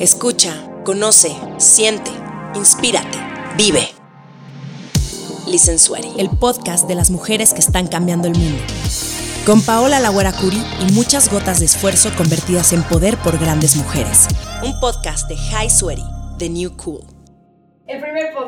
Escucha, 0.00 0.52
conoce, 0.84 1.36
siente, 1.58 2.10
inspírate, 2.56 3.16
vive. 3.56 3.88
Licensuari, 5.46 6.08
el 6.18 6.30
podcast 6.30 6.88
de 6.88 6.96
las 6.96 7.12
mujeres 7.12 7.52
que 7.52 7.60
están 7.60 7.86
cambiando 7.86 8.26
el 8.26 8.36
mundo. 8.36 8.58
Con 9.46 9.62
Paola 9.62 10.00
Lagüera 10.00 10.32
Curi 10.32 10.60
y 10.80 10.92
muchas 10.92 11.30
gotas 11.30 11.60
de 11.60 11.66
esfuerzo 11.66 12.10
convertidas 12.16 12.72
en 12.72 12.82
poder 12.82 13.16
por 13.18 13.38
grandes 13.38 13.76
mujeres. 13.76 14.26
Un 14.64 14.78
podcast 14.80 15.28
de 15.28 15.36
High 15.36 15.70
Sweaty, 15.70 16.04
The 16.38 16.48
New 16.48 16.76
Cool. 16.76 17.13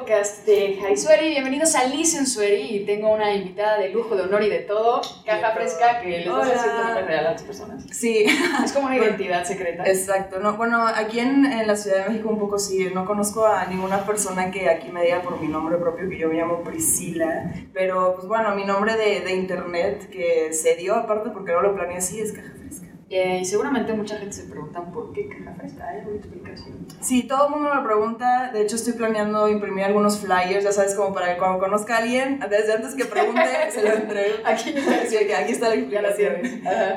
Podcast 0.06 0.46
de 0.46 0.96
Sueri, 0.96 1.30
bienvenidos 1.30 1.74
a 1.74 1.82
Listen 1.88 2.28
Sueri 2.28 2.76
y 2.76 2.86
tengo 2.86 3.12
una 3.12 3.34
invitada 3.34 3.76
de 3.76 3.88
lujo, 3.88 4.14
de 4.14 4.22
honor 4.22 4.40
y 4.44 4.48
de 4.48 4.60
todo, 4.60 5.00
caja 5.24 5.50
fresca 5.50 6.00
que 6.00 6.18
les 6.18 6.28
hacer 6.28 6.74
nombre 6.74 7.02
real 7.02 7.26
a 7.26 7.32
las 7.32 7.42
personas. 7.42 7.84
Sí. 7.90 8.24
Es 8.64 8.72
como 8.72 8.86
una 8.86 8.96
identidad 8.98 9.44
secreta. 9.44 9.82
Exacto. 9.84 10.38
No, 10.38 10.56
bueno, 10.56 10.86
aquí 10.86 11.18
en, 11.18 11.44
en, 11.44 11.66
la 11.66 11.74
Ciudad 11.74 12.04
de 12.04 12.10
México 12.10 12.28
un 12.28 12.38
poco 12.38 12.56
sí, 12.56 12.88
no 12.94 13.04
conozco 13.04 13.46
a 13.46 13.66
ninguna 13.66 14.06
persona 14.06 14.52
que 14.52 14.70
aquí 14.70 14.92
me 14.92 15.02
diga 15.02 15.22
por 15.22 15.40
mi 15.40 15.48
nombre 15.48 15.76
propio, 15.76 16.08
que 16.08 16.18
yo 16.18 16.28
me 16.28 16.36
llamo 16.36 16.62
Priscila, 16.62 17.52
pero 17.72 18.14
pues 18.14 18.28
bueno, 18.28 18.54
mi 18.54 18.64
nombre 18.64 18.96
de, 18.96 19.22
de 19.22 19.34
internet 19.34 20.08
que 20.08 20.52
se 20.52 20.76
dio 20.76 20.94
aparte 20.94 21.30
porque 21.30 21.50
no 21.50 21.62
lo 21.62 21.74
planeé 21.74 21.96
así 21.96 22.20
es 22.20 22.30
caja 22.30 22.52
fresca. 22.56 22.85
Eh, 23.08 23.38
y 23.40 23.44
seguramente 23.44 23.92
mucha 23.92 24.16
gente 24.16 24.34
se 24.34 24.44
pregunta 24.44 24.82
por 24.82 25.12
qué 25.12 25.28
caja 25.28 25.54
fresca. 25.54 25.88
¿Hay 25.88 26.00
alguna 26.00 26.16
explicación? 26.16 26.86
Sí, 27.00 27.22
todo 27.22 27.46
el 27.46 27.54
mundo 27.54 27.72
me 27.72 27.82
pregunta. 27.82 28.50
De 28.52 28.62
hecho, 28.62 28.74
estoy 28.74 28.94
planeando 28.94 29.48
imprimir 29.48 29.84
algunos 29.84 30.18
flyers, 30.18 30.64
ya 30.64 30.72
sabes, 30.72 30.96
como 30.96 31.14
para 31.14 31.32
que 31.32 31.38
cuando 31.38 31.60
conozca 31.60 31.94
a 31.94 31.98
alguien, 31.98 32.40
desde 32.50 32.72
antes 32.72 32.94
que 32.96 33.04
pregunte, 33.04 33.44
se 33.70 33.82
lo 33.82 33.94
entregue. 33.94 34.34
Aquí, 34.44 34.74
sí, 35.08 35.16
aquí 35.16 35.52
está 35.52 35.68
la 35.68 35.76
explicación. 35.76 36.34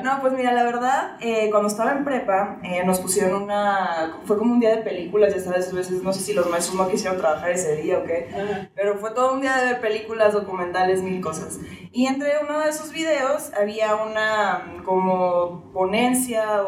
No, 0.02 0.20
pues 0.20 0.32
mira, 0.32 0.52
la 0.52 0.64
verdad, 0.64 1.16
eh, 1.20 1.48
cuando 1.50 1.68
estaba 1.68 1.92
en 1.92 2.04
prepa, 2.04 2.58
eh, 2.64 2.82
nos 2.84 2.98
pusieron 2.98 3.44
una. 3.44 4.20
Fue 4.24 4.36
como 4.36 4.52
un 4.52 4.58
día 4.58 4.74
de 4.74 4.82
películas, 4.82 5.32
ya 5.32 5.40
sabes, 5.40 5.72
a 5.72 5.76
veces 5.76 6.02
no 6.02 6.12
sé 6.12 6.22
si 6.22 6.32
los 6.32 6.50
maestros 6.50 6.76
no 6.76 6.88
quisieron 6.88 7.18
trabajar 7.18 7.50
ese 7.50 7.76
día 7.76 7.98
o 7.98 8.04
qué, 8.04 8.68
pero 8.74 8.96
fue 8.98 9.12
todo 9.12 9.34
un 9.34 9.42
día 9.42 9.56
de 9.58 9.66
ver 9.66 9.80
películas, 9.80 10.32
documentales, 10.32 11.02
mil 11.02 11.20
cosas. 11.20 11.60
Y 11.92 12.06
entre 12.06 12.32
uno 12.42 12.60
de 12.60 12.68
esos 12.68 12.92
videos 12.92 13.52
había 13.54 13.94
una 13.94 14.82
como 14.84 15.70
poner 15.72 15.99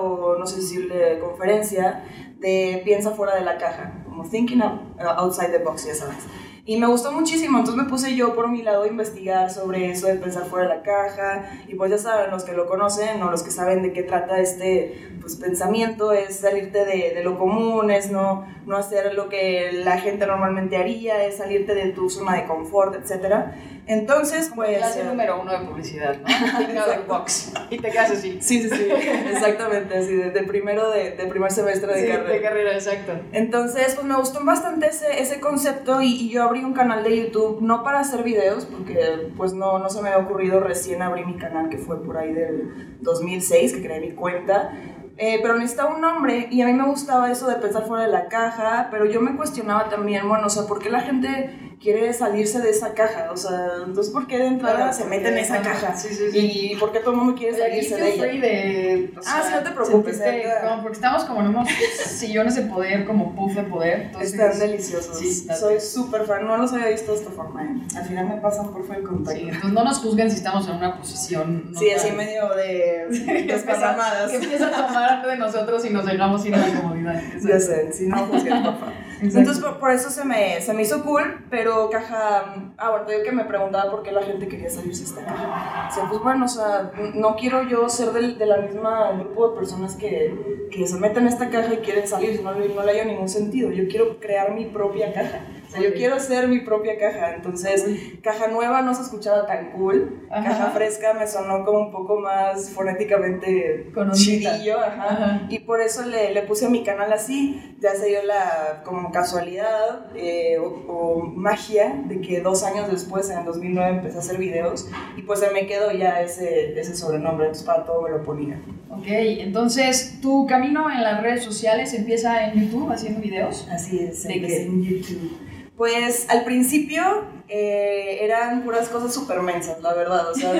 o 0.00 0.36
no 0.38 0.46
sé 0.46 0.56
decirle 0.56 1.18
conferencia 1.18 2.04
de 2.38 2.82
piensa 2.84 3.12
fuera 3.12 3.34
de 3.34 3.42
la 3.42 3.56
caja, 3.58 4.04
como 4.04 4.24
thinking 4.24 4.62
outside 4.62 5.50
the 5.50 5.58
box, 5.58 5.86
ya 5.86 5.94
sabes. 5.94 6.26
Y 6.64 6.76
me 6.76 6.86
gustó 6.86 7.10
muchísimo, 7.10 7.58
entonces 7.58 7.82
me 7.82 7.90
puse 7.90 8.14
yo 8.14 8.36
por 8.36 8.48
mi 8.48 8.62
lado 8.62 8.84
a 8.84 8.86
investigar 8.86 9.50
sobre 9.50 9.90
eso 9.90 10.06
de 10.06 10.14
pensar 10.14 10.44
fuera 10.44 10.68
de 10.68 10.76
la 10.76 10.82
caja. 10.82 11.50
Y 11.66 11.74
pues 11.74 11.90
ya 11.90 11.98
saben, 11.98 12.30
los 12.30 12.44
que 12.44 12.52
lo 12.52 12.66
conocen 12.66 13.20
o 13.20 13.32
los 13.32 13.42
que 13.42 13.50
saben 13.50 13.82
de 13.82 13.92
qué 13.92 14.04
trata 14.04 14.38
este 14.38 15.10
pues, 15.20 15.34
pensamiento, 15.34 16.12
es 16.12 16.36
salirte 16.36 16.84
de, 16.84 17.14
de 17.16 17.24
lo 17.24 17.36
común, 17.36 17.90
es 17.90 18.12
no, 18.12 18.46
no 18.64 18.76
hacer 18.76 19.12
lo 19.14 19.28
que 19.28 19.72
la 19.84 19.98
gente 19.98 20.24
normalmente 20.24 20.76
haría, 20.76 21.24
es 21.24 21.38
salirte 21.38 21.74
de 21.74 21.90
tu 21.90 22.08
zona 22.08 22.36
de 22.36 22.46
confort, 22.46 22.94
etcétera. 22.94 23.56
Entonces, 23.86 24.50
pues... 24.54 24.78
Clase 24.78 25.00
eh, 25.00 25.04
número 25.04 25.40
uno 25.40 25.52
de 25.52 25.66
publicidad, 25.66 26.16
¿no? 26.18 26.28
de 26.92 26.98
box. 27.06 27.52
Y 27.68 27.78
te 27.78 27.90
quedas 27.90 28.12
así. 28.12 28.38
Sí, 28.40 28.62
sí, 28.62 28.70
sí. 28.70 28.88
Exactamente, 29.30 29.98
así, 29.98 30.14
de, 30.14 30.30
de 30.30 30.42
primero 30.44 30.90
de, 30.90 31.10
de, 31.12 31.26
primer 31.26 31.50
semestre 31.50 31.92
de 31.92 32.00
sí, 32.00 32.06
carrera. 32.06 32.30
de 32.30 32.42
carrera, 32.42 32.74
exacto. 32.74 33.12
Entonces, 33.32 33.94
pues 33.94 34.06
me 34.06 34.14
gustó 34.14 34.44
bastante 34.44 34.86
ese, 34.86 35.20
ese 35.20 35.40
concepto 35.40 36.00
y, 36.00 36.12
y, 36.12 36.30
yo 36.30 36.44
abrí 36.52 36.64
un 36.64 36.74
canal 36.74 37.02
de 37.02 37.16
YouTube, 37.16 37.62
no 37.62 37.82
para 37.82 38.00
hacer 38.00 38.22
videos, 38.22 38.66
porque 38.66 39.32
pues 39.38 39.54
no, 39.54 39.78
no 39.78 39.88
se 39.88 40.02
me 40.02 40.10
había 40.10 40.22
ocurrido, 40.22 40.60
recién 40.60 41.00
abrí 41.00 41.24
mi 41.24 41.36
canal 41.36 41.70
que 41.70 41.78
fue 41.78 42.02
por 42.04 42.18
ahí 42.18 42.34
del 42.34 42.98
2006, 43.00 43.72
que 43.72 43.82
creé 43.82 44.00
mi 44.00 44.12
cuenta. 44.12 44.70
Eh, 45.18 45.38
pero 45.42 45.54
necesitaba 45.58 45.94
un 45.94 46.00
nombre 46.00 46.48
y 46.50 46.62
a 46.62 46.66
mí 46.66 46.72
me 46.72 46.84
gustaba 46.86 47.30
eso 47.30 47.46
de 47.48 47.56
pensar 47.56 47.84
fuera 47.86 48.04
de 48.06 48.10
la 48.12 48.28
caja, 48.28 48.88
pero 48.90 49.04
yo 49.04 49.20
me 49.20 49.36
cuestionaba 49.36 49.88
también, 49.88 50.28
bueno, 50.28 50.46
o 50.46 50.50
sea, 50.50 50.64
¿por 50.64 50.78
qué 50.78 50.88
la 50.90 51.00
gente 51.00 51.58
quiere 51.80 52.12
salirse 52.12 52.60
de 52.60 52.70
esa 52.70 52.94
caja, 52.94 53.28
o 53.32 53.36
sea, 53.36 53.72
entonces 53.84 54.12
¿por 54.12 54.28
qué 54.28 54.38
de 54.38 54.46
entrada 54.46 54.76
Claro, 54.76 54.92
se 54.92 55.04
mete 55.04 55.28
en 55.30 55.38
esa 55.38 55.60
caja? 55.62 55.96
sí, 55.96 56.08
sí, 56.14 56.30
sí. 56.30 56.38
¿Y 56.72 56.76
por 56.76 56.92
qué 56.92 57.00
todo 57.00 57.10
el 57.10 57.16
mundo 57.16 57.34
quiere 57.34 57.58
salirse 57.58 57.96
de 57.96 58.14
ella? 58.14 58.24
de... 58.26 59.12
o 59.16 59.20
Ah, 59.26 59.42
sí, 59.44 59.50
no 59.52 59.62
te 59.64 59.70
preocupes, 59.72 60.16
sentirte 60.16 60.48
ahorita- 60.52 60.68
como- 60.68 60.82
porque 60.82 60.94
estamos 60.96 61.24
como 61.24 61.40
en 61.40 61.46
unos 61.48 61.68
sillones 62.06 62.54
de 62.54 62.62
poder, 62.62 63.04
como 63.04 63.34
puff 63.34 63.54
de 63.56 63.64
poder. 63.64 64.02
Entonces, 64.02 64.32
Están 64.34 64.58
deliciosos. 64.60 65.18
Sí, 65.18 65.46
Soy 65.58 65.80
súper 65.80 66.24
fan, 66.24 66.46
no 66.46 66.56
los 66.56 66.72
había 66.72 66.88
visto 66.88 67.12
de 67.12 67.18
esta 67.18 67.30
forma. 67.32 67.64
¿eh? 67.64 67.74
Al 67.96 68.04
final 68.04 68.28
me 68.28 68.36
pasan 68.36 68.70
por 68.72 68.82
el 68.82 69.02
contacto. 69.02 69.32
Sí, 69.40 69.46
entonces 69.48 69.72
no 69.72 69.82
nos 69.84 69.98
juzguen 69.98 70.30
si 70.30 70.36
estamos 70.36 70.68
en 70.68 70.76
una 70.76 70.96
posición. 70.96 71.72
no 71.72 71.78
Sí, 71.80 71.90
así 71.90 72.12
medio 72.12 72.48
de 72.54 73.44
desparramadas. 73.48 74.30
que 74.30 74.36
empieza 74.36 74.68
a 74.68 74.86
tomar 74.86 75.01
de 75.28 75.36
nosotros 75.36 75.84
y 75.84 75.90
nos 75.90 76.04
dejamos 76.04 76.44
a 76.44 76.48
la 76.50 76.80
comodidad. 76.80 77.22
Ya 77.42 77.58
sé, 77.58 77.92
si 77.92 78.06
no 78.06 78.18
juzguen, 78.26 78.62
por 78.62 78.78
favor. 78.78 78.92
Entonces, 79.22 79.58
por, 79.60 79.78
por 79.78 79.90
eso 79.90 80.10
se 80.10 80.24
me, 80.24 80.60
se 80.60 80.72
me 80.74 80.82
hizo 80.82 81.02
cool, 81.04 81.44
pero 81.48 81.90
caja. 81.90 82.72
Ah, 82.76 82.90
bueno, 82.90 83.06
te 83.06 83.12
digo 83.12 83.24
que 83.24 83.32
me 83.32 83.44
preguntaba 83.44 83.90
por 83.90 84.02
qué 84.02 84.10
la 84.10 84.22
gente 84.22 84.48
quería 84.48 84.68
salirse 84.68 85.04
de 85.04 85.10
esta 85.10 85.24
caja. 85.24 85.88
O 85.90 85.94
sea, 85.94 86.08
pues 86.08 86.20
bueno, 86.22 86.44
o 86.44 86.48
sea, 86.48 86.90
no 87.14 87.36
quiero 87.36 87.62
yo 87.68 87.88
ser 87.88 88.10
del, 88.12 88.36
de 88.36 88.46
la 88.46 88.58
misma 88.58 89.12
grupo 89.12 89.50
de 89.50 89.56
personas 89.56 89.94
que, 89.94 90.68
que 90.70 90.86
se 90.86 90.98
meten 90.98 91.26
en 91.26 91.28
esta 91.28 91.50
caja 91.50 91.74
y 91.74 91.78
quieren 91.78 92.06
salir, 92.06 92.42
no, 92.42 92.52
no 92.52 92.84
le 92.84 92.90
haya 92.90 93.04
ningún 93.04 93.28
sentido. 93.28 93.70
Yo 93.70 93.86
quiero 93.88 94.18
crear 94.18 94.52
mi 94.52 94.66
propia 94.66 95.12
caja. 95.12 95.40
Sea, 95.72 95.82
yo 95.82 95.94
quiero 95.94 96.20
ser 96.20 96.48
mi 96.48 96.60
propia 96.60 96.98
caja. 96.98 97.34
Entonces, 97.34 97.84
caja 98.22 98.48
nueva 98.48 98.82
no 98.82 98.94
se 98.94 99.02
escuchaba 99.02 99.46
tan 99.46 99.70
cool. 99.72 100.26
Ajá. 100.30 100.48
Caja 100.48 100.70
fresca 100.70 101.14
me 101.14 101.26
sonó 101.26 101.64
como 101.64 101.80
un 101.80 101.90
poco 101.92 102.20
más 102.20 102.70
fonéticamente 102.70 103.90
chidillo, 104.12 104.78
ajá. 104.78 105.04
Ajá. 105.04 105.42
Y 105.48 105.60
por 105.60 105.80
eso 105.80 106.04
le, 106.04 106.32
le 106.32 106.42
puse 106.42 106.66
a 106.66 106.68
mi 106.68 106.84
canal 106.84 107.12
así, 107.12 107.76
ya 107.80 107.94
se 107.94 108.06
dio 108.06 108.22
la 108.22 108.82
como 108.84 109.10
casualidad 109.10 110.06
eh, 110.14 110.58
o, 110.58 110.64
o 110.88 111.22
magia 111.24 112.02
de 112.06 112.20
que 112.20 112.40
dos 112.40 112.62
años 112.62 112.90
después, 112.90 113.30
en 113.30 113.38
el 113.38 113.44
2009, 113.44 113.96
empecé 113.96 114.16
a 114.16 114.20
hacer 114.20 114.38
videos 114.38 114.88
y 115.16 115.22
pues 115.22 115.40
se 115.40 115.50
me 115.50 115.66
quedó 115.66 115.92
ya 115.92 116.20
ese, 116.20 116.78
ese 116.78 116.94
sobrenombre, 116.94 117.46
entonces 117.46 117.66
para 117.66 117.84
todo 117.84 118.02
me 118.02 118.10
lo 118.10 118.22
ponía. 118.22 118.60
Ok, 118.90 119.06
entonces 119.08 120.18
tu 120.20 120.46
camino 120.46 120.90
en 120.90 121.02
las 121.02 121.22
redes 121.22 121.42
sociales 121.42 121.94
empieza 121.94 122.44
en 122.48 122.60
YouTube 122.60 122.90
haciendo 122.90 123.20
videos. 123.20 123.66
Así 123.70 123.98
es, 124.00 124.22
¿De 124.24 124.40
qué? 124.40 124.62
en 124.62 124.82
YouTube. 124.82 125.38
Pues 125.76 126.28
al 126.28 126.44
principio 126.44 127.02
eh, 127.48 128.18
eran 128.20 128.62
puras 128.62 128.88
cosas 128.88 129.12
súper 129.12 129.40
mensas, 129.40 129.80
la 129.80 129.94
verdad. 129.94 130.30
O 130.30 130.34
sea, 130.34 130.52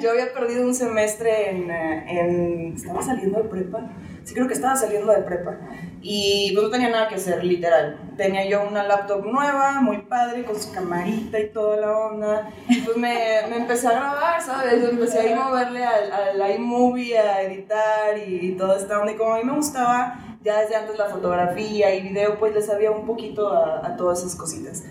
yo 0.00 0.10
había 0.10 0.32
perdido 0.32 0.64
un 0.64 0.74
semestre 0.74 1.50
en, 1.50 1.70
eh, 1.70 2.04
en... 2.08 2.74
¿Estaba 2.74 3.02
saliendo 3.02 3.42
de 3.42 3.48
prepa? 3.48 3.90
Sí, 4.24 4.34
creo 4.34 4.46
que 4.46 4.54
estaba 4.54 4.76
saliendo 4.76 5.12
de 5.12 5.22
prepa. 5.22 5.58
Y 6.02 6.52
pues 6.54 6.64
no 6.64 6.70
tenía 6.70 6.88
nada 6.88 7.08
que 7.08 7.16
hacer, 7.16 7.42
literal. 7.44 7.98
Tenía 8.16 8.48
yo 8.48 8.62
una 8.66 8.84
laptop 8.84 9.24
nueva, 9.26 9.80
muy 9.80 9.98
padre, 10.02 10.44
con 10.44 10.58
su 10.58 10.72
camarita 10.72 11.38
y 11.38 11.48
toda 11.50 11.76
la 11.76 11.98
onda. 11.98 12.50
Y 12.68 12.80
pues 12.80 12.96
me, 12.96 13.18
me 13.48 13.56
empecé 13.56 13.88
a 13.88 13.92
grabar, 13.92 14.40
¿sabes? 14.40 14.88
Empecé 14.88 15.20
a 15.20 15.26
ir 15.26 15.36
moverle 15.36 15.84
al, 15.84 16.54
iMovie 16.54 17.18
a 17.18 17.42
editar 17.42 18.16
y 18.16 18.52
toda 18.52 18.78
esta 18.78 19.00
onda. 19.00 19.12
Y 19.12 19.16
como 19.16 19.34
a 19.34 19.38
mí 19.38 19.44
me 19.44 19.56
gustaba 19.56 20.29
ya 20.42 20.60
desde 20.60 20.76
antes 20.76 20.98
la 20.98 21.06
fotografía 21.06 21.94
y 21.94 22.02
video, 22.02 22.38
pues 22.38 22.54
le 22.54 22.62
sabía 22.62 22.90
un 22.90 23.06
poquito 23.06 23.52
a, 23.52 23.86
a 23.86 23.96
todas 23.96 24.20
esas 24.20 24.34
cositas. 24.36 24.82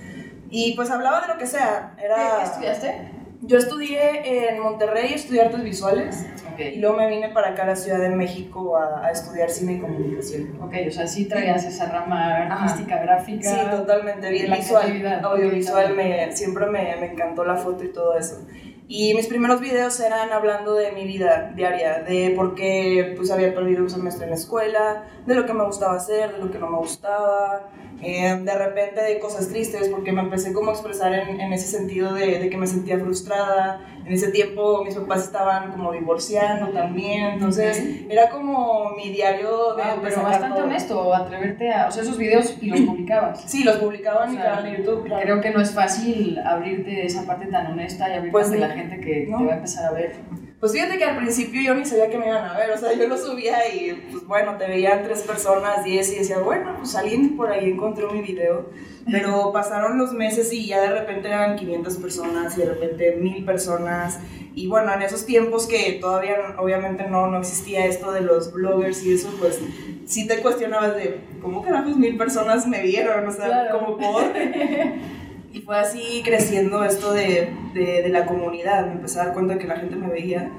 Y 0.50 0.76
pues 0.76 0.90
hablaba 0.90 1.22
de 1.22 1.28
lo 1.28 1.38
que 1.38 1.46
sea. 1.48 1.96
Era... 2.04 2.38
¿Qué, 2.40 2.44
estudiaste? 2.46 3.12
Yo 3.42 3.58
estudié 3.58 4.50
en 4.50 4.60
Monterrey, 4.60 5.14
estudié 5.14 5.44
artes 5.44 5.64
visuales. 5.64 6.26
Y 6.58 6.74
Ok. 6.74 6.76
luego 6.82 6.98
me 6.98 7.08
vine 7.08 7.30
para 7.30 7.52
acá 7.52 7.64
a 7.64 7.68
la 7.68 7.76
Ciudad 7.78 8.00
de 8.00 8.10
México 8.10 8.76
a, 8.78 9.06
a 9.06 9.12
estudiar 9.12 9.50
cine 9.50 9.74
y 9.74 9.80
comunicación. 9.80 10.60
Ok, 10.62 10.74
o 10.88 10.92
sea, 10.92 11.08
sí 11.08 11.26
traías 11.26 11.64
esa 11.64 11.86
rama 11.86 12.36
artística, 12.48 12.98
gráfica. 12.98 13.50
Sí, 13.50 13.58
totalmente 13.72 14.30
bien 14.30 14.52
visual. 14.52 15.22
Audiovisual, 15.24 15.96
me, 15.96 16.36
siempre 16.36 16.66
me, 16.66 16.98
me 16.98 17.14
encantó 17.14 17.46
la 17.46 17.56
foto 17.56 17.84
y 17.86 17.94
todo 17.94 18.18
eso. 18.18 18.46
Y 18.92 19.14
mis 19.14 19.28
primeros 19.28 19.62
videos 19.62 20.00
eran 20.00 20.32
hablando 20.32 20.74
de 20.74 20.92
mi 20.94 21.06
vida 21.06 21.54
diaria, 21.56 22.02
de 22.02 22.34
por 22.36 22.56
qué 22.56 23.14
pues, 23.16 23.30
había 23.30 23.54
perdido 23.54 23.84
un 23.84 23.90
semestre 23.92 24.24
en 24.24 24.32
la 24.32 24.36
escuela, 24.36 25.04
de 25.28 25.36
lo 25.36 25.46
que 25.46 25.54
me 25.54 25.64
gustaba 25.64 25.94
hacer, 25.94 26.34
de 26.34 26.40
lo 26.40 26.50
que 26.50 26.58
no 26.58 26.72
me 26.72 26.80
gustaba, 26.80 27.70
eh, 28.02 28.40
de 28.44 28.56
repente 28.58 29.02
de 29.02 29.20
cosas 29.20 29.48
tristes, 29.50 29.90
porque 29.90 30.12
me 30.12 30.22
empecé 30.22 30.54
como 30.54 30.70
a 30.72 30.74
expresar 30.74 31.14
en, 31.14 31.40
en 31.42 31.54
ese 31.54 31.68
sentido 31.68 32.14
de, 32.14 32.40
de 32.40 32.50
que 32.50 32.58
me 32.58 32.68
sentía 32.68 32.98
frustrada. 33.00 33.82
En 34.06 34.14
ese 34.14 34.32
tiempo 34.32 34.84
mis 34.84 34.96
papás 34.96 35.26
estaban 35.26 35.72
como 35.72 35.92
divorciando 35.92 36.70
también, 36.70 37.26
entonces 37.34 37.84
era 38.10 38.30
como 38.32 38.92
mi 38.96 39.10
diario 39.10 39.76
de... 39.76 39.84
Ah, 39.84 39.98
pero 40.02 40.24
bastante 40.24 40.56
todo. 40.56 40.66
honesto, 40.66 41.14
atreverte 41.14 41.72
a. 41.72 41.88
O 41.88 41.92
sea, 41.92 42.02
esos 42.04 42.18
videos 42.18 42.58
y 42.62 42.68
los 42.70 42.82
publicabas. 42.82 43.42
Sí, 43.46 43.64
los 43.64 43.76
publicaba 43.78 44.26
en 44.26 44.32
mi 44.32 44.38
canal 44.38 44.64
de 44.64 44.78
YouTube, 44.78 45.04
claro. 45.06 45.22
Creo 45.22 45.42
que 45.42 45.52
no 45.52 45.62
es 45.62 45.72
fácil 45.72 46.40
abrirte 46.40 47.06
esa 47.06 47.24
parte 47.28 47.46
tan 47.48 47.68
honesta 47.68 48.10
y 48.10 48.14
abrirte 48.14 48.32
Pues 48.32 48.50
no. 48.50 48.58
la 48.58 48.70
gente 48.70 49.00
que 49.00 49.28
No. 49.30 49.38
te 49.40 49.44
va 49.46 49.52
a 49.54 49.56
empezar 49.58 49.86
a 49.86 49.92
ver. 49.92 50.16
Pues 50.60 50.74
fíjate 50.74 50.98
que 50.98 51.06
al 51.06 51.16
principio 51.16 51.62
yo 51.62 51.74
ni 51.74 51.86
sabía 51.86 52.10
que 52.10 52.18
me 52.18 52.28
iban 52.28 52.44
a 52.44 52.58
ver, 52.58 52.72
o 52.72 52.78
sea, 52.78 52.92
yo 52.94 53.08
lo 53.08 53.18
subía 53.18 53.74
y 53.74 53.94
pues 54.12 54.28
bueno, 54.28 54.58
te 54.58 54.68
veían 54.68 55.04
tres 55.04 55.22
personas, 55.22 55.86
diez 55.86 56.12
y 56.12 56.16
decía, 56.16 56.40
bueno, 56.40 56.76
pues 56.78 56.96
alguien 56.96 57.38
por 57.38 57.50
ahí 57.50 57.70
encontró 57.70 58.12
mi 58.12 58.22
video. 58.22 58.70
Pero 59.10 59.54
pasaron 59.54 59.98
los 59.98 60.12
meses 60.12 60.52
y 60.52 60.68
ya 60.68 60.82
de 60.82 61.00
repente 61.00 61.30
eran 61.30 61.56
500 61.56 61.98
personas 61.98 62.58
y 62.58 62.62
de 62.62 62.66
repente 62.68 63.16
mil 63.16 63.46
personas. 63.46 64.20
Y 64.54 64.68
bueno, 64.68 64.94
en 64.94 65.02
esos 65.02 65.26
tiempos 65.26 65.66
que 65.66 65.98
todavía 66.02 66.56
obviamente 66.58 67.08
no, 67.08 67.28
no 67.28 67.40
existía 67.40 67.86
esto 67.86 68.12
de 68.12 68.22
los 68.22 68.52
bloggers 68.52 69.02
y 69.06 69.14
eso, 69.14 69.34
pues 69.40 69.60
sí 70.06 70.28
te 70.28 70.42
cuestionabas 70.42 70.96
de, 70.96 71.22
¿cómo 71.42 71.64
carajos 71.64 71.96
mil 71.96 72.18
personas 72.18 72.68
me 72.68 72.82
vieron? 72.82 73.26
O 73.26 73.32
sea, 73.32 73.70
como 73.72 73.98
por... 73.98 74.24
Y 75.52 75.62
fue 75.62 75.78
así 75.78 76.22
creciendo 76.24 76.84
esto 76.84 77.14
de, 77.14 77.54
de, 77.74 78.04
de, 78.04 78.10
la 78.10 78.26
comunidad. 78.26 78.86
Me 78.86 78.94
empecé 78.94 79.20
a 79.20 79.26
dar 79.26 79.34
cuenta 79.34 79.58
que 79.58 79.68
la 79.68 79.78
gente 79.78 79.96
me 79.96 80.08
veía. 80.08 80.52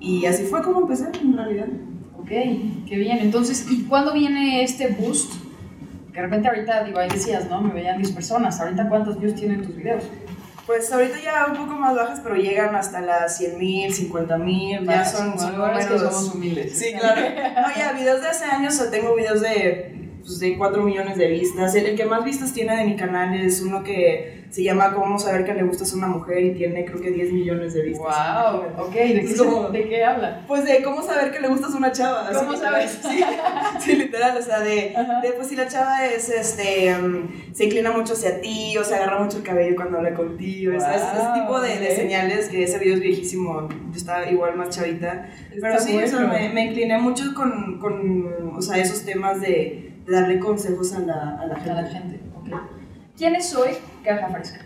Y 0.00 0.24
así 0.26 0.44
fue 0.44 0.62
como 0.62 0.80
empecé, 0.80 1.06
en 1.20 1.36
realidad. 1.36 1.66
Ok, 2.18 2.28
qué 2.28 2.96
bien. 2.96 3.18
Entonces, 3.18 3.66
¿y 3.70 3.84
cuándo 3.84 4.12
viene 4.14 4.62
este 4.62 4.88
boost? 4.88 5.34
Que 6.12 6.20
de 6.20 6.22
repente 6.22 6.48
ahorita, 6.48 6.84
digo, 6.84 6.98
ahí 6.98 7.08
decías, 7.10 7.48
¿no? 7.50 7.60
Me 7.60 7.74
veían 7.74 7.98
10 7.98 8.12
personas. 8.12 8.58
¿Ahorita 8.60 8.88
cuántos 8.88 9.20
views 9.20 9.34
tienen 9.34 9.62
tus 9.62 9.76
videos? 9.76 10.04
Pues 10.66 10.92
ahorita 10.92 11.16
ya 11.22 11.46
un 11.46 11.56
poco 11.56 11.78
más 11.80 11.96
bajas, 11.96 12.20
pero 12.22 12.36
llegan 12.36 12.74
hasta 12.74 13.00
las 13.00 13.38
100 13.38 13.58
mil, 13.58 13.92
50 13.92 14.36
mil, 14.36 14.84
ya 14.84 15.04
son, 15.04 15.38
son 15.38 15.56
números. 15.56 15.86
que 15.86 15.98
somos 15.98 16.34
humildes. 16.34 16.78
Sí, 16.78 16.92
claro. 16.92 17.22
No, 17.22 17.74
ya, 17.74 17.92
videos 17.92 18.20
de 18.20 18.28
hace 18.28 18.44
años, 18.44 18.78
o 18.78 18.90
tengo 18.90 19.14
videos 19.14 19.40
de, 19.40 20.07
pues, 20.28 20.40
de 20.40 20.58
4 20.58 20.82
millones 20.82 21.16
de 21.16 21.26
vistas. 21.26 21.74
El, 21.74 21.86
el 21.86 21.96
que 21.96 22.04
más 22.04 22.22
vistas 22.22 22.52
tiene 22.52 22.76
de 22.76 22.84
mi 22.84 22.96
canal 22.96 23.34
es 23.34 23.62
uno 23.62 23.82
que 23.82 24.44
se 24.50 24.62
llama 24.62 24.94
Cómo 24.94 25.18
saber 25.18 25.44
que 25.44 25.54
le 25.54 25.62
gustas 25.62 25.92
a 25.92 25.96
una 25.96 26.06
mujer 26.06 26.42
y 26.44 26.54
tiene 26.54 26.84
creo 26.84 27.00
que 27.00 27.10
10 27.10 27.32
millones 27.32 27.72
de 27.72 27.82
vistas. 27.82 28.52
¡Wow! 28.52 28.86
Ok, 28.86 28.92
¿de 28.94 29.24
qué, 29.24 29.78
¿de 29.78 29.88
qué 29.88 30.04
habla? 30.04 30.44
Pues 30.46 30.66
de 30.66 30.82
cómo 30.82 31.02
saber 31.02 31.32
que 31.32 31.40
le 31.40 31.48
gustas 31.48 31.74
a 31.74 31.78
una 31.78 31.92
chava. 31.92 32.30
¿Cómo 32.32 32.56
sabes? 32.56 32.98
Sí, 33.02 33.20
sí, 33.80 33.96
literal, 33.96 34.36
o 34.36 34.42
sea, 34.42 34.60
de, 34.60 34.94
de, 35.22 35.32
pues 35.34 35.48
si 35.48 35.56
la 35.56 35.66
chava 35.66 36.04
es, 36.06 36.28
este, 36.28 36.94
um, 36.94 37.28
se 37.52 37.64
inclina 37.64 37.90
mucho 37.90 38.12
hacia 38.12 38.40
ti 38.42 38.76
o 38.76 38.84
se 38.84 38.94
agarra 38.94 39.22
mucho 39.22 39.38
el 39.38 39.42
cabello 39.42 39.76
cuando 39.76 39.96
habla 39.96 40.14
contigo, 40.14 40.72
wow, 40.72 40.80
¿sabes? 40.80 41.02
Ese 41.02 41.40
tipo 41.40 41.60
de, 41.60 41.78
de, 41.78 41.96
señales, 41.96 42.48
que 42.48 42.64
ese 42.64 42.78
video 42.78 42.94
es 42.94 43.00
viejísimo, 43.00 43.68
yo 43.68 43.96
estaba 43.96 44.30
igual 44.30 44.56
más 44.56 44.70
chavita. 44.70 45.28
Está 45.52 45.68
Pero 45.68 45.80
sí, 45.80 45.92
bueno. 45.92 46.06
eso, 46.06 46.20
me, 46.20 46.50
me, 46.50 46.66
incliné 46.66 46.98
mucho 46.98 47.34
con, 47.34 47.78
con, 47.78 48.54
o 48.54 48.60
sea, 48.60 48.78
esos 48.78 49.04
temas 49.04 49.40
de 49.40 49.87
darle 50.10 50.38
consejos 50.38 50.92
a 50.94 51.00
la, 51.00 51.38
a 51.40 51.46
la 51.46 51.56
gente. 51.56 51.70
A 51.70 51.82
la 51.82 51.88
gente. 51.88 52.20
¿Quién 53.16 53.34
es 53.34 53.54
hoy 53.54 53.70
Caja 54.04 54.28
Fresca? 54.28 54.60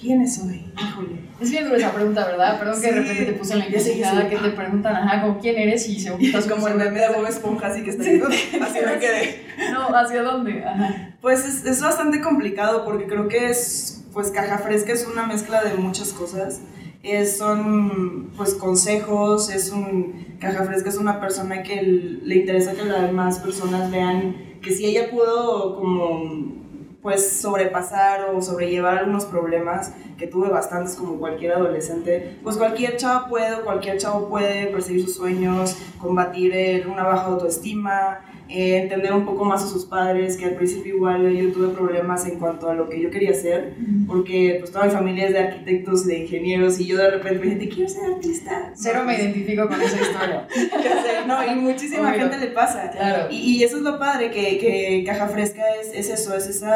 ¿Quién 0.00 0.22
es 0.22 0.38
hoy? 0.38 0.72
Híjole. 0.80 1.20
Es 1.40 1.50
bien 1.50 1.64
dura 1.64 1.76
esa 1.76 1.92
pregunta, 1.92 2.24
¿verdad? 2.24 2.58
Perdón 2.60 2.76
sí, 2.76 2.82
que 2.82 2.92
de 2.92 3.00
repente 3.00 3.24
te 3.24 3.32
puse 3.32 3.52
en 3.54 3.58
la 3.58 3.66
encrucijada, 3.66 4.22
sí, 4.22 4.28
sí. 4.28 4.36
que 4.36 4.48
te 4.48 4.50
preguntan, 4.50 4.94
ajá, 4.94 5.22
¿con 5.22 5.40
quién 5.40 5.58
eres? 5.58 5.88
Y 5.88 5.98
se 5.98 6.14
Es 6.14 6.46
como 6.46 6.68
el 6.68 6.76
meme 6.76 7.00
de 7.00 7.08
Bob 7.08 7.26
Esponja, 7.26 7.66
así 7.66 7.82
que 7.82 7.90
está. 7.90 8.02
Así 8.04 8.78
me 8.86 8.98
quedé. 8.98 9.48
No, 9.72 9.88
¿hacia 9.88 10.22
dónde? 10.22 10.64
Ajá. 10.64 11.16
Pues 11.20 11.44
es, 11.44 11.64
es, 11.66 11.82
bastante 11.82 12.20
complicado 12.20 12.84
porque 12.84 13.06
creo 13.06 13.26
que 13.26 13.50
es, 13.50 14.04
pues 14.12 14.30
Caja 14.30 14.58
Fresca 14.58 14.92
es 14.92 15.04
una 15.04 15.26
mezcla 15.26 15.64
de 15.64 15.74
muchas 15.74 16.12
cosas. 16.12 16.60
Es, 17.02 17.38
son, 17.38 18.30
pues, 18.36 18.54
consejos, 18.54 19.50
es 19.50 19.70
un... 19.70 20.36
Caja 20.40 20.64
Fresca 20.64 20.88
es 20.88 20.96
una 20.96 21.20
persona 21.20 21.62
que 21.62 21.82
le 21.82 22.36
interesa 22.36 22.74
que 22.74 22.84
las 22.84 23.02
demás 23.02 23.38
personas 23.40 23.90
vean 23.90 24.36
que 24.62 24.72
si 24.72 24.86
ella 24.86 25.10
pudo 25.10 25.76
como 25.76 26.58
pues 27.02 27.40
sobrepasar 27.40 28.34
o 28.34 28.42
sobrellevar 28.42 28.98
algunos 28.98 29.24
problemas 29.24 29.94
que 30.18 30.26
tuve 30.26 30.48
bastantes 30.48 30.96
como 30.96 31.18
cualquier 31.18 31.52
adolescente, 31.52 32.38
pues 32.42 32.56
cualquier 32.56 32.96
chava 32.96 33.28
puede, 33.28 33.62
cualquier 33.62 33.98
chavo 33.98 34.28
puede 34.28 34.66
perseguir 34.66 35.04
sus 35.04 35.14
sueños, 35.14 35.76
combatir 36.00 36.86
una 36.86 37.04
baja 37.04 37.26
autoestima, 37.26 38.20
eh, 38.50 38.78
entender 38.78 39.12
un 39.12 39.26
poco 39.26 39.44
más 39.44 39.62
a 39.62 39.66
sus 39.66 39.84
padres, 39.84 40.38
que 40.38 40.46
al 40.46 40.54
principio 40.54 40.96
igual 40.96 41.30
yo 41.30 41.52
tuve 41.52 41.68
problemas 41.68 42.26
en 42.26 42.38
cuanto 42.38 42.70
a 42.70 42.74
lo 42.74 42.88
que 42.88 42.98
yo 42.98 43.10
quería 43.10 43.32
hacer, 43.32 43.74
porque 44.06 44.56
pues 44.58 44.72
toda 44.72 44.86
mi 44.86 44.90
familia 44.90 45.26
es 45.26 45.32
de 45.34 45.38
arquitectos, 45.38 46.06
de 46.06 46.20
ingenieros, 46.20 46.80
y 46.80 46.86
yo 46.86 46.96
de 46.96 47.10
repente 47.10 47.46
me 47.46 47.54
dije, 47.56 47.68
quiero 47.68 47.90
ser 47.90 48.12
artista. 48.12 48.72
Cero 48.74 49.02
me 49.04 49.16
identifico 49.16 49.68
con 49.68 49.80
esa 49.82 50.00
historia. 50.00 50.48
no, 51.26 51.46
y 51.46 51.54
muchísima 51.56 52.08
Obvio. 52.10 52.20
gente 52.20 52.38
le 52.38 52.46
pasa. 52.48 52.90
Claro. 52.90 53.28
Y, 53.30 53.36
y, 53.36 53.64
eso 53.64 53.76
es 53.76 53.82
lo 53.82 53.98
padre, 53.98 54.30
que, 54.30 54.58
que 54.58 55.04
Caja 55.04 55.28
Fresca 55.28 55.62
es, 55.82 55.92
es 55.94 56.08
eso, 56.08 56.34
es 56.34 56.48
ese 56.48 56.66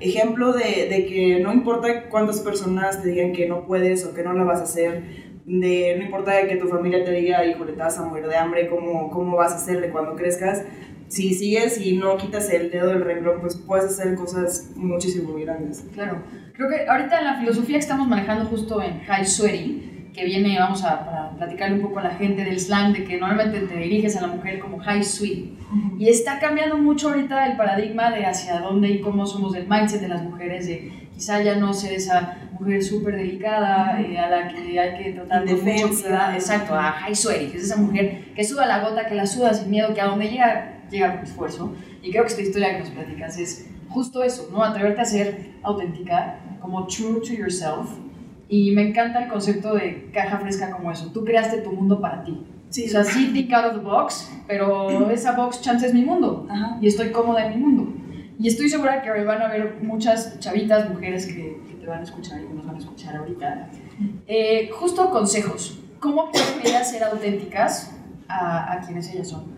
ejemplo 0.00 0.52
de, 0.52 0.88
de 0.90 1.06
que 1.06 1.40
no 1.40 1.54
importa 1.54 2.08
cuántas 2.10 2.40
personas 2.40 3.02
te 3.02 3.08
digan 3.08 3.32
que 3.32 3.48
no 3.48 3.66
puedes 3.66 4.04
o 4.04 4.12
que 4.12 4.22
no 4.22 4.34
la 4.34 4.44
vas 4.44 4.60
a 4.60 4.64
hacer, 4.64 5.02
de 5.46 5.94
no 5.98 6.04
importa 6.04 6.46
que 6.46 6.56
tu 6.56 6.68
familia 6.68 7.04
te 7.04 7.12
diga, 7.12 7.44
híjole, 7.44 7.72
te 7.72 7.78
vas 7.78 7.98
a 7.98 8.04
morir 8.04 8.26
de 8.26 8.36
hambre, 8.36 8.68
¿cómo, 8.68 9.10
cómo 9.10 9.36
vas 9.36 9.52
a 9.52 9.56
hacerle 9.56 9.90
cuando 9.90 10.16
crezcas? 10.16 10.62
Si 11.14 11.32
sigues 11.32 11.80
y 11.80 11.96
no 11.96 12.16
quitas 12.16 12.50
el 12.50 12.72
dedo 12.72 12.88
del 12.88 13.04
renglón, 13.04 13.40
pues 13.40 13.54
puedes 13.56 13.84
hacer 13.84 14.16
cosas 14.16 14.72
muchísimo 14.74 15.30
muy 15.30 15.44
grandes. 15.44 15.84
Claro. 15.94 16.22
Creo 16.54 16.68
que 16.68 16.88
ahorita 16.88 17.20
en 17.20 17.24
la 17.24 17.38
filosofía 17.38 17.76
que 17.76 17.82
estamos 17.82 18.08
manejando 18.08 18.46
justo 18.46 18.82
en 18.82 18.98
High 19.00 19.24
Sweaty, 19.24 19.94
que 20.12 20.24
viene, 20.24 20.58
vamos 20.58 20.84
a 20.84 21.04
para 21.04 21.30
platicarle 21.36 21.76
un 21.76 21.82
poco 21.82 22.00
a 22.00 22.04
la 22.04 22.14
gente 22.14 22.44
del 22.44 22.58
slang, 22.58 22.92
de 22.92 23.04
que 23.04 23.18
normalmente 23.18 23.60
te 23.60 23.76
diriges 23.76 24.16
a 24.16 24.22
la 24.22 24.28
mujer 24.28 24.60
como 24.60 24.78
high 24.78 25.02
sweet. 25.02 25.52
Y 25.98 26.08
está 26.08 26.38
cambiando 26.38 26.78
mucho 26.78 27.08
ahorita 27.08 27.46
el 27.46 27.56
paradigma 27.56 28.10
de 28.10 28.24
hacia 28.24 28.60
dónde 28.60 28.88
y 28.88 29.00
cómo 29.00 29.26
somos 29.26 29.54
el 29.56 29.68
mindset 29.68 30.00
de 30.00 30.08
las 30.08 30.22
mujeres, 30.22 30.66
de 30.66 31.08
quizá 31.12 31.42
ya 31.42 31.56
no 31.56 31.74
ser 31.74 31.92
esa 31.92 32.38
mujer 32.52 32.82
súper 32.82 33.16
delicada 33.16 34.00
eh, 34.00 34.18
a 34.18 34.28
la 34.28 34.48
que 34.48 34.78
hay 34.78 35.02
que 35.02 35.12
tratar 35.12 35.44
de 35.44 35.54
mucho 35.54 35.88
cuidado. 35.88 36.32
Exacto, 36.32 36.74
a 36.74 36.92
high 36.92 37.14
sweaty, 37.14 37.46
que 37.46 37.58
es 37.58 37.64
esa 37.64 37.76
mujer 37.76 38.32
que 38.34 38.44
suda 38.44 38.66
la 38.66 38.88
gota, 38.88 39.06
que 39.06 39.16
la 39.16 39.26
suda 39.26 39.52
sin 39.52 39.70
miedo, 39.70 39.92
que 39.94 40.00
a 40.00 40.06
donde 40.06 40.28
llega, 40.28 40.73
llega 40.90 41.14
con 41.14 41.24
esfuerzo. 41.24 41.72
Y 42.02 42.10
creo 42.10 42.24
que 42.24 42.30
esta 42.30 42.42
historia 42.42 42.74
que 42.74 42.80
nos 42.80 42.90
platicas 42.90 43.38
es 43.38 43.70
justo 43.88 44.22
eso, 44.22 44.48
¿no? 44.52 44.62
Atreverte 44.62 45.00
a 45.00 45.04
ser 45.04 45.50
auténtica, 45.62 46.40
como 46.60 46.86
true 46.86 47.20
to 47.20 47.32
yourself. 47.32 47.90
Y 48.48 48.72
me 48.72 48.88
encanta 48.88 49.24
el 49.24 49.30
concepto 49.30 49.74
de 49.74 50.10
caja 50.12 50.38
fresca 50.38 50.70
como 50.70 50.90
eso. 50.90 51.10
Tú 51.12 51.24
creaste 51.24 51.58
tu 51.58 51.72
mundo 51.72 52.00
para 52.00 52.24
ti. 52.24 52.44
Sí, 52.70 52.86
o 52.86 52.88
sea, 52.88 53.04
sí, 53.04 53.30
think 53.32 53.52
out 53.52 53.66
of 53.66 53.74
the 53.74 53.84
box, 53.84 54.30
pero 54.46 55.10
esa 55.12 55.32
box 55.32 55.60
chance 55.60 55.86
es 55.86 55.94
mi 55.94 56.04
mundo. 56.04 56.46
Ajá. 56.50 56.78
Y 56.80 56.88
estoy 56.88 57.10
cómoda 57.10 57.46
en 57.46 57.54
mi 57.54 57.64
mundo. 57.64 57.92
Y 58.38 58.48
estoy 58.48 58.68
segura 58.68 59.00
que 59.00 59.10
van 59.24 59.40
a 59.40 59.46
haber 59.46 59.78
muchas 59.80 60.40
chavitas, 60.40 60.90
mujeres 60.90 61.26
que, 61.26 61.62
que 61.68 61.74
te 61.80 61.86
van 61.86 62.00
a 62.00 62.02
escuchar 62.02 62.42
y 62.42 62.46
que 62.46 62.54
nos 62.54 62.66
van 62.66 62.74
a 62.74 62.78
escuchar 62.78 63.16
ahorita. 63.16 63.70
Eh, 64.26 64.70
justo 64.72 65.08
consejos. 65.10 65.78
¿Cómo 66.00 66.30
pueden 66.30 66.60
ellas 66.64 66.90
ser 66.90 67.04
auténticas 67.04 67.94
a, 68.28 68.72
a 68.72 68.80
quienes 68.80 69.08
ellas 69.14 69.28
son? 69.28 69.53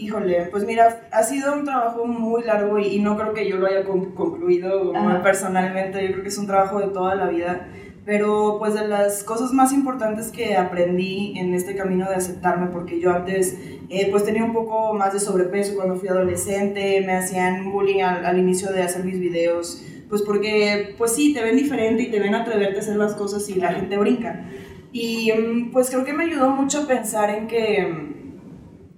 Híjole, 0.00 0.46
pues 0.52 0.64
mira, 0.64 1.08
ha 1.10 1.22
sido 1.24 1.52
un 1.54 1.64
trabajo 1.64 2.06
muy 2.06 2.44
largo 2.44 2.78
y, 2.78 2.86
y 2.86 2.98
no 3.00 3.16
creo 3.16 3.34
que 3.34 3.48
yo 3.48 3.56
lo 3.56 3.66
haya 3.66 3.82
con, 3.82 4.12
concluido 4.12 4.96
Ajá. 4.96 5.24
personalmente, 5.24 6.00
yo 6.06 6.12
creo 6.12 6.22
que 6.22 6.28
es 6.28 6.38
un 6.38 6.46
trabajo 6.46 6.78
de 6.78 6.86
toda 6.88 7.16
la 7.16 7.26
vida, 7.26 7.66
pero 8.04 8.58
pues 8.60 8.74
de 8.74 8.86
las 8.86 9.24
cosas 9.24 9.52
más 9.52 9.72
importantes 9.72 10.30
que 10.30 10.56
aprendí 10.56 11.36
en 11.36 11.52
este 11.52 11.74
camino 11.74 12.08
de 12.08 12.14
aceptarme, 12.14 12.68
porque 12.68 13.00
yo 13.00 13.10
antes 13.10 13.58
eh, 13.88 14.06
pues 14.12 14.24
tenía 14.24 14.44
un 14.44 14.52
poco 14.52 14.94
más 14.94 15.14
de 15.14 15.18
sobrepeso 15.18 15.74
cuando 15.74 15.96
fui 15.96 16.08
adolescente, 16.08 17.02
me 17.04 17.14
hacían 17.16 17.72
bullying 17.72 18.02
al, 18.02 18.24
al 18.24 18.38
inicio 18.38 18.70
de 18.70 18.84
hacer 18.84 19.04
mis 19.04 19.18
videos, 19.18 19.84
pues 20.08 20.22
porque 20.22 20.94
pues 20.96 21.12
sí, 21.12 21.34
te 21.34 21.42
ven 21.42 21.56
diferente 21.56 22.04
y 22.04 22.10
te 22.12 22.20
ven 22.20 22.36
atreverte 22.36 22.76
a 22.76 22.80
hacer 22.82 22.96
las 22.96 23.16
cosas 23.16 23.48
y 23.48 23.56
la 23.56 23.72
gente 23.72 23.96
brinca. 23.96 24.48
Y 24.92 25.32
mm, 25.32 25.72
pues 25.72 25.90
creo 25.90 26.04
que 26.04 26.12
me 26.12 26.22
ayudó 26.24 26.50
mucho 26.50 26.82
a 26.82 26.86
pensar 26.86 27.30
en 27.30 27.48
que 27.48 28.17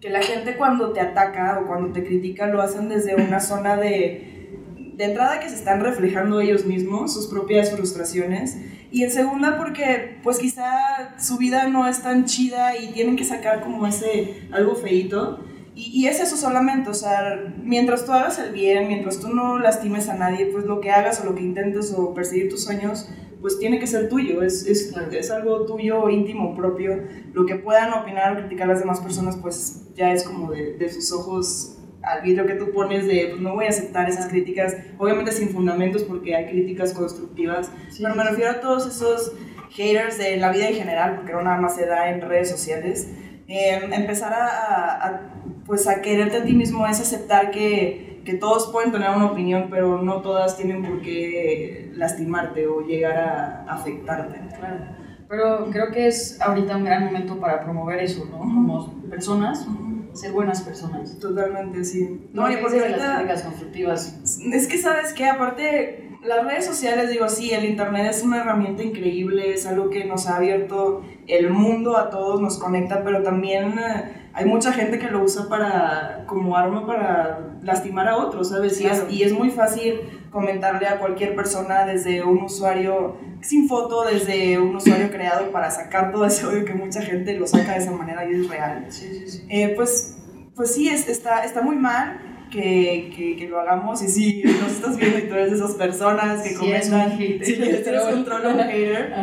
que 0.00 0.10
la 0.10 0.22
gente 0.22 0.56
cuando 0.56 0.92
te 0.92 1.00
ataca 1.00 1.60
o 1.60 1.66
cuando 1.66 1.92
te 1.92 2.04
critica 2.04 2.46
lo 2.46 2.62
hacen 2.62 2.88
desde 2.88 3.14
una 3.14 3.40
zona 3.40 3.76
de, 3.76 4.50
de 4.94 5.04
entrada 5.04 5.40
que 5.40 5.48
se 5.48 5.54
están 5.54 5.80
reflejando 5.80 6.40
ellos 6.40 6.64
mismos, 6.64 7.14
sus 7.14 7.26
propias 7.26 7.70
frustraciones, 7.70 8.56
y 8.92 9.04
en 9.04 9.10
segunda 9.10 9.56
porque 9.56 10.18
pues 10.22 10.38
quizá 10.38 11.16
su 11.18 11.38
vida 11.38 11.68
no 11.68 11.86
es 11.86 12.02
tan 12.02 12.24
chida 12.24 12.76
y 12.76 12.88
tienen 12.88 13.16
que 13.16 13.24
sacar 13.24 13.62
como 13.62 13.86
ese 13.86 14.48
algo 14.50 14.74
feito. 14.74 15.44
Y, 15.74 16.02
y, 16.02 16.06
es 16.08 16.20
eso 16.20 16.36
solamente, 16.36 16.90
o 16.90 16.94
sea, 16.94 17.54
mientras 17.62 18.04
tú 18.04 18.12
hagas 18.12 18.38
el 18.38 18.52
bien, 18.52 18.88
mientras 18.88 19.20
tú 19.20 19.28
no 19.28 19.58
lastimes 19.58 20.08
a 20.08 20.14
nadie, 20.14 20.46
pues 20.46 20.64
lo 20.64 20.80
que 20.80 20.90
hagas 20.90 21.20
o 21.20 21.24
lo 21.24 21.34
que 21.34 21.42
intentes 21.42 21.94
o 21.96 22.12
perseguir 22.12 22.50
tus 22.50 22.64
sueños, 22.64 23.08
pues 23.40 23.58
tiene 23.58 23.78
que 23.78 23.86
ser 23.86 24.08
tuyo, 24.08 24.42
es, 24.42 24.66
es, 24.66 24.92
es, 25.12 25.30
algo 25.30 25.64
tuyo, 25.66 26.08
íntimo, 26.08 26.54
propio. 26.54 27.02
Lo 27.32 27.46
que 27.46 27.56
puedan 27.56 27.92
opinar 27.92 28.32
o 28.32 28.40
criticar 28.40 28.68
las 28.68 28.80
demás 28.80 29.00
personas, 29.00 29.36
pues 29.36 29.88
ya 29.94 30.12
es 30.12 30.24
como 30.24 30.50
de, 30.50 30.76
de 30.76 30.88
sus 30.90 31.12
ojos 31.12 31.78
al 32.02 32.22
vidrio 32.22 32.46
que 32.46 32.54
tú 32.54 32.72
pones 32.72 33.06
de, 33.06 33.28
pues 33.30 33.40
no 33.40 33.54
voy 33.54 33.66
a 33.66 33.68
aceptar 33.68 34.08
esas 34.08 34.26
críticas, 34.26 34.76
obviamente 34.98 35.32
sin 35.32 35.50
fundamentos 35.50 36.02
porque 36.04 36.34
hay 36.34 36.46
críticas 36.46 36.94
constructivas, 36.94 37.70
sí, 37.90 38.02
pero 38.02 38.14
me 38.14 38.24
refiero 38.24 38.50
a 38.50 38.60
todos 38.60 38.86
esos 38.86 39.32
haters 39.70 40.18
de 40.18 40.36
la 40.36 40.50
vida 40.50 40.68
en 40.68 40.74
general, 40.74 41.16
porque 41.16 41.32
no 41.32 41.42
nada 41.42 41.60
más 41.60 41.76
se 41.76 41.86
da 41.86 42.10
en 42.10 42.20
redes 42.22 42.50
sociales. 42.50 43.08
Eh, 43.48 43.80
empezar 43.92 44.32
a, 44.32 44.46
a, 44.46 45.06
a, 45.08 45.39
pues 45.70 45.86
a 45.86 46.02
quererte 46.02 46.38
a 46.38 46.42
ti 46.42 46.52
mismo 46.52 46.84
es 46.84 46.98
aceptar 47.00 47.52
que, 47.52 48.22
que 48.24 48.34
todos 48.34 48.72
pueden 48.72 48.90
tener 48.90 49.08
una 49.10 49.26
opinión, 49.26 49.68
pero 49.70 50.02
no 50.02 50.20
todas 50.20 50.56
tienen 50.56 50.82
por 50.82 51.00
qué 51.00 51.92
lastimarte 51.94 52.66
o 52.66 52.80
llegar 52.80 53.16
a 53.16 53.66
afectarte. 53.68 54.40
Claro. 54.58 54.84
Pero 55.28 55.70
creo 55.70 55.92
que 55.92 56.08
es 56.08 56.40
ahorita 56.40 56.76
un 56.76 56.84
gran 56.84 57.04
momento 57.04 57.38
para 57.38 57.62
promover 57.62 58.00
eso, 58.00 58.24
¿no? 58.24 58.38
Como 58.38 59.00
personas, 59.08 59.64
ser 60.12 60.32
buenas 60.32 60.60
personas. 60.62 61.16
Totalmente, 61.20 61.84
sí. 61.84 62.28
No, 62.32 62.50
y 62.50 62.56
porque 62.56 62.80
las 62.80 63.18
críticas 63.18 63.42
constructivas. 63.44 64.40
Es 64.52 64.66
que, 64.66 64.76
¿sabes 64.76 65.12
qué? 65.12 65.28
Aparte 65.28 66.10
las 66.24 66.44
redes 66.44 66.66
sociales, 66.66 67.10
digo, 67.10 67.28
sí, 67.28 67.52
el 67.52 67.64
Internet 67.64 68.08
es 68.10 68.22
una 68.22 68.40
herramienta 68.40 68.82
increíble, 68.82 69.54
es 69.54 69.66
algo 69.66 69.88
que 69.88 70.04
nos 70.04 70.26
ha 70.26 70.36
abierto 70.36 71.02
el 71.26 71.50
mundo 71.50 71.96
a 71.96 72.10
todos, 72.10 72.40
nos 72.40 72.58
conecta, 72.58 73.02
pero 73.04 73.22
también 73.22 73.78
eh, 73.78 74.19
hay 74.32 74.46
mucha 74.46 74.72
gente 74.72 74.98
que 74.98 75.08
lo 75.08 75.22
usa 75.22 75.48
para, 75.48 76.24
como 76.26 76.56
arma 76.56 76.86
para 76.86 77.40
lastimar 77.62 78.08
a 78.08 78.16
otros, 78.16 78.50
¿sabes? 78.50 78.80
Y, 78.80 78.86
es, 78.86 79.04
y 79.10 79.22
es 79.22 79.32
muy 79.32 79.50
fácil 79.50 80.00
comentarle 80.30 80.86
a 80.86 80.98
cualquier 80.98 81.34
persona 81.34 81.84
desde 81.84 82.22
un 82.22 82.44
usuario 82.44 83.16
sin 83.40 83.68
foto, 83.68 84.04
desde 84.04 84.58
un 84.58 84.76
usuario 84.76 85.10
creado 85.12 85.50
para 85.50 85.70
sacar 85.70 86.12
todo 86.12 86.26
ese 86.26 86.46
odio 86.46 86.64
que 86.64 86.74
mucha 86.74 87.02
gente 87.02 87.34
lo 87.34 87.46
saca 87.46 87.72
de 87.72 87.78
esa 87.78 87.90
manera 87.90 88.24
y 88.30 88.34
es 88.34 88.48
real. 88.48 88.86
Sí, 88.88 89.08
sí, 89.12 89.30
sí. 89.30 89.46
Eh, 89.48 89.72
pues, 89.74 90.18
pues 90.54 90.74
sí, 90.74 90.88
está, 90.88 91.44
está 91.44 91.62
muy 91.62 91.76
mal 91.76 92.46
que, 92.50 93.12
que, 93.16 93.36
que, 93.36 93.48
lo 93.48 93.60
hagamos 93.60 94.02
y 94.02 94.08
si 94.08 94.42
nos 94.42 94.72
estás 94.72 94.96
viendo 94.96 95.18
y 95.18 95.22
tú 95.22 95.34
eres 95.34 95.50
de 95.50 95.56
esas 95.56 95.74
personas 95.74 96.42
que 96.42 96.54
comentan, 96.54 97.16
si 97.16 97.54
eres 97.54 98.04
un 98.12 98.24
troll 98.24 98.44
o 98.44 98.50
un 98.50 98.58
hater, 98.58 99.14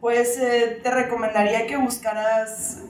pues 0.00 0.38
eh, 0.38 0.78
te 0.82 0.90
recomendaría 0.90 1.66
que 1.66 1.76
buscaras 1.76 2.84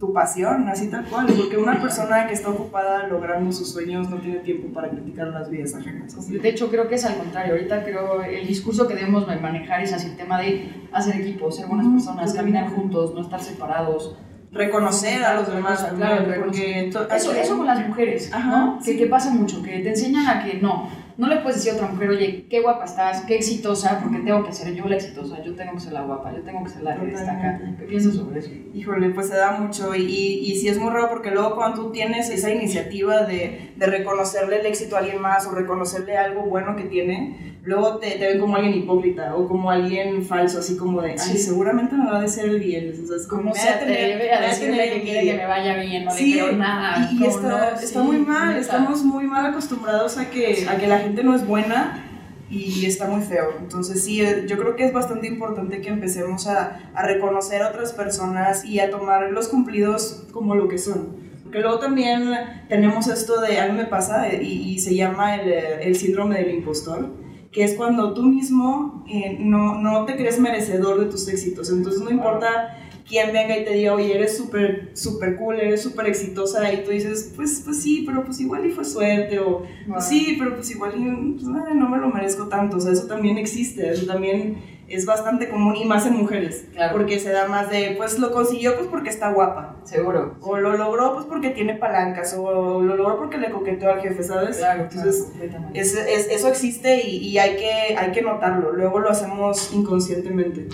tu 0.00 0.14
pasión, 0.14 0.66
así 0.66 0.88
tal 0.88 1.04
cual, 1.04 1.26
porque 1.26 1.58
una 1.58 1.78
persona 1.78 2.26
que 2.26 2.32
está 2.32 2.48
ocupada 2.48 3.06
logrando 3.06 3.52
sus 3.52 3.70
sueños 3.70 4.08
no 4.08 4.16
tiene 4.16 4.38
tiempo 4.38 4.72
para 4.72 4.88
criticar 4.88 5.28
las 5.28 5.50
vidas 5.50 5.74
ajenas. 5.74 6.16
De 6.26 6.48
hecho, 6.48 6.70
creo 6.70 6.88
que 6.88 6.94
es 6.94 7.04
al 7.04 7.18
contrario. 7.18 7.52
Ahorita 7.52 7.84
creo 7.84 8.22
el 8.22 8.46
discurso 8.46 8.88
que 8.88 8.94
debemos 8.94 9.26
manejar 9.26 9.82
es 9.82 9.92
así 9.92 10.08
el 10.08 10.16
tema 10.16 10.40
de 10.40 10.86
hacer 10.90 11.20
equipo, 11.20 11.52
ser 11.52 11.66
buenas 11.66 11.86
personas, 11.86 12.32
caminar 12.32 12.70
juntos, 12.70 13.14
no 13.14 13.20
estar 13.20 13.40
separados 13.40 14.16
reconocer 14.52 15.22
a 15.22 15.34
los 15.34 15.54
demás, 15.54 15.86
claro, 15.96 16.24
porque 16.40 16.88
eso, 16.88 17.06
eso 17.32 17.56
con 17.56 17.66
las 17.66 17.86
mujeres, 17.86 18.32
¿no? 18.32 18.80
Que, 18.84 18.96
que, 18.96 19.06
pasa 19.06 19.30
mucho, 19.30 19.62
que 19.62 19.78
te 19.78 19.90
enseñan 19.90 20.26
a 20.26 20.44
que 20.44 20.54
no, 20.54 20.88
no 21.20 21.26
le 21.26 21.36
puedes 21.36 21.56
decir 21.56 21.72
a 21.72 21.74
otra 21.74 21.88
mujer, 21.88 22.08
oye, 22.08 22.46
qué 22.48 22.62
guapa 22.62 22.86
estás, 22.86 23.26
qué 23.26 23.36
exitosa, 23.36 24.00
porque 24.02 24.20
tengo 24.20 24.42
que 24.42 24.54
ser 24.54 24.74
yo 24.74 24.86
la 24.86 24.96
exitosa, 24.96 25.44
yo 25.44 25.54
tengo 25.54 25.74
que 25.74 25.80
ser 25.80 25.92
la 25.92 26.00
guapa, 26.00 26.32
yo 26.34 26.40
tengo 26.40 26.64
que 26.64 26.70
ser 26.70 26.82
la 26.82 26.96
que 26.96 27.06
destaca. 27.08 27.60
¿Qué 27.78 27.84
piensas 27.84 28.14
sobre 28.14 28.40
eso? 28.40 28.50
Híjole, 28.72 29.10
pues 29.10 29.28
se 29.28 29.36
da 29.36 29.50
mucho 29.52 29.94
y, 29.94 30.00
y, 30.00 30.56
sí 30.56 30.68
es 30.68 30.78
muy 30.78 30.90
raro 30.90 31.10
porque 31.10 31.30
luego 31.30 31.56
cuando 31.56 31.82
tú 31.82 31.92
tienes 31.92 32.30
esa 32.30 32.50
iniciativa 32.50 33.24
de, 33.24 33.72
de 33.76 33.86
reconocerle 33.86 34.60
el 34.60 34.66
éxito 34.66 34.96
a 34.96 35.00
alguien 35.00 35.20
más 35.20 35.46
o 35.46 35.50
reconocerle 35.50 36.16
algo 36.16 36.44
bueno 36.44 36.74
que 36.74 36.84
tiene, 36.84 37.50
luego 37.64 37.98
te, 37.98 38.12
te, 38.12 38.28
ven 38.28 38.40
como 38.40 38.56
alguien 38.56 38.74
hipócrita 38.74 39.34
o 39.34 39.46
como 39.46 39.70
alguien 39.70 40.24
falso, 40.24 40.58
así 40.60 40.76
como 40.76 41.02
de, 41.02 41.12
ay, 41.12 41.38
seguramente 41.38 41.96
me 41.96 42.10
va 42.10 42.18
a 42.18 42.22
decir 42.22 42.44
el 42.44 42.58
bien. 42.58 42.92
O 43.02 43.06
sea, 43.06 43.16
es 43.16 43.26
como, 43.26 43.54
se 43.54 43.68
atreve 43.68 44.32
a, 44.32 44.40
decirme 44.40 44.90
que 44.90 45.02
quiere 45.02 45.24
que 45.24 45.34
me 45.34 45.46
vaya 45.46 45.76
bien, 45.76 46.04
no 46.04 46.10
sí, 46.10 46.34
le 46.34 46.52
nada. 46.54 47.10
Y, 47.12 47.24
está, 47.24 47.74
está 47.74 48.02
muy 48.02 48.18
mal, 48.18 48.56
estamos 48.56 49.04
muy 49.04 49.24
mal 49.24 49.46
acostumbrados 49.46 50.16
a 50.18 50.30
que, 50.30 50.66
a 50.68 50.76
que 50.76 50.86
la 50.86 50.98
gente 51.00 51.09
no 51.22 51.34
es 51.34 51.46
buena 51.46 52.04
y 52.50 52.84
está 52.84 53.06
muy 53.06 53.22
feo. 53.22 53.54
Entonces 53.60 54.02
sí, 54.02 54.20
eh, 54.20 54.46
yo 54.48 54.58
creo 54.58 54.74
que 54.74 54.84
es 54.84 54.92
bastante 54.92 55.26
importante 55.28 55.80
que 55.80 55.88
empecemos 55.88 56.46
a, 56.46 56.90
a 56.94 57.06
reconocer 57.06 57.62
a 57.62 57.68
otras 57.68 57.92
personas 57.92 58.64
y 58.64 58.80
a 58.80 58.90
tomar 58.90 59.30
los 59.30 59.48
cumplidos 59.48 60.26
como 60.32 60.54
lo 60.54 60.68
que 60.68 60.78
son. 60.78 61.16
Porque 61.42 61.60
luego 61.60 61.78
también 61.78 62.30
tenemos 62.68 63.08
esto 63.08 63.40
de, 63.40 63.60
a 63.60 63.68
mí 63.68 63.76
me 63.76 63.86
pasa, 63.86 64.28
eh, 64.28 64.42
y, 64.42 64.74
y 64.74 64.78
se 64.78 64.94
llama 64.94 65.36
el, 65.36 65.52
el 65.52 65.94
síndrome 65.96 66.38
del 66.38 66.50
impostor 66.54 67.20
que 67.52 67.64
es 67.64 67.74
cuando 67.74 68.14
tú 68.14 68.22
mismo 68.22 69.04
eh, 69.08 69.36
no, 69.40 69.80
no, 69.80 70.04
te 70.04 70.16
crees 70.16 70.38
merecedor 70.38 71.00
de 71.00 71.06
tus 71.06 71.26
éxitos. 71.28 71.70
Entonces 71.70 72.00
no 72.00 72.10
importa 72.10 72.78
quién 73.10 73.32
venga 73.32 73.58
y 73.58 73.64
te 73.64 73.74
diga, 73.74 73.92
oye, 73.92 74.14
eres 74.14 74.36
súper, 74.36 74.90
súper 74.94 75.36
cool, 75.36 75.56
eres 75.56 75.82
súper 75.82 76.06
exitosa, 76.06 76.72
y 76.72 76.84
tú 76.84 76.92
dices, 76.92 77.32
pues, 77.34 77.60
pues 77.64 77.82
sí, 77.82 78.04
pero 78.06 78.24
pues 78.24 78.40
igual 78.40 78.64
y 78.64 78.70
fue 78.70 78.84
suerte, 78.84 79.40
o 79.40 79.64
pues 79.88 80.04
sí, 80.06 80.36
pero 80.38 80.54
pues 80.54 80.70
igual 80.70 80.92
y, 80.96 81.32
pues, 81.32 81.44
no 81.44 81.88
me 81.88 81.98
lo 81.98 82.08
merezco 82.08 82.48
tanto. 82.48 82.76
O 82.76 82.80
sea, 82.80 82.92
eso 82.92 83.06
también 83.06 83.36
existe, 83.36 83.90
eso 83.90 84.06
también 84.06 84.80
es 84.90 85.06
bastante 85.06 85.48
común 85.48 85.76
y 85.76 85.84
más 85.84 86.04
en 86.06 86.16
mujeres. 86.16 86.66
Porque 86.92 87.20
se 87.20 87.30
da 87.30 87.46
más 87.46 87.70
de, 87.70 87.94
pues 87.96 88.18
lo 88.18 88.32
consiguió 88.32 88.76
pues 88.76 88.88
porque 88.88 89.08
está 89.08 89.32
guapa. 89.32 89.76
Seguro. 89.84 90.36
O 90.40 90.58
lo 90.58 90.76
logró 90.76 91.14
pues 91.14 91.26
porque 91.26 91.50
tiene 91.50 91.74
palancas. 91.74 92.34
O 92.36 92.82
lo 92.82 92.96
logró 92.96 93.16
porque 93.16 93.38
le 93.38 93.50
coqueteó 93.50 93.90
al 93.92 94.00
jefe, 94.00 94.22
¿sabes? 94.24 94.58
Claro. 94.58 94.88
Entonces, 94.90 95.32
es, 95.74 95.94
es, 95.94 96.28
eso 96.28 96.48
existe 96.48 97.06
y, 97.06 97.18
y, 97.18 97.38
hay, 97.38 97.56
que, 97.56 97.96
hay 97.96 98.10
que 98.10 98.22
notarlo. 98.22 98.72
Luego 98.72 98.98
lo 98.98 99.10
hacemos 99.10 99.72
inconscientemente. 99.72 100.68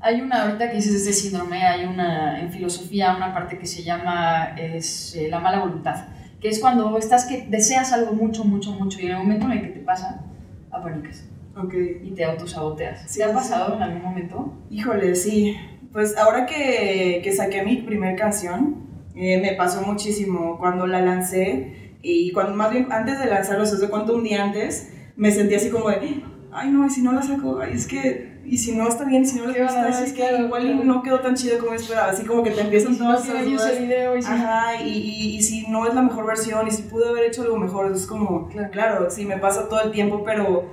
Hay 0.00 0.20
una, 0.20 0.44
ahorita 0.44 0.70
que 0.70 0.76
dices 0.76 0.94
ese 0.94 1.12
síndrome, 1.12 1.64
hay 1.64 1.84
una, 1.84 2.40
en 2.40 2.50
filosofía, 2.50 3.16
una 3.16 3.34
parte 3.34 3.58
que 3.58 3.66
se 3.66 3.82
llama 3.82 4.54
es, 4.56 5.14
eh, 5.16 5.28
la 5.28 5.40
mala 5.40 5.60
voluntad. 5.60 6.06
Que 6.40 6.48
es 6.48 6.60
cuando 6.60 6.96
estás 6.98 7.24
que 7.24 7.46
deseas 7.48 7.92
algo 7.92 8.12
mucho, 8.12 8.44
mucho, 8.44 8.72
mucho 8.72 9.00
y 9.00 9.06
en 9.06 9.12
el 9.12 9.18
momento 9.18 9.46
en 9.46 9.52
el 9.52 9.62
que 9.62 9.68
te 9.68 9.80
pasa, 9.80 10.24
apanicas 10.70 11.24
Okay. 11.56 12.02
Y 12.04 12.12
te 12.12 12.24
autosaboteas. 12.24 13.12
¿Te 13.12 13.24
ha 13.24 13.32
pasado 13.32 13.74
en 13.74 13.82
algún 13.82 14.02
momento? 14.02 14.54
Híjole, 14.70 15.16
sí. 15.16 15.56
Pues 15.90 16.16
ahora 16.16 16.46
que, 16.46 17.20
que 17.24 17.32
saqué 17.32 17.64
mi 17.64 17.78
primer 17.78 18.14
canción, 18.14 18.88
eh, 19.16 19.40
me 19.40 19.54
pasó 19.54 19.82
muchísimo 19.82 20.56
cuando 20.58 20.86
la 20.86 21.00
lancé 21.00 21.96
y 22.02 22.30
cuando 22.30 22.54
más 22.54 22.70
bien 22.70 22.86
antes 22.92 23.18
de 23.18 23.26
lanzarlo, 23.26 23.64
o 23.64 23.66
sea, 23.66 23.88
cuánto 23.88 24.14
un 24.14 24.22
día 24.22 24.44
antes, 24.44 24.92
me 25.16 25.32
sentí 25.32 25.56
así 25.56 25.70
como 25.70 25.88
de, 25.88 26.22
ay 26.52 26.70
no, 26.70 26.86
y 26.86 26.90
si 26.90 27.02
no 27.02 27.12
la 27.12 27.22
saco, 27.22 27.58
ay, 27.60 27.72
es 27.74 27.86
que, 27.88 28.27
y 28.50 28.58
si 28.58 28.74
no 28.74 28.88
está 28.88 29.04
bien, 29.04 29.26
si 29.26 29.38
no 29.38 29.46
le 29.46 29.62
gusta, 29.62 29.88
es 29.88 30.12
que 30.12 30.24
igual 30.38 30.86
no 30.86 31.02
quedó 31.02 31.20
tan 31.20 31.34
chido 31.34 31.58
como 31.58 31.74
esperaba, 31.74 32.10
así 32.10 32.24
como 32.24 32.42
que 32.42 32.50
te 32.50 32.60
empiezan 32.62 32.96
todas 32.96 33.24
esas 33.28 33.44
dudas. 33.44 33.78
Video, 33.78 34.16
y 34.16 34.20
Ajá, 34.20 34.82
y, 34.82 34.88
y, 34.88 35.36
y, 35.36 35.42
si 35.42 35.66
no 35.68 35.86
es 35.86 35.94
la 35.94 36.02
mejor 36.02 36.26
versión, 36.26 36.66
y 36.66 36.70
si 36.70 36.82
pude 36.82 37.08
haber 37.08 37.24
hecho 37.24 37.42
algo 37.42 37.56
mejor, 37.56 37.92
es 37.92 38.06
como, 38.06 38.48
claro, 38.48 38.70
claro 38.70 39.10
sí, 39.10 39.24
me 39.24 39.38
pasa 39.38 39.68
todo 39.68 39.82
el 39.82 39.90
tiempo, 39.90 40.22
pero 40.24 40.66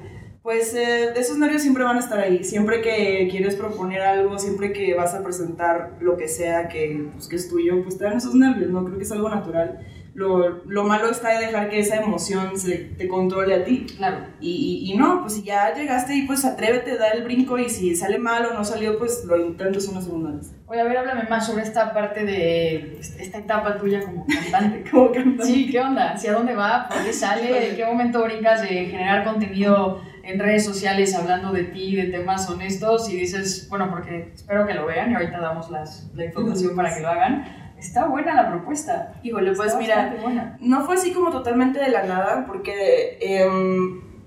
pues 0.45 0.75
eh, 0.75 1.11
esos 1.15 1.39
nervios 1.39 1.63
siempre 1.63 1.83
van 1.83 1.97
a 1.97 1.99
estar 1.99 2.19
ahí. 2.19 2.43
Siempre 2.43 2.79
que 2.79 3.27
quieres 3.31 3.55
proponer 3.55 4.03
algo, 4.03 4.37
siempre 4.37 4.71
que 4.71 4.93
vas 4.93 5.15
a 5.15 5.23
presentar 5.23 5.97
lo 5.99 6.17
que 6.17 6.27
sea 6.27 6.67
que, 6.67 7.09
pues, 7.13 7.27
que 7.27 7.35
es 7.35 7.49
tuyo, 7.49 7.81
pues 7.81 7.97
te 7.97 8.03
dan 8.03 8.17
esos 8.17 8.35
nervios, 8.35 8.69
¿no? 8.69 8.85
Creo 8.85 8.95
que 8.95 9.05
es 9.05 9.11
algo 9.11 9.27
natural. 9.27 9.79
Lo, 10.15 10.63
lo 10.63 10.85
malo 10.85 11.09
está 11.09 11.37
de 11.37 11.47
dejar 11.47 11.69
que 11.69 11.79
esa 11.79 11.97
emoción 11.97 12.57
se 12.57 12.77
te 12.77 13.09
controle 13.09 13.53
a 13.53 13.65
ti. 13.65 13.85
Claro. 13.97 14.19
Y, 14.39 14.89
y, 14.89 14.97
no, 14.97 15.19
pues 15.21 15.33
si 15.33 15.43
ya 15.43 15.73
llegaste 15.73 16.15
y 16.15 16.21
pues 16.21 16.45
atrévete, 16.45 16.97
da 16.97 17.09
el 17.09 17.25
brinco 17.25 17.57
y 17.57 17.69
si 17.69 17.93
sale 17.97 18.17
mal 18.17 18.45
o 18.45 18.53
no 18.53 18.63
salió, 18.63 18.97
pues 18.97 19.25
lo 19.25 19.35
intentas 19.37 19.89
una 19.89 20.01
segunda 20.01 20.31
vez. 20.31 20.55
Oye, 20.67 20.79
a 20.79 20.85
ver, 20.85 20.99
háblame 20.99 21.23
más 21.29 21.45
sobre 21.45 21.63
esta 21.63 21.93
parte 21.93 22.23
de 22.23 22.97
esta 23.01 23.39
etapa 23.39 23.77
tuya 23.77 24.05
como 24.05 24.25
cantante. 24.25 24.89
como 24.91 25.11
cantante. 25.11 25.43
Sí, 25.43 25.69
¿qué 25.69 25.81
onda? 25.81 26.13
¿Hacia 26.13 26.31
dónde 26.31 26.55
va? 26.55 26.87
¿Por 26.87 27.03
qué 27.03 27.11
sale? 27.11 27.71
¿En 27.71 27.75
qué 27.75 27.85
momento 27.85 28.23
brincas 28.23 28.61
de 28.61 28.67
generar 28.85 29.25
contenido? 29.25 30.01
en 30.25 30.39
redes 30.39 30.65
sociales 30.65 31.13
hablando 31.13 31.51
de 31.51 31.65
ti, 31.65 31.95
de 31.95 32.05
temas 32.05 32.49
honestos 32.49 33.07
y 33.09 33.15
dices, 33.15 33.67
bueno, 33.69 33.91
porque 33.91 34.31
espero 34.33 34.65
que 34.65 34.73
lo 34.73 34.87
vean 34.87 35.11
y 35.11 35.13
ahorita 35.13 35.39
damos 35.39 35.69
las, 35.69 36.09
la 36.15 36.25
información 36.25 36.75
para 36.75 36.95
que 36.95 37.01
lo 37.01 37.09
hagan. 37.09 37.64
Está 37.77 38.07
buena 38.07 38.33
la 38.33 38.49
propuesta. 38.49 39.19
Híjole, 39.23 39.53
pues 39.53 39.75
mira, 39.77 40.57
no 40.59 40.85
fue 40.85 40.95
así 40.95 41.11
como 41.11 41.29
totalmente 41.29 41.79
de 41.79 41.89
la 41.89 42.05
nada, 42.05 42.45
porque 42.47 43.17
eh, 43.19 43.47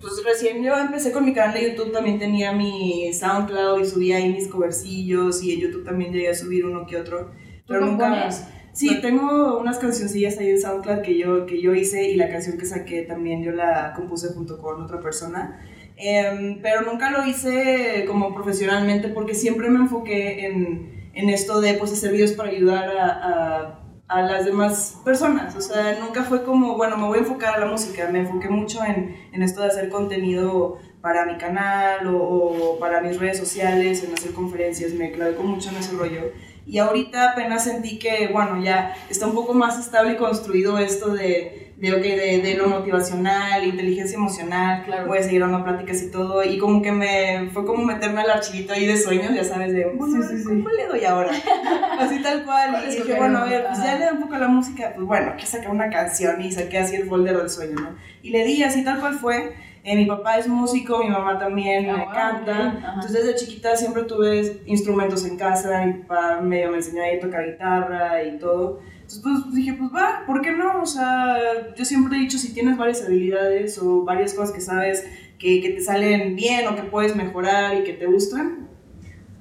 pues 0.01 0.23
recién 0.25 0.63
yo 0.63 0.77
empecé 0.77 1.13
con 1.13 1.25
mi 1.25 1.33
canal 1.33 1.55
de 1.55 1.71
YouTube, 1.71 1.93
también 1.93 2.19
tenía 2.19 2.53
mi 2.53 3.13
SoundCloud 3.13 3.81
y 3.81 3.85
subía 3.85 4.17
ahí 4.19 4.33
mis 4.33 4.49
covercillos 4.49 5.43
y 5.43 5.55
en 5.55 5.61
YouTube 5.61 5.85
también 5.85 6.13
llegué 6.13 6.29
a 6.29 6.35
subir 6.35 6.67
uno 6.67 6.87
que 6.87 6.97
otro. 6.97 7.33
Pero 7.67 7.85
nunca... 7.85 8.31
Sí, 8.73 9.01
tengo 9.01 9.59
unas 9.59 9.79
cancioncillas 9.79 10.39
ahí 10.39 10.51
en 10.51 10.61
SoundCloud 10.61 11.03
que 11.03 11.19
yo, 11.19 11.47
que 11.47 11.61
yo 11.61 11.75
hice 11.75 12.11
y 12.11 12.15
la 12.15 12.29
canción 12.29 12.59
que 12.59 12.65
saqué 12.65 13.03
también 13.03 13.43
yo 13.43 13.51
la 13.51 13.93
compuse 13.97 14.29
junto 14.29 14.57
con 14.59 14.81
otra 14.81 15.01
persona. 15.01 15.59
Em, 15.97 16.63
pero 16.63 16.83
nunca 16.83 17.11
lo 17.11 17.27
hice 17.27 18.05
como 18.07 18.33
profesionalmente 18.33 19.09
porque 19.09 19.35
siempre 19.35 19.69
me 19.69 19.81
enfoqué 19.81 20.47
en, 20.47 20.98
en 21.19 21.31
esto 21.31 21.61
de 21.61 21.75
pues, 21.75 21.93
hacer 21.93 22.13
videos 22.13 22.31
para 22.33 22.51
ayudar 22.51 22.97
a, 22.97 23.09
a, 23.09 23.81
a, 24.07 24.23
las 24.23 24.45
demás 24.45 25.01
personas. 25.05 25.57
O 25.57 25.61
sea, 25.61 25.99
nunca 25.99 26.23
fue 26.23 26.45
como, 26.45 26.77
bueno, 26.77 26.97
me 26.97 27.09
voy 27.09 27.19
a 27.19 27.23
enfocar 27.23 27.57
a 27.57 27.59
la 27.59 27.67
música, 27.67 28.09
me 28.09 28.21
enfoqué 28.21 28.49
mucho 28.49 28.85
en, 28.85 29.17
en 29.33 29.43
esto 29.43 29.63
de 29.63 29.67
hacer 29.67 29.89
contenido 29.89 30.79
para 31.01 31.27
mi 31.27 31.37
canal 31.37 32.07
o, 32.07 32.19
o, 32.19 32.79
para 32.79 33.01
mis 33.01 33.19
redes 33.19 33.37
sociales, 33.37 34.05
en 34.05 34.15
hacer 34.15 34.33
conferencias, 34.33 34.93
me 34.93 35.11
clavé 35.11 35.37
mucho 35.39 35.71
en 35.71 35.79
ese 35.79 35.97
rollo. 35.97 36.31
Y 36.65 36.79
ahorita 36.79 37.33
apenas 37.33 37.65
sentí 37.65 37.99
que, 37.99 38.29
bueno, 38.33 38.63
ya 38.63 38.95
está 39.11 39.27
un 39.27 39.35
poco 39.35 39.55
más 39.55 39.77
estable 39.77 40.13
y 40.13 40.17
construido 40.17 40.79
esto 40.79 41.15
de 41.15 41.68
de, 41.81 41.95
okay, 41.95 42.17
de, 42.17 42.43
de, 42.43 42.55
lo 42.57 42.67
motivacional, 42.69 43.65
inteligencia 43.65 44.17
emocional, 44.17 44.83
claro. 44.85 45.07
voy 45.07 45.19
a 45.19 45.23
seguir 45.23 45.41
dando 45.43 45.63
pláticas 45.63 46.03
y 46.03 46.11
todo, 46.11 46.43
y 46.43 46.59
como 46.59 46.83
que 46.83 46.91
me, 46.91 47.51
fue 47.53 47.65
como 47.65 47.85
meterme 47.85 48.21
al 48.23 48.31
archivito 48.31 48.73
ahí 48.73 48.85
de 48.85 48.99
sueños, 48.99 49.33
ya 49.33 49.45
sabes, 49.45 49.73
de, 49.73 49.87
bueno, 49.87 50.21
sí, 50.23 50.37
sí, 50.39 50.43
sí. 50.43 50.61
¿cuál 50.63 50.77
le 50.77 50.87
doy 50.89 51.05
ahora? 51.05 51.31
Así 52.01 52.21
tal 52.21 52.45
cual, 52.45 52.83
y 52.85 52.97
dije, 52.97 53.15
bueno, 53.15 53.39
a 53.39 53.45
ver, 53.45 53.65
pues 53.67 53.79
ya 53.79 53.97
le 53.97 54.05
da 54.07 54.13
un 54.13 54.21
poco 54.21 54.37
la 54.37 54.49
música, 54.49 54.93
pues 54.95 55.07
bueno, 55.07 55.35
que 55.39 55.47
sacar 55.47 55.71
una 55.71 55.89
canción 55.89 56.41
y 56.43 56.51
saqué 56.51 56.79
así 56.79 56.97
el 56.97 57.09
folder 57.09 57.37
del 57.37 57.49
sueño, 57.51 57.75
¿no? 57.77 57.97
Y 58.23 58.31
le 58.31 58.45
di 58.45 58.63
así 58.65 58.83
tal 58.83 58.99
cual 58.99 59.15
fue, 59.15 59.55
eh, 59.85 59.95
mi 59.97 60.07
papá 60.07 60.39
es 60.39 60.49
músico, 60.49 60.99
mi 60.99 61.09
mamá 61.11 61.39
también 61.39 61.89
Ah, 61.91 62.05
wow, 62.05 62.13
canta. 62.13 62.53
ok, 62.53 62.79
ajá. 62.79 62.93
Entonces 62.97 63.25
desde 63.25 63.35
chiquita 63.37 63.77
siempre 63.77 64.03
tuve 64.03 64.63
instrumentos 64.67 65.25
en 65.25 65.37
casa, 65.37 65.85
mi 65.87 65.93
papá 66.03 66.41
medio 66.43 66.71
me 66.71 66.79
enseñó 66.79 67.03
a 67.03 67.21
tocar 67.21 67.47
guitarra 67.47 68.23
y 68.25 68.37
todo. 68.39 68.81
Entonces 69.09 69.43
pues 69.43 69.55
dije, 69.55 69.73
pues 69.73 69.91
va, 69.91 70.25
¿por 70.27 70.43
qué 70.43 70.53
no? 70.53 70.83
O 70.83 70.87
sea, 70.87 71.75
yo 71.75 71.85
siempre 71.87 72.19
he 72.19 72.21
dicho, 72.21 72.37
si 72.37 72.53
tienes 72.53 72.77
varias 72.77 73.03
habilidades 73.03 73.79
o 73.79 74.05
varias 74.05 74.35
cosas 74.35 74.55
que 74.55 74.61
sabes 74.61 75.03
que, 75.39 75.63
que 75.63 75.71
te 75.71 75.81
salen 75.81 76.37
bien 76.37 76.67
o 76.67 76.77
que 76.77 76.83
puedes 76.83 77.17
mejorar 77.17 77.75
y 77.77 77.85
que 77.85 77.95
te 77.95 78.05
gustan, 78.05 78.69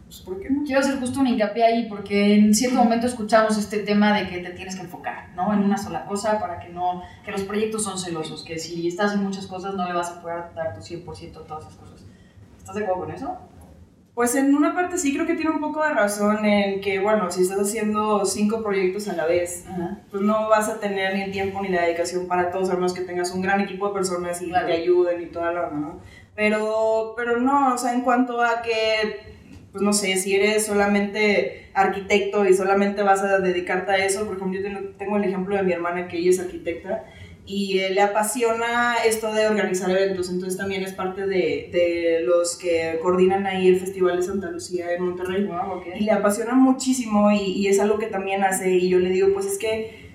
pues 0.05 0.21
¿por 0.21 0.39
qué 0.39 0.49
no? 0.49 0.63
Quiero 0.63 0.79
hacer 0.79 0.97
justo 1.01 1.19
un 1.19 1.27
hincapié 1.27 1.65
ahí 1.65 1.89
porque 1.89 2.35
en 2.35 2.55
cierto 2.55 2.77
momento 2.77 3.07
escuchamos 3.07 3.57
este 3.57 3.79
tema 3.79 4.17
de 4.17 4.29
que 4.29 4.37
te 4.37 4.51
tienes 4.51 4.77
que 4.77 4.83
enfocar, 4.83 5.33
¿no? 5.35 5.53
En 5.53 5.59
una 5.59 5.77
sola 5.77 6.05
cosa 6.05 6.39
para 6.39 6.61
que 6.61 6.69
no, 6.69 7.03
que 7.25 7.33
los 7.33 7.41
proyectos 7.41 7.83
son 7.83 7.99
celosos, 7.99 8.45
que 8.45 8.57
si 8.59 8.87
estás 8.87 9.15
en 9.15 9.23
muchas 9.23 9.47
cosas 9.47 9.75
no 9.75 9.85
le 9.85 9.93
vas 9.93 10.11
a 10.11 10.21
poder 10.21 10.45
dar 10.55 10.75
tu 10.75 10.79
100% 10.79 11.41
a 11.41 11.45
todas 11.45 11.65
esas 11.65 11.75
cosas. 11.75 12.05
¿Estás 12.57 12.73
de 12.73 12.83
acuerdo 12.83 13.03
con 13.03 13.13
eso? 13.13 13.37
Pues 14.17 14.33
en 14.33 14.55
una 14.55 14.73
parte 14.73 14.97
sí 14.97 15.13
creo 15.13 15.27
que 15.27 15.35
tiene 15.35 15.51
un 15.51 15.59
poco 15.59 15.83
de 15.83 15.91
razón 15.91 16.43
en 16.43 16.81
que, 16.81 16.97
bueno, 16.97 17.29
si 17.29 17.43
estás 17.43 17.59
haciendo 17.59 18.25
cinco 18.25 18.63
proyectos 18.63 19.07
a 19.09 19.13
la 19.13 19.27
vez, 19.27 19.63
Ajá. 19.69 19.99
pues 20.09 20.23
no 20.23 20.49
vas 20.49 20.69
a 20.69 20.79
tener 20.79 21.13
ni 21.13 21.21
el 21.21 21.31
tiempo 21.31 21.61
ni 21.61 21.67
la 21.69 21.83
dedicación 21.83 22.27
para 22.27 22.49
todos, 22.49 22.71
a 22.71 22.73
menos 22.73 22.95
que 22.95 23.01
tengas 23.01 23.29
un 23.31 23.43
gran 23.43 23.61
equipo 23.61 23.89
de 23.89 23.93
personas 23.93 24.41
y 24.41 24.47
Claro. 24.47 24.65
te 24.65 24.73
ayuden 24.73 25.21
y 25.21 25.27
toda 25.27 25.53
la 25.53 25.67
onda, 25.67 25.79
¿no? 25.89 25.99
Pero, 26.35 27.13
pero 27.15 27.39
no, 27.39 27.75
o 27.75 27.77
sea, 27.77 27.93
en 27.93 28.01
cuanto 28.01 28.41
a 28.41 28.63
que, 28.63 29.19
pues 29.71 29.83
no 29.83 29.93
sé, 29.93 30.15
si 30.17 30.33
eres 30.35 30.65
solamente 30.65 31.69
arquitecto 31.75 32.43
y 32.47 32.55
solamente 32.55 33.03
vas 33.03 33.21
a 33.21 33.37
dedicarte 33.37 33.91
a 33.91 33.97
eso, 34.03 34.25
por 34.25 34.37
ejemplo, 34.37 34.59
yo 34.59 34.65
tengo, 34.65 34.79
tengo 34.97 35.17
el 35.17 35.25
ejemplo 35.25 35.55
de 35.55 35.61
mi 35.61 35.73
hermana 35.73 36.07
que 36.07 36.17
ella 36.17 36.31
es 36.31 36.39
arquitecta 36.39 37.03
y 37.47 37.79
eh, 37.79 37.91
le 37.91 38.01
apasiona 38.01 38.95
esto 39.05 39.33
de 39.33 39.47
organizar 39.47 39.89
eventos, 39.89 40.29
entonces 40.29 40.57
también 40.57 40.83
es 40.83 40.91
parte 40.91 41.25
de, 41.25 41.69
de 41.71 42.21
los 42.25 42.57
que 42.57 42.99
coordinan 43.01 43.45
ahí 43.45 43.69
el 43.69 43.79
Festival 43.79 44.17
de 44.17 44.23
Santa 44.23 44.51
Lucía 44.51 44.91
en 44.91 45.05
Monterrey. 45.05 45.45
Wow, 45.45 45.77
ok. 45.77 45.85
y 45.97 46.03
le 46.03 46.11
apasiona 46.11 46.55
muchísimo 46.55 47.31
y, 47.31 47.37
y 47.37 47.67
es 47.67 47.79
algo 47.79 47.99
que 47.99 48.07
también 48.07 48.43
hace. 48.43 48.71
Y 48.71 48.89
yo 48.89 48.99
le 48.99 49.11
digo, 49.11 49.29
pues 49.33 49.45
es 49.45 49.57
que, 49.57 50.11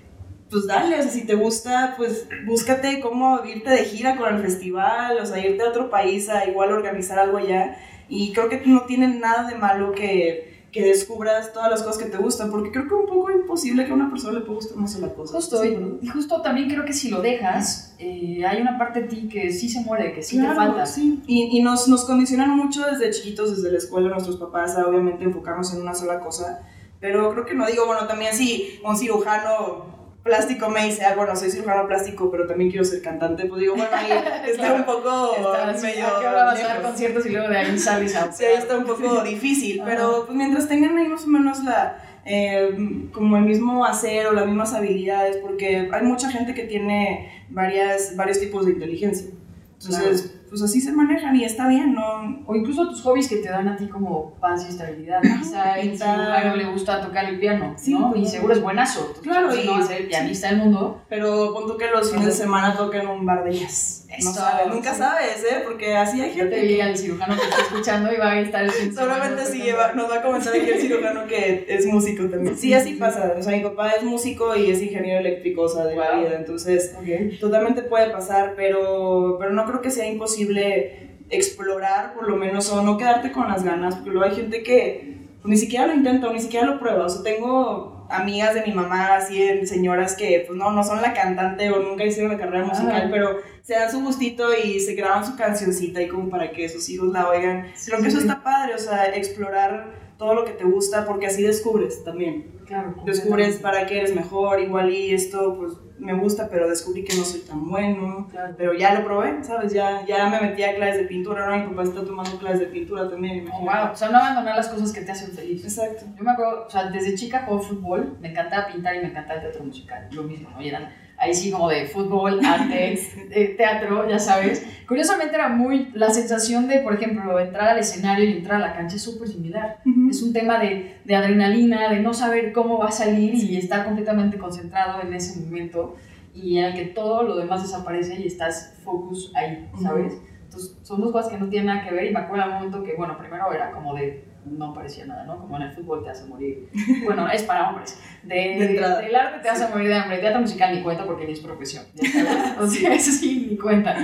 pues 0.51 0.67
dale, 0.67 0.99
o 0.99 1.01
sea, 1.01 1.11
si 1.11 1.25
te 1.25 1.33
gusta, 1.33 1.95
pues 1.97 2.27
búscate 2.45 2.99
cómo 2.99 3.43
irte 3.43 3.71
de 3.71 3.83
gira 3.83 4.15
con 4.15 4.35
el 4.35 4.39
festival, 4.39 5.17
o 5.17 5.25
sea, 5.25 5.43
irte 5.43 5.63
a 5.63 5.69
otro 5.69 5.89
país 5.89 6.29
a 6.29 6.47
igual 6.47 6.71
organizar 6.71 7.17
algo 7.17 7.37
allá. 7.37 7.79
Y 8.09 8.31
creo 8.33 8.47
que 8.47 8.61
no 8.63 8.81
tiene 8.81 9.07
nada 9.07 9.49
de 9.49 9.55
malo 9.55 9.93
que, 9.93 10.52
que 10.73 10.81
descubras 10.83 11.53
todas 11.53 11.69
las 11.69 11.83
cosas 11.83 12.03
que 12.03 12.09
te 12.09 12.17
gustan, 12.17 12.49
porque 12.51 12.71
creo 12.71 12.87
que 12.87 12.95
es 12.95 12.99
un 13.01 13.05
poco 13.07 13.31
imposible 13.31 13.85
que 13.85 13.91
a 13.91 13.93
una 13.93 14.09
persona 14.09 14.39
le 14.39 14.45
pueda 14.45 14.55
gustar 14.55 14.77
una 14.77 14.87
sola 14.87 15.13
cosa. 15.13 15.35
Justo, 15.35 15.61
Sí, 15.61 15.67
y- 15.69 15.77
¿no? 15.77 15.97
y 16.01 16.07
justo 16.07 16.41
también 16.41 16.67
creo 16.67 16.83
que 16.83 16.93
si 16.93 17.09
lo 17.09 17.21
dejas, 17.21 17.95
eh, 17.99 18.43
hay 18.45 18.59
una 18.59 18.77
parte 18.79 19.01
de 19.03 19.07
ti 19.07 19.29
que 19.29 19.53
sí 19.53 19.69
se 19.69 19.81
muere, 19.81 20.13
que 20.13 20.23
sí 20.23 20.35
te 20.37 20.41
Claro, 20.41 20.55
falta. 20.55 20.85
sí. 20.87 21.21
Y, 21.27 21.57
y 21.57 21.61
nos, 21.61 21.87
nos 21.87 22.03
condicionan 22.05 22.57
mucho 22.57 22.81
desde 22.85 23.11
chiquitos, 23.11 23.55
desde 23.55 23.71
la 23.71 23.77
escuela, 23.77 24.09
nuestros 24.09 24.37
papás, 24.37 24.75
a 24.75 24.87
obviamente 24.87 25.23
enfocarnos 25.23 25.71
en 25.75 25.81
una 25.81 25.93
sola 25.93 26.19
cosa. 26.19 26.63
Pero 26.99 27.31
creo 27.33 27.45
que 27.45 27.53
no 27.53 27.67
digo, 27.67 27.85
bueno, 27.85 28.07
también 28.07 28.33
si 28.33 28.79
un 28.83 28.97
cirujano 28.97 30.02
plástico 30.23 30.69
me 30.69 30.85
dice, 30.85 31.03
ah, 31.03 31.15
bueno, 31.15 31.35
soy 31.35 31.51
cirujano 31.51 31.85
plástico, 31.87 32.31
pero 32.31 32.47
también 32.47 32.71
quiero 32.71 32.85
ser 32.85 33.01
cantante, 33.01 33.45
pues 33.45 33.61
digo, 33.61 33.75
bueno, 33.75 33.89
ahí 33.93 34.09
está 34.49 34.73
un 34.73 34.85
poco 34.85 35.35
Está 35.35 35.73
medio 35.81 36.07
¿A 36.07 36.19
qué 36.19 36.27
hora 36.27 36.45
vas 36.45 36.63
a 36.63 36.67
dar 36.67 36.81
conciertos 36.81 37.25
y 37.25 37.29
luego 37.29 37.49
de 37.49 37.57
ahí 37.57 37.77
sales 37.77 38.15
a 38.15 38.31
Sí, 38.31 38.45
ahí 38.45 38.55
está 38.55 38.77
un 38.77 38.85
poco 38.85 39.21
difícil, 39.23 39.81
pero 39.85 40.25
pues 40.25 40.37
mientras 40.37 40.67
tengan 40.67 40.97
ahí 40.97 41.07
más 41.07 41.25
o 41.25 41.27
menos 41.27 41.63
la, 41.63 41.97
eh, 42.25 43.09
como 43.11 43.35
el 43.37 43.43
mismo 43.43 43.85
hacer 43.85 44.27
o 44.27 44.33
las 44.33 44.45
mismas 44.45 44.73
habilidades, 44.73 45.37
porque 45.37 45.89
hay 45.91 46.03
mucha 46.03 46.31
gente 46.31 46.53
que 46.53 46.63
tiene 46.63 47.45
varias, 47.49 48.15
varios 48.15 48.39
tipos 48.39 48.65
de 48.65 48.71
inteligencia. 48.71 49.27
Entonces, 49.73 50.32
pues 50.53 50.61
así 50.61 50.79
se 50.81 50.91
manejan 50.91 51.35
y 51.35 51.43
está 51.43 51.67
bien, 51.67 51.95
¿no? 51.95 52.43
O 52.45 52.55
incluso 52.55 52.87
tus 52.87 53.01
hobbies 53.01 53.27
que 53.27 53.37
te 53.37 53.49
dan 53.49 53.67
a 53.67 53.75
ti 53.75 53.87
como 53.87 54.35
paz 54.35 54.63
y 54.67 54.69
estabilidad. 54.69 55.19
Quizá 55.39 55.79
el 55.79 55.89
pintar. 55.89 56.15
cirujano 56.19 56.55
le 56.55 56.65
gusta 56.65 57.01
tocar 57.01 57.25
el 57.25 57.39
piano, 57.39 57.73
Sí, 57.75 57.91
¿no? 57.95 58.11
pues, 58.11 58.21
y 58.21 58.25
seguro 58.27 58.53
es 58.53 58.61
buenazo. 58.61 59.13
Claro, 59.23 59.55
y- 59.55 59.65
no 59.65 59.71
va 59.71 59.79
a 59.79 59.81
ser 59.81 60.01
el 60.01 60.07
pianista 60.07 60.49
del 60.49 60.57
mundo. 60.57 61.01
Pero 61.09 61.51
pon 61.55 61.65
tú 61.65 61.75
que 61.75 61.89
los 61.89 62.11
fines 62.11 62.27
de 62.27 62.31
semana 62.33 62.77
toquen 62.77 63.07
un 63.07 63.25
bar 63.25 63.43
de 63.43 63.53
jazz. 63.53 64.02
No 64.21 64.31
sabes, 64.33 64.67
nunca 64.67 64.91
sí. 64.93 64.99
sabes, 64.99 65.43
¿eh? 65.43 65.61
Porque 65.63 65.95
así 65.95 66.21
hay 66.21 66.29
Yo 66.31 66.35
gente 66.43 66.55
te 66.57 66.61
diga 66.61 66.87
el 66.87 66.97
cirujano 66.97 67.35
que 67.35 67.41
está 67.47 67.61
escuchando 67.61 68.13
y 68.13 68.17
va 68.17 68.31
a 68.31 68.39
estar 68.41 68.63
el 68.63 68.71
Solamente 68.95 69.43
lleva- 69.57 69.93
nos 69.93 70.09
va 70.11 70.17
a 70.17 70.21
comentar 70.21 70.53
aquí 70.55 70.69
el 70.69 70.79
cirujano 70.79 71.25
que 71.27 71.65
es 71.67 71.85
músico 71.85 72.25
también. 72.29 72.57
Sí, 72.57 72.73
así 72.73 72.93
pasa. 72.93 73.33
O 73.37 73.41
sea, 73.41 73.55
mi 73.57 73.63
papá 73.63 73.91
es 73.91 74.03
músico 74.03 74.55
y 74.55 74.69
es 74.69 74.81
ingeniero 74.81 75.19
eléctrico, 75.19 75.63
o 75.63 75.69
sea, 75.69 75.85
de 75.85 75.95
la 75.95 76.15
vida. 76.15 76.35
Entonces, 76.35 76.95
totalmente 77.39 77.81
puede 77.83 78.09
pasar, 78.11 78.53
pero, 78.55 79.37
pero 79.39 79.51
no 79.51 79.65
creo 79.65 79.81
que 79.81 79.89
sea 79.91 80.07
imposible 80.07 81.09
explorar, 81.29 82.13
por 82.13 82.29
lo 82.29 82.35
menos, 82.35 82.69
o 82.71 82.81
no 82.83 82.97
quedarte 82.97 83.31
con 83.31 83.47
las 83.47 83.63
ganas, 83.63 83.95
porque 83.95 84.11
luego 84.11 84.25
hay 84.29 84.35
gente 84.35 84.61
que 84.63 85.17
pues, 85.41 85.49
ni 85.51 85.57
siquiera 85.57 85.87
lo 85.87 85.93
intenta 85.93 86.27
o 86.27 86.33
ni 86.33 86.39
siquiera 86.39 86.65
lo 86.65 86.79
prueba. 86.79 87.05
O 87.05 87.09
sea, 87.09 87.23
tengo 87.23 87.92
amigas 88.13 88.53
de 88.53 88.61
mi 88.61 88.71
mamá, 88.71 89.15
así, 89.15 89.41
en 89.41 89.67
señoras 89.67 90.15
que, 90.15 90.43
pues 90.45 90.57
no, 90.57 90.71
no 90.71 90.83
son 90.83 91.01
la 91.01 91.13
cantante 91.13 91.69
o 91.71 91.79
nunca 91.81 92.05
hicieron 92.05 92.31
la 92.31 92.37
carrera 92.37 92.65
musical, 92.65 93.09
pero 93.11 93.39
se 93.61 93.73
dan 93.73 93.91
su 93.91 94.01
gustito 94.01 94.49
y 94.53 94.79
se 94.79 94.93
graban 94.93 95.25
su 95.25 95.35
cancioncita 95.35 96.01
y 96.01 96.07
como 96.07 96.29
para 96.29 96.51
que 96.51 96.69
sus 96.69 96.87
hijos 96.89 97.11
la 97.11 97.29
oigan. 97.29 97.67
Creo 97.85 98.01
que 98.01 98.07
eso 98.07 98.19
sí. 98.19 98.27
está 98.27 98.43
padre, 98.43 98.75
o 98.75 98.79
sea, 98.79 99.05
explorar 99.15 99.93
todo 100.17 100.35
lo 100.35 100.45
que 100.45 100.51
te 100.51 100.63
gusta, 100.63 101.05
porque 101.05 101.27
así 101.27 101.43
descubres 101.43 102.03
también. 102.03 102.59
Claro. 102.65 102.95
Descubres 103.05 103.57
para 103.57 103.85
qué 103.85 103.99
eres 103.99 104.15
mejor, 104.15 104.59
igual 104.59 104.91
y 104.91 105.13
esto, 105.13 105.55
pues 105.57 105.73
me 106.03 106.13
gusta, 106.13 106.47
pero 106.49 106.69
descubrí 106.69 107.03
que 107.03 107.15
no 107.15 107.23
soy 107.23 107.39
tan 107.41 107.69
bueno. 107.69 108.27
Claro. 108.29 108.53
Pero 108.57 108.73
ya 108.73 108.93
lo 108.93 109.05
probé, 109.05 109.43
¿sabes? 109.43 109.73
Ya, 109.73 110.05
ya 110.05 110.27
me 110.29 110.39
metí 110.41 110.61
a 110.63 110.75
clases 110.75 111.01
de 111.01 111.07
pintura, 111.07 111.47
¿no? 111.47 111.57
Mi 111.63 111.69
papá 111.75 111.83
está 111.83 112.03
tomando 112.05 112.37
clases 112.37 112.59
de 112.59 112.65
pintura 112.67 113.09
también, 113.09 113.39
Oh, 113.39 113.59
imagínate. 113.61 113.81
wow. 113.83 113.93
O 113.93 113.95
sea, 113.95 114.09
no 114.09 114.17
abandonar 114.17 114.55
las 114.55 114.67
cosas 114.69 114.91
que 114.93 115.01
te 115.01 115.11
hacen 115.11 115.31
feliz. 115.31 115.63
Exacto. 115.63 116.05
Yo 116.17 116.23
me 116.23 116.31
acuerdo, 116.31 116.65
o 116.67 116.69
sea, 116.69 116.85
desde 116.91 117.15
chica 117.15 117.43
jugué 117.47 117.63
fútbol, 117.65 118.17
me 118.21 118.29
encantaba 118.31 118.67
pintar 118.67 118.95
y 118.95 118.99
me 118.99 119.07
encantaba 119.07 119.35
el 119.35 119.41
teatro 119.41 119.63
musical, 119.63 120.07
lo 120.11 120.23
mismo, 120.23 120.49
¿no? 120.51 120.61
Y 120.61 120.69
eran 120.69 120.89
ahí 121.23 121.33
sí 121.33 121.51
como 121.51 121.69
de 121.69 121.85
fútbol, 121.87 122.39
arte, 122.45 122.99
eh, 123.31 123.55
teatro, 123.57 124.09
ya 124.09 124.19
sabes. 124.19 124.65
Curiosamente 124.87 125.35
era 125.35 125.49
muy, 125.49 125.89
la 125.93 126.09
sensación 126.09 126.67
de, 126.67 126.79
por 126.79 126.93
ejemplo, 126.93 127.39
entrar 127.39 127.69
al 127.69 127.79
escenario 127.79 128.25
y 128.25 128.33
entrar 128.33 128.61
a 128.61 128.67
la 128.67 128.75
cancha 128.75 128.97
es 128.97 129.01
súper 129.01 129.27
similar. 129.27 129.79
Es 130.09 130.21
un 130.21 130.33
tema 130.33 130.59
de, 130.59 130.97
de 131.03 131.15
adrenalina, 131.15 131.89
de 131.89 131.99
no 131.99 132.13
saber 132.13 132.51
cómo 132.51 132.77
va 132.77 132.89
a 132.89 132.91
salir 132.91 133.33
y 133.33 133.57
estar 133.57 133.85
completamente 133.85 134.37
concentrado 134.37 135.01
en 135.01 135.13
ese 135.13 135.39
momento 135.39 135.95
y 136.33 136.57
en 136.57 136.65
el 136.65 136.73
que 136.73 136.85
todo 136.85 137.23
lo 137.23 137.35
demás 137.35 137.61
desaparece 137.61 138.19
y 138.19 138.27
estás 138.27 138.75
focus 138.83 139.31
ahí, 139.35 139.69
¿sabes? 139.81 140.17
Entonces, 140.45 140.77
son 140.83 141.01
dos 141.01 141.11
cosas 141.11 141.31
que 141.31 141.37
no 141.37 141.47
tienen 141.49 141.67
nada 141.67 141.87
que 141.87 141.95
ver 141.95 142.05
y 142.05 142.11
me 142.11 142.19
acuerdo 142.19 142.45
un 142.45 142.53
momento 142.53 142.83
que, 142.83 142.95
bueno, 142.95 143.17
primero 143.17 143.51
era 143.53 143.71
como 143.71 143.95
de, 143.95 144.25
no 144.45 144.73
parecía 144.73 145.05
nada, 145.05 145.23
¿no? 145.25 145.39
Como 145.39 145.55
en 145.57 145.63
el 145.63 145.71
fútbol 145.71 146.03
te 146.03 146.09
hace 146.09 146.25
morir. 146.25 146.69
Bueno, 147.05 147.27
es 147.29 147.43
para 147.43 147.69
hombres. 147.69 147.99
De, 148.23 148.35
De 148.35 148.65
entrada. 148.71 148.99
del 149.01 149.15
arte 149.15 149.39
te 149.41 149.49
hace 149.49 149.67
morir 149.69 149.87
de 149.89 149.95
hambre. 149.95 150.17
Teatro 150.19 150.41
musical 150.41 150.75
ni 150.75 150.81
cuenta 150.81 151.05
porque 151.05 151.25
ni 151.25 151.33
es 151.33 151.39
profesión. 151.39 151.85
O 152.59 152.67
sea, 152.67 152.93
eso 152.93 153.11
sí, 153.11 153.47
ni 153.51 153.57
cuenta. 153.57 153.95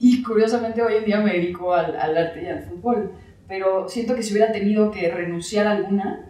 Y 0.00 0.22
curiosamente 0.22 0.82
hoy 0.82 0.96
en 0.96 1.04
día 1.04 1.20
me 1.20 1.32
dedico 1.32 1.72
al, 1.74 1.96
al 1.98 2.16
arte 2.16 2.42
y 2.42 2.46
al 2.46 2.64
fútbol. 2.64 3.12
Pero 3.46 3.88
siento 3.88 4.14
que 4.14 4.22
si 4.22 4.32
hubiera 4.32 4.52
tenido 4.52 4.90
que 4.90 5.10
renunciar 5.10 5.66
a 5.66 5.72
alguna, 5.72 6.26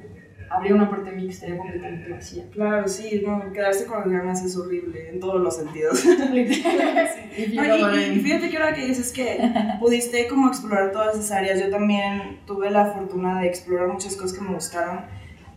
habría 0.56 0.74
una 0.74 0.88
parte 0.90 1.10
de 1.10 1.16
mí 1.16 1.24
que 1.26 1.32
estaría 1.32 1.56
completamente 1.58 2.10
vacía. 2.10 2.44
Claro, 2.52 2.88
sí, 2.88 3.22
no, 3.26 3.52
quedarse 3.52 3.86
con 3.86 4.00
las 4.00 4.08
ganas 4.08 4.44
es 4.44 4.56
horrible 4.56 5.10
en 5.10 5.20
todos 5.20 5.40
los 5.40 5.56
sentidos. 5.56 6.04
Y 7.36 7.56
No, 7.56 7.64
y, 7.64 7.96
y- 7.98 8.12
y 8.18 8.20
fíjate 8.20 8.48
que 8.50 8.56
ahora 8.56 8.74
que 8.74 8.86
dices 8.86 9.12
que 9.12 9.38
pudiste 9.80 10.28
como 10.28 10.48
explorar 10.48 10.92
todas 10.92 11.14
esas 11.16 11.32
áreas, 11.32 11.60
yo 11.60 11.68
también 11.70 12.40
tuve 12.46 12.70
la 12.70 12.86
fortuna 12.92 13.40
de 13.40 13.48
explorar 13.48 13.88
muchas 13.88 14.14
cosas 14.16 14.38
que 14.38 14.44
me 14.44 14.54
gustaron. 14.54 15.00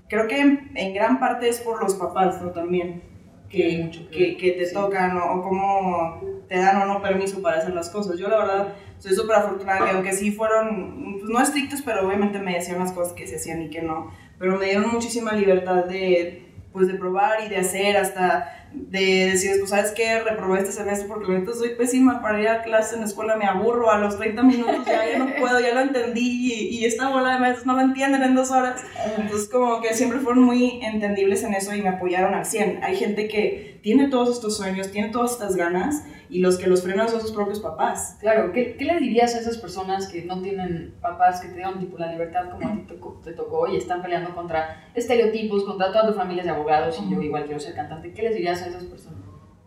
Creo 0.10 0.28
que 0.28 0.40
en, 0.40 0.72
en 0.76 0.94
gran 0.94 1.20
parte 1.20 1.50
es 1.50 1.60
por 1.60 1.82
los 1.84 1.94
papás, 1.96 2.42
¿no? 2.42 2.50
También, 2.52 3.04
que, 3.50 3.84
Mucho 3.84 4.10
que 4.10 4.36
que, 4.36 4.38
que 4.38 4.52
te 4.54 4.66
sí. 4.66 4.74
tocan 4.74 5.18
o, 5.18 5.34
o 5.36 5.42
cómo 5.44 6.22
te 6.50 6.58
dan 6.58 6.82
o 6.82 6.86
no 6.86 7.02
permiso 7.02 7.42
para 7.42 7.58
hacer 7.58 7.74
las 7.74 7.90
cosas. 7.90 8.18
Yo 8.18 8.28
la 8.30 8.38
verdad 8.38 8.74
soy 9.00 9.14
súper 9.14 9.36
afortunada 9.36 9.86
que 9.86 9.92
aunque 9.92 10.14
sí 10.14 10.32
fueron, 10.32 11.18
pues 11.20 11.30
no 11.30 11.40
estrictos, 11.42 11.82
pero 11.84 12.08
obviamente 12.08 12.40
me 12.40 12.54
decían 12.56 12.80
las 12.80 12.92
cosas 12.94 13.14
que 13.14 13.28
se 13.28 13.36
hacían 13.36 13.62
y 13.64 13.70
que 13.70 13.82
no, 13.82 14.12
pero 14.40 14.58
me 14.58 14.66
dieron 14.66 14.92
muchísima 14.92 15.34
libertad 15.34 15.86
de, 15.86 16.46
pues 16.72 16.88
de 16.88 16.96
probar 16.96 17.44
y 17.46 17.50
de 17.50 17.58
hacer 17.58 17.98
hasta 17.98 18.67
de 18.74 19.30
decir, 19.32 19.52
pues 19.60 19.70
sabes 19.70 19.92
qué, 19.92 20.20
reprobé 20.20 20.60
este 20.60 20.72
semestre 20.72 21.08
porque 21.08 21.32
ahorita 21.32 21.54
soy 21.54 21.70
pésima 21.76 22.22
para 22.22 22.42
ir 22.42 22.48
a 22.48 22.62
clase 22.62 22.96
en 22.96 23.02
la 23.02 23.08
escuela, 23.08 23.36
me 23.36 23.46
aburro 23.46 23.92
a 23.92 23.98
los 23.98 24.18
30 24.18 24.44
minutos, 24.44 24.86
ya, 24.86 25.10
ya 25.10 25.20
no 25.20 25.36
puedo, 25.40 25.60
ya 25.60 25.74
lo 25.74 25.82
entendí 25.82 26.54
y, 26.54 26.78
y 26.78 26.86
esta 26.86 27.10
bola 27.10 27.34
de 27.34 27.40
maestros 27.40 27.66
no 27.66 27.74
lo 27.74 27.82
entienden 27.82 28.24
en 28.24 28.36
dos 28.36 28.52
horas. 28.52 28.82
Entonces 29.18 29.50
como 29.50 29.82
que 29.82 29.94
siempre 29.94 30.20
fueron 30.20 30.44
muy 30.44 30.80
entendibles 30.84 31.44
en 31.44 31.54
eso 31.54 31.74
y 31.74 31.82
me 31.82 31.90
apoyaron 31.90 32.34
al 32.34 32.46
100. 32.46 32.84
Hay 32.84 32.96
gente 32.96 33.28
que 33.28 33.80
tiene 33.82 34.10
todos 34.10 34.30
estos 34.30 34.58
sueños, 34.58 34.92
tiene 34.92 35.10
todas 35.10 35.32
estas 35.32 35.56
ganas 35.56 36.04
y 36.30 36.40
los 36.40 36.58
que 36.58 36.68
los 36.68 36.84
frenan 36.84 37.08
son 37.08 37.22
sus 37.22 37.32
propios 37.32 37.60
papás. 37.60 38.18
Claro, 38.20 38.52
¿qué, 38.52 38.76
¿qué 38.76 38.86
le 38.86 39.00
dirías 39.00 39.34
a 39.36 39.40
esas 39.40 39.58
personas 39.58 40.08
que 40.08 40.26
no 40.26 40.42
tienen 40.42 40.96
papás 41.02 41.42
que 41.42 41.48
te 41.48 41.56
dieron 41.56 41.80
tipo 41.80 41.98
la 41.98 42.12
libertad 42.12 42.50
como 42.50 42.68
a 42.68 42.74
ti 42.74 42.86
te, 42.88 43.00
te 43.24 43.34
tocó 43.34 43.68
y 43.68 43.78
están 43.78 44.02
peleando 44.02 44.36
contra 44.36 44.90
estereotipos, 44.94 45.64
contra 45.64 45.92
toda 45.92 46.08
tu 46.08 46.14
familia 46.14 46.44
de 46.44 46.50
abogados 46.50 47.00
y 47.02 47.10
yo 47.10 47.22
igual 47.22 47.46
quiero 47.46 47.60
ser 47.60 47.76
cantante? 47.76 48.14
¿Qué 48.14 48.24
les 48.24 48.36
dirías 48.36 48.57
a 48.62 48.68
esas 48.68 48.84
personas? 48.86 49.18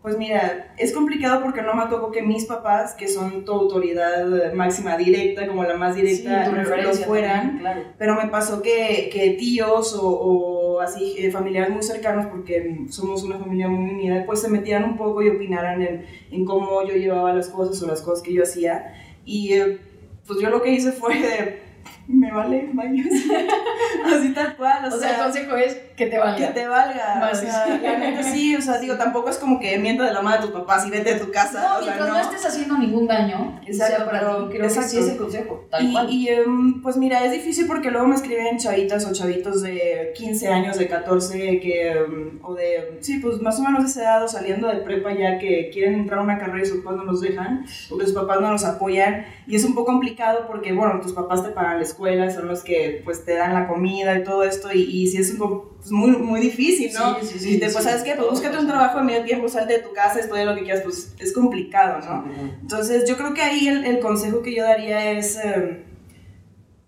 Pues 0.01 0.17
mira, 0.17 0.73
es 0.79 0.93
complicado 0.93 1.43
porque 1.43 1.61
no 1.61 1.75
me 1.75 1.85
tocó 1.85 2.11
que 2.11 2.23
mis 2.23 2.45
papás, 2.45 2.95
que 2.95 3.07
son 3.07 3.45
tu 3.45 3.51
autoridad 3.51 4.51
máxima 4.53 4.97
directa, 4.97 5.45
como 5.45 5.63
la 5.63 5.77
más 5.77 5.95
directa, 5.95 6.47
lo 6.47 6.93
fueran. 6.93 7.59
claro. 7.59 7.83
Pero 7.99 8.15
me 8.15 8.27
pasó 8.27 8.63
que, 8.63 9.11
que 9.13 9.35
tíos 9.37 9.93
o, 9.93 10.07
o 10.07 10.79
así 10.81 11.15
eh, 11.19 11.29
familiares 11.29 11.69
muy 11.69 11.83
cercanos, 11.83 12.25
porque 12.25 12.87
somos 12.89 13.21
una 13.21 13.37
familia 13.37 13.67
muy 13.67 13.91
unida, 13.91 14.25
pues 14.25 14.41
se 14.41 14.49
metieran 14.49 14.85
un 14.85 14.97
poco 14.97 15.21
y 15.21 15.29
opinaran 15.29 15.83
en, 15.83 16.05
en 16.31 16.45
cómo 16.45 16.81
yo 16.81 16.95
llevaba 16.95 17.31
las 17.33 17.49
cosas 17.49 17.79
o 17.83 17.85
las 17.85 18.01
cosas 18.01 18.23
que 18.23 18.33
yo 18.33 18.41
hacía. 18.41 18.95
Y 19.23 19.53
eh, 19.53 19.77
pues 20.25 20.39
yo 20.39 20.49
lo 20.49 20.63
que 20.63 20.71
hice 20.71 20.91
fue 20.91 21.19
de 21.19 21.61
me 22.07 22.31
vale 22.31 22.69
baños. 22.73 23.07
Así 24.05 24.33
tal 24.33 24.55
cual. 24.57 24.85
O, 24.85 24.97
sea, 24.97 25.11
el 25.11 25.23
consejo 25.23 25.55
es 25.57 25.79
que 26.01 26.09
te 26.09 26.17
valga. 26.17 26.47
Que 26.47 26.53
te 26.53 26.67
valga. 26.67 27.29
O 27.31 27.35
sea, 27.35 27.77
realmente 27.79 28.23
sí, 28.23 28.55
o 28.55 28.61
sea, 28.61 28.79
digo, 28.79 28.95
tampoco 28.95 29.29
es 29.29 29.37
como 29.37 29.59
que 29.59 29.77
mienta 29.77 30.03
de 30.05 30.13
la 30.13 30.21
madre 30.21 30.41
de 30.41 30.47
tus 30.47 30.59
papás 30.59 30.85
y 30.87 30.89
vete 30.89 31.13
de 31.13 31.19
tu 31.19 31.31
casa. 31.31 31.61
No, 31.61 31.79
o 31.79 31.83
sea, 31.83 31.97
no. 31.97 32.19
estés 32.19 32.45
haciendo 32.45 32.77
ningún 32.77 33.07
daño. 33.07 33.59
Exacto, 33.65 34.05
para 34.05 34.19
ti, 34.21 34.45
creo 34.49 34.61
que 34.63 34.69
sí 34.69 34.97
es 34.97 35.09
el 35.09 35.17
consejo. 35.17 35.65
Tal 35.69 35.85
y, 35.85 35.91
cual. 35.91 36.09
y 36.09 36.29
em, 36.29 36.81
pues 36.81 36.97
mira, 36.97 37.23
es 37.23 37.31
difícil 37.31 37.67
porque 37.67 37.91
luego 37.91 38.07
me 38.07 38.15
escriben 38.15 38.57
chavitas 38.57 39.05
o 39.05 39.13
chavitos 39.13 39.61
de 39.61 40.13
15 40.15 40.47
años, 40.47 40.77
de 40.77 40.87
14, 40.87 41.59
que, 41.59 41.91
em, 41.91 42.39
o 42.41 42.55
de, 42.55 42.97
sí, 43.01 43.19
pues 43.19 43.41
más 43.41 43.59
o 43.59 43.63
menos 43.63 43.83
de 43.83 43.89
esa 43.89 44.01
edad, 44.01 44.23
o 44.23 44.27
saliendo 44.27 44.67
de 44.67 44.77
prepa 44.77 45.13
ya 45.13 45.37
que 45.37 45.69
quieren 45.71 45.95
entrar 45.95 46.19
a 46.19 46.23
una 46.23 46.39
carrera 46.39 46.63
y 46.63 46.65
sus 46.65 46.83
papás 46.83 46.97
no 46.97 47.03
los 47.03 47.21
dejan, 47.21 47.65
o 47.91 47.97
que 47.97 48.05
sus 48.05 48.13
papás 48.13 48.41
no 48.41 48.51
los 48.51 48.63
apoyan. 48.65 49.25
Y 49.45 49.55
es 49.55 49.63
un 49.63 49.75
poco 49.75 49.91
complicado 49.91 50.47
porque, 50.47 50.73
bueno, 50.73 50.99
tus 51.01 51.13
papás 51.13 51.43
te 51.43 51.49
pagan 51.49 51.77
la 51.77 51.83
escuela, 51.83 52.31
son 52.31 52.47
los 52.47 52.63
que 52.63 53.01
pues 53.03 53.25
te 53.25 53.35
dan 53.35 53.53
la 53.53 53.67
comida 53.67 54.17
y 54.17 54.23
todo 54.23 54.43
esto, 54.43 54.69
y, 54.73 54.83
y 54.83 55.07
si 55.07 55.17
es 55.17 55.35
pues, 55.37 55.90
muy, 55.91 56.11
muy 56.11 56.39
difícil, 56.39 56.91
¿no? 56.93 57.19
Sí, 57.19 57.27
sí, 57.27 57.39
sí, 57.39 57.49
y 57.51 57.57
después, 57.57 57.83
¿sabes 57.83 58.03
qué? 58.03 58.13
Pues 58.15 58.29
búscate 58.29 58.57
un 58.57 58.67
trabajo 58.67 58.99
en 58.99 59.05
medio 59.05 59.23
tiempo, 59.23 59.49
salte 59.49 59.73
de 59.73 59.79
tu 59.79 59.93
casa, 59.93 60.19
estudia 60.19 60.45
lo 60.45 60.55
que 60.55 60.63
quieras, 60.63 60.81
pues 60.83 61.13
es 61.19 61.33
complicado, 61.33 61.99
¿no? 61.99 62.25
Entonces 62.61 63.07
yo 63.07 63.17
creo 63.17 63.33
que 63.33 63.41
ahí 63.41 63.67
el, 63.67 63.85
el 63.85 63.99
consejo 63.99 64.41
que 64.41 64.55
yo 64.55 64.63
daría 64.63 65.11
es, 65.11 65.37
em, 65.43 65.83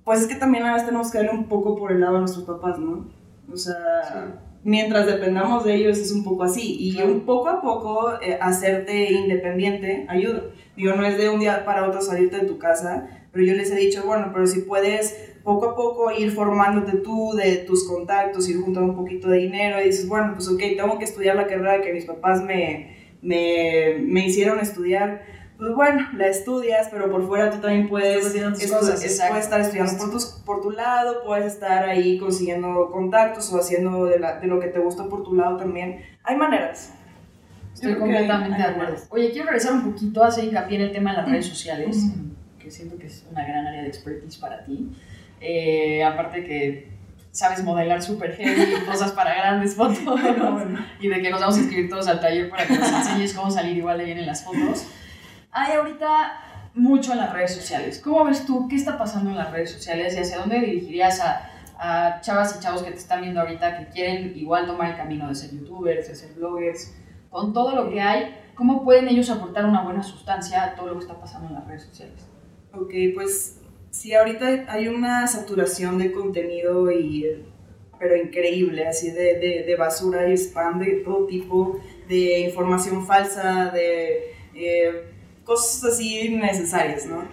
pues 0.03 0.21
es 0.21 0.27
que 0.27 0.35
también 0.35 0.65
a 0.65 0.73
veces 0.73 0.87
tenemos 0.87 1.11
que 1.11 1.17
darle 1.19 1.33
un 1.33 1.47
poco 1.47 1.75
por 1.75 1.91
el 1.91 2.01
lado 2.01 2.13
de 2.13 2.19
nuestros 2.21 2.45
papás, 2.45 2.79
¿no? 2.79 3.09
O 3.51 3.57
sea 3.57 4.39
mientras 4.63 5.05
dependamos 5.05 5.65
de 5.65 5.75
ellos 5.75 5.97
es 5.97 6.11
un 6.11 6.23
poco 6.23 6.43
así. 6.43 6.77
Y 6.79 7.01
un 7.01 7.21
poco 7.21 7.49
a 7.49 7.61
poco 7.61 8.13
eh, 8.21 8.37
hacerte 8.41 9.11
independiente 9.11 10.05
ayuda. 10.09 10.43
Digo, 10.75 10.93
no 10.93 11.05
es 11.05 11.17
de 11.17 11.29
un 11.29 11.39
día 11.39 11.65
para 11.65 11.87
otro 11.87 12.01
salirte 12.01 12.37
de 12.37 12.47
tu 12.47 12.57
casa, 12.57 13.07
pero 13.31 13.45
yo 13.45 13.53
les 13.53 13.69
he 13.71 13.75
dicho, 13.75 14.03
bueno, 14.05 14.31
pero 14.33 14.47
si 14.47 14.61
puedes 14.61 15.32
poco 15.43 15.69
a 15.69 15.75
poco 15.75 16.11
ir 16.11 16.31
formándote 16.31 16.97
tú 16.97 17.33
de 17.33 17.57
tus 17.57 17.87
contactos, 17.87 18.49
ir 18.49 18.61
juntando 18.61 18.91
un 18.91 18.95
poquito 18.95 19.29
de 19.29 19.39
dinero 19.39 19.81
y 19.81 19.85
dices, 19.85 20.07
bueno, 20.07 20.33
pues 20.35 20.47
ok, 20.47 20.59
tengo 20.77 20.97
que 20.97 21.05
estudiar 21.05 21.35
la 21.35 21.47
carrera 21.47 21.81
que 21.81 21.93
mis 21.93 22.05
papás 22.05 22.41
me, 22.41 22.95
me, 23.21 23.97
me 24.01 24.25
hicieron 24.25 24.59
estudiar. 24.59 25.21
Pues 25.57 25.75
bueno, 25.75 26.07
la 26.17 26.27
estudias, 26.27 26.89
pero 26.91 27.11
por 27.11 27.27
fuera 27.27 27.51
tú 27.51 27.59
también 27.59 27.87
puedes, 27.87 28.33
puedes 28.33 29.03
estar 29.03 29.61
estudiando 29.61 29.97
por, 29.97 30.11
tus, 30.11 30.25
por 30.45 30.61
tu 30.61 30.71
lado, 30.71 31.23
puedes 31.23 31.53
estar 31.53 31.87
ahí 31.87 32.17
consiguiendo 32.17 32.89
contactos 32.91 33.51
o 33.53 33.59
haciendo 33.59 34.05
de, 34.05 34.19
la, 34.19 34.39
de 34.39 34.47
lo 34.47 34.59
que 34.59 34.67
te 34.67 34.79
gusta 34.79 35.05
por 35.05 35.23
tu 35.23 35.35
lado 35.35 35.57
también. 35.57 36.01
Hay 36.23 36.35
maneras. 36.35 36.93
Estoy 37.73 37.95
completamente 37.95 38.57
de 38.57 38.63
acuerdo. 38.63 38.95
Oye, 39.09 39.31
quiero 39.31 39.47
regresar 39.47 39.73
un 39.73 39.91
poquito 39.91 40.23
a 40.23 40.27
hacer 40.27 40.45
hincapié 40.45 40.77
en 40.77 40.83
el 40.83 40.91
tema 40.91 41.11
de 41.11 41.17
las 41.17 41.29
redes 41.29 41.45
sociales, 41.45 42.07
que 42.59 42.71
siento 42.71 42.97
que 42.97 43.07
es 43.07 43.25
una 43.31 43.45
gran 43.45 43.67
área 43.67 43.83
de 43.83 43.87
expertise 43.87 44.37
para 44.37 44.63
ti. 44.65 44.89
Eh, 45.45 46.01
aparte 46.03 46.45
que 46.45 46.87
sabes 47.31 47.63
modelar 47.63 48.01
súper 48.01 48.35
heavy, 48.35 48.85
cosas 48.85 49.11
para 49.11 49.33
grandes 49.33 49.75
fotos, 49.75 50.19
y 51.01 51.07
de 51.09 51.21
que 51.21 51.29
nos 51.29 51.41
vamos 51.41 51.57
a 51.57 51.59
inscribir 51.59 51.89
todos 51.89 52.07
al 52.07 52.21
taller 52.21 52.49
para 52.49 52.65
que 52.65 52.77
nos 52.77 52.89
enseñes 52.89 53.33
cómo 53.33 53.51
salir 53.51 53.75
igual 53.75 53.97
de 53.97 54.05
bien 54.05 54.19
en 54.19 54.25
las 54.25 54.45
fotos. 54.45 54.87
Hay 55.51 55.73
ahorita 55.73 56.69
mucho 56.75 57.11
en 57.11 57.17
las 57.17 57.33
redes 57.33 57.53
sociales. 57.53 57.99
¿Cómo 58.01 58.23
ves 58.23 58.45
tú 58.45 58.67
qué 58.69 58.75
está 58.77 58.97
pasando 58.97 59.31
en 59.31 59.35
las 59.35 59.51
redes 59.51 59.71
sociales 59.71 60.15
y 60.15 60.19
hacia 60.19 60.37
dónde 60.37 60.59
dirigirías 60.61 61.19
a, 61.19 61.49
a 61.77 62.21
chavas 62.21 62.55
y 62.55 62.63
chavos 62.63 62.81
que 62.81 62.91
te 62.91 62.97
están 62.97 63.21
viendo 63.21 63.41
ahorita 63.41 63.79
que 63.79 63.87
quieren 63.87 64.37
igual 64.37 64.65
tomar 64.65 64.91
el 64.91 64.97
camino 64.97 65.27
de 65.27 65.35
ser 65.35 65.51
youtubers, 65.51 66.07
de 66.07 66.15
ser 66.15 66.33
bloggers? 66.35 66.95
Con 67.29 67.51
todo 67.51 67.75
lo 67.75 67.89
que 67.89 67.99
hay, 67.99 68.33
¿cómo 68.55 68.83
pueden 68.83 69.09
ellos 69.09 69.29
aportar 69.29 69.65
una 69.65 69.81
buena 69.81 70.03
sustancia 70.03 70.63
a 70.63 70.75
todo 70.75 70.87
lo 70.87 70.93
que 70.93 70.99
está 70.99 71.19
pasando 71.19 71.49
en 71.49 71.55
las 71.55 71.67
redes 71.67 71.83
sociales? 71.83 72.27
Ok, 72.73 72.93
pues 73.15 73.59
sí, 73.93 74.13
ahorita 74.13 74.65
hay 74.67 74.87
una 74.87 75.27
saturación 75.27 75.99
de 75.99 76.11
contenido 76.11 76.91
y 76.91 77.45
pero 77.99 78.17
increíble, 78.17 78.85
así 78.85 79.11
de, 79.11 79.39
de, 79.39 79.63
de 79.65 79.75
basura 79.77 80.27
y 80.27 80.33
spam 80.33 80.79
de 80.79 81.03
todo 81.05 81.25
tipo, 81.25 81.79
de 82.09 82.41
información 82.41 83.05
falsa, 83.05 83.71
de 83.71 84.33
eh, 84.55 85.03
cosas 85.45 85.93
así 85.93 86.19
innecesarias, 86.19 87.05
¿no? 87.05 87.23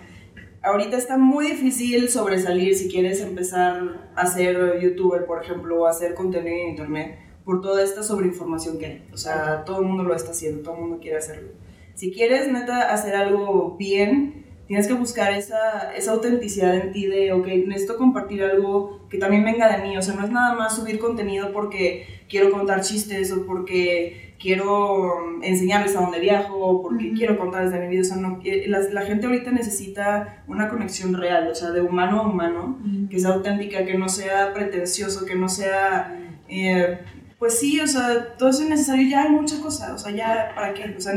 Ahorita 0.62 0.96
está 0.96 1.16
muy 1.16 1.46
difícil 1.46 2.09
sobresalir 2.09 2.77
si 2.77 2.88
quieres 2.88 3.20
empezar 3.20 4.11
a 4.14 4.27
ser 4.27 4.79
youtuber, 4.81 5.25
por 5.25 5.42
ejemplo, 5.42 5.81
o 5.81 5.87
hacer 5.87 6.14
contenido 6.14 6.55
en 6.55 6.68
internet, 6.68 7.18
por 7.44 7.62
toda 7.62 7.83
esta 7.83 8.05
sobreinformación 8.05 8.79
que 8.79 8.87
hay. 8.87 9.09
O 9.12 9.16
sea, 9.16 9.64
todo 9.64 9.81
el 9.81 9.87
mundo 9.87 10.05
lo 10.05 10.14
está 10.14 10.31
haciendo, 10.31 10.62
todo 10.62 10.75
el 10.75 10.81
mundo 10.83 10.99
quiere 11.01 11.16
hacerlo. 11.16 11.49
Si 11.94 12.12
quieres, 12.12 12.46
neta, 12.46 12.92
hacer 12.92 13.16
algo 13.16 13.77
bien, 13.77 14.50
tienes 14.71 14.87
que 14.87 14.95
buscar 14.95 15.33
esa, 15.33 15.93
esa 15.97 16.13
autenticidad 16.13 16.77
en 16.77 16.93
ti 16.93 17.07
de, 17.07 17.33
ok, 17.33 17.45
necesito 17.67 17.97
compartir 17.97 18.45
algo 18.45 19.01
que 19.11 19.19
también 19.19 19.43
venga 19.43 19.69
de 19.77 19.83
mí, 19.83 19.99
o 19.99 20.01
sea, 20.01 20.15
no 20.15 20.25
es 20.25 20.31
nada 20.31 20.55
más 20.55 20.77
subir 20.77 21.01
contenido 21.01 21.51
porque 21.53 22.07
quiero 22.29 22.53
contar 22.53 22.81
chistes 22.81 23.33
o 23.33 23.45
porque 23.47 24.37
quiero 24.39 25.41
enseñarles 25.43 25.97
a 25.97 26.03
dónde 26.03 26.21
viajo 26.21 26.55
o 26.55 26.83
porque 26.83 27.13
quiero 27.15 27.37
contarles 27.37 27.73
de 27.73 27.81
mi 27.81 27.89
vida, 27.89 28.03
o 28.03 28.05
sea, 28.05 28.17
no, 28.19 28.41
eh, 28.45 28.67
la, 28.69 28.79
la, 28.93 29.03
gente 29.03 29.27
ahorita 29.27 29.51
necesita 29.51 30.45
una 30.47 30.69
conexión 30.69 31.15
real, 31.15 31.49
o 31.49 31.55
sea, 31.57 31.73
de 31.73 31.81
humano 31.81 32.21
a 32.21 32.29
humano, 32.29 32.79
que 33.11 33.19
sea 33.19 33.31
auténtica, 33.31 33.85
que 33.85 33.99
no 33.99 34.09
sea 34.09 34.55
pretencioso, 34.55 35.27
que 35.27 35.35
no 35.35 35.49
sea... 35.49 36.17
Eh, 36.49 36.97
pues 37.41 37.59
sí, 37.59 37.81
o 37.81 37.89
sea, 37.89 38.37
todo 38.37 38.51
eso 38.51 38.63
es 38.63 38.69
necesario, 38.69 39.09
ya 39.09 39.25
hay 39.25 39.31
muchas 39.31 39.59
cosas, 39.59 39.91
o 39.91 39.99
sea, 39.99 40.13
ya, 40.13 40.53
¿para 40.55 40.75
qué? 40.75 40.95
O 40.97 41.01
sea, 41.01 41.15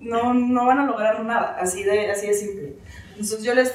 no, 0.00 0.34
no 0.34 0.66
van 0.66 0.78
a 0.78 0.86
lograr 0.86 1.24
nada, 1.24 1.56
así 1.60 1.82
de, 1.82 2.10
así 2.10 2.28
de 2.28 2.34
simple. 2.34 2.74
Entonces 3.10 3.42
yo 3.42 3.54
les, 3.54 3.72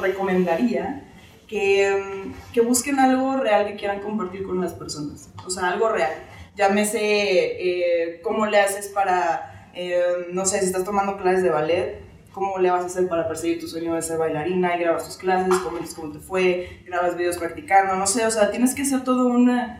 recomendaría 0.00 1.04
que, 1.46 2.32
que, 2.52 2.60
busquen 2.62 2.98
algo 2.98 3.36
real 3.36 3.66
que 3.66 3.76
quieran 3.76 4.00
compartir 4.00 4.44
con 4.44 4.60
las 4.60 4.72
personas, 4.72 5.30
o 5.44 5.50
sea, 5.50 5.68
algo 5.68 5.88
real. 5.90 6.12
Llámese 6.56 7.00
eh, 7.00 8.20
cómo 8.22 8.46
le 8.46 8.60
haces 8.60 8.88
para, 8.88 9.70
eh, 9.74 10.02
no 10.32 10.46
sé, 10.46 10.60
si 10.60 10.66
estás 10.66 10.84
tomando 10.84 11.16
clases 11.18 11.42
de 11.42 11.50
ballet, 11.50 12.00
cómo 12.32 12.58
le 12.58 12.70
vas 12.70 12.84
a 12.84 12.86
hacer 12.86 13.08
para 13.08 13.28
perseguir 13.28 13.60
tu 13.60 13.68
sueño 13.68 13.94
de 13.94 14.02
ser 14.02 14.18
bailarina, 14.18 14.76
y 14.76 14.80
grabas 14.80 15.04
tus 15.04 15.16
clases, 15.18 15.54
comentas 15.58 15.94
cómo 15.94 16.12
te 16.12 16.18
fue, 16.18 16.80
grabas 16.86 17.16
videos 17.16 17.36
practicando, 17.36 17.94
no 17.96 18.06
sé, 18.06 18.24
o 18.24 18.30
sea, 18.30 18.50
tienes 18.50 18.74
que 18.74 18.82
hacer 18.82 19.04
todo 19.04 19.26
una... 19.26 19.78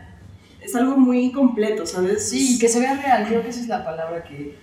Es 0.61 0.75
algo 0.75 0.95
muy 0.95 1.31
completo, 1.33 1.85
¿sabes? 1.85 2.29
Sí, 2.29 2.57
que 2.57 2.69
se 2.69 2.79
vea 2.79 2.95
real, 2.95 3.25
creo 3.27 3.41
que 3.41 3.49
esa 3.49 3.59
es 3.59 3.67
la 3.67 3.83
palabra 3.83 4.23
que, 4.23 4.55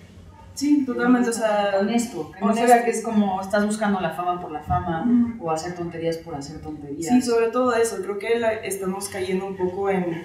Sí, 0.61 0.85
totalmente, 0.85 1.31
o 1.31 1.33
sea... 1.33 1.77
Honesto, 1.79 2.31
que 2.31 2.45
no 2.45 2.53
se 2.53 2.65
vea 2.67 2.85
que 2.85 2.91
es 2.91 3.01
como 3.01 3.41
estás 3.41 3.65
buscando 3.65 3.99
la 3.99 4.11
fama 4.11 4.39
por 4.39 4.51
la 4.51 4.61
fama 4.61 5.35
o 5.39 5.49
hacer 5.49 5.73
tonterías 5.73 6.17
por 6.17 6.35
hacer 6.35 6.61
tonterías. 6.61 7.11
Sí, 7.11 7.19
sobre 7.19 7.47
todo 7.47 7.73
eso, 7.73 7.97
creo 8.03 8.19
que 8.19 8.29
estamos 8.63 9.09
cayendo 9.09 9.47
un 9.47 9.57
poco 9.57 9.89
en, 9.89 10.21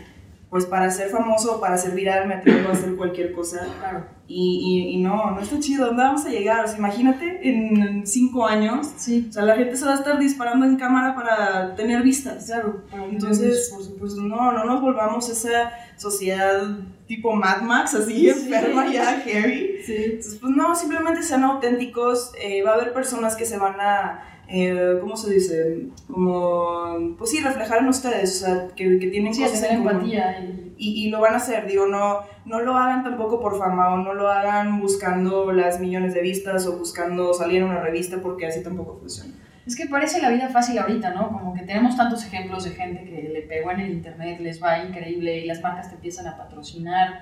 pues 0.50 0.64
para 0.64 0.90
ser 0.90 1.10
famoso, 1.10 1.60
para 1.60 1.76
ser 1.76 1.92
viral, 1.92 2.28
me 2.28 2.34
atrevo 2.34 2.68
a 2.68 2.72
hacer 2.72 2.94
cualquier 2.94 3.32
cosa. 3.32 3.66
Claro. 3.78 4.04
Y, 4.28 4.90
y, 4.94 5.02
no, 5.02 5.30
no 5.30 5.40
está 5.40 5.60
chido, 5.60 5.86
¿dónde 5.86 6.02
vamos 6.02 6.24
a 6.24 6.30
llegar? 6.30 6.64
O 6.64 6.68
sea, 6.68 6.78
imagínate 6.78 7.48
en 7.48 8.04
cinco 8.06 8.44
años, 8.44 8.92
sí. 8.96 9.26
o 9.28 9.32
sea, 9.32 9.44
la 9.44 9.54
gente 9.54 9.76
se 9.76 9.84
va 9.84 9.92
a 9.92 9.96
estar 9.96 10.18
disparando 10.18 10.66
en 10.66 10.76
cámara 10.76 11.14
para 11.14 11.76
tener 11.76 12.02
vistas. 12.02 12.46
Claro, 12.46 12.82
entonces, 13.08 13.70
por 13.72 13.84
supuesto, 13.84 14.22
no, 14.22 14.50
no 14.50 14.64
nos 14.64 14.80
volvamos 14.80 15.28
esa 15.28 15.70
sociedad 15.96 16.76
tipo 17.06 17.34
Mad 17.34 17.62
Max, 17.62 17.94
así 17.94 18.28
enferma 18.28 18.92
ya, 18.92 19.20
heavy. 19.20 19.76
Sí. 19.84 19.94
Entonces, 19.96 20.38
pues 20.40 20.56
no, 20.56 20.74
simplemente 20.74 21.22
sean 21.22 21.44
auténticos. 21.44 22.32
Eh, 22.40 22.62
va 22.64 22.72
a 22.72 22.74
haber 22.74 22.92
personas 22.92 23.36
que 23.36 23.44
se 23.44 23.58
van 23.58 23.80
a, 23.80 24.35
eh, 24.48 24.98
¿cómo 25.00 25.16
se 25.16 25.34
dice? 25.34 25.88
Como, 26.06 27.16
pues 27.18 27.30
sí, 27.30 27.40
reflejar 27.40 27.80
en 27.80 27.88
ustedes, 27.88 28.42
o 28.42 28.46
sea, 28.46 28.68
que, 28.76 28.98
que 28.98 29.08
tienen 29.08 29.34
sí, 29.34 29.42
cosas 29.42 29.62
en 29.64 29.76
empatía. 29.76 30.40
Y... 30.40 30.66
Y, 30.78 31.08
lo 31.08 31.20
van 31.20 31.32
a 31.32 31.36
hacer, 31.38 31.66
digo, 31.66 31.86
no, 31.86 32.20
no 32.44 32.60
lo 32.60 32.76
hagan 32.76 33.02
tampoco 33.02 33.40
por 33.40 33.58
fama 33.58 33.94
o 33.94 33.96
no 33.96 34.12
lo 34.12 34.28
hagan 34.28 34.78
buscando 34.78 35.50
las 35.50 35.80
millones 35.80 36.12
de 36.12 36.20
vistas 36.20 36.66
o 36.66 36.76
buscando 36.78 37.32
salir 37.32 37.62
en 37.62 37.68
una 37.68 37.80
revista 37.80 38.20
porque 38.20 38.46
así 38.46 38.62
tampoco 38.62 38.98
funciona. 38.98 39.32
Es 39.66 39.74
que 39.74 39.86
parece 39.86 40.20
la 40.20 40.30
vida 40.30 40.48
fácil 40.48 40.78
ahorita, 40.78 41.14
¿no? 41.14 41.32
Como 41.32 41.54
que 41.54 41.62
tenemos 41.62 41.96
tantos 41.96 42.24
ejemplos 42.24 42.64
de 42.64 42.70
gente 42.70 43.04
que 43.04 43.30
le 43.32 43.42
pegó 43.42 43.70
en 43.72 43.80
el 43.80 43.90
internet, 43.90 44.38
les 44.40 44.62
va 44.62 44.84
increíble 44.84 45.38
y 45.38 45.46
las 45.46 45.62
marcas 45.62 45.88
te 45.88 45.94
empiezan 45.94 46.26
a 46.28 46.36
patrocinar. 46.36 47.20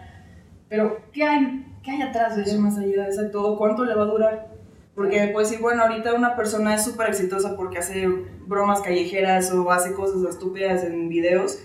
Pero, 0.69 0.99
¿qué 1.13 1.23
hay, 1.23 1.65
qué 1.83 1.93
hay 1.93 2.03
atrás 2.03 2.37
de 2.37 2.43
eso? 2.43 2.61
más 2.61 2.77
allá 2.77 3.07
de 3.09 3.29
todo? 3.31 3.57
¿Cuánto 3.57 3.85
le 3.85 3.95
va 3.95 4.03
a 4.03 4.07
durar? 4.07 4.49
Porque 4.95 5.31
puedes 5.33 5.51
decir, 5.51 5.63
bueno, 5.63 5.83
ahorita 5.83 6.15
una 6.15 6.37
persona 6.37 6.75
es 6.75 6.85
súper 6.85 7.09
exitosa 7.09 7.57
porque 7.57 7.79
hace 7.79 8.07
bromas 8.47 8.81
callejeras 8.81 9.51
o 9.53 9.71
hace 9.71 9.93
cosas 9.93 10.23
estúpidas 10.29 10.85
en 10.85 11.09
videos. 11.09 11.59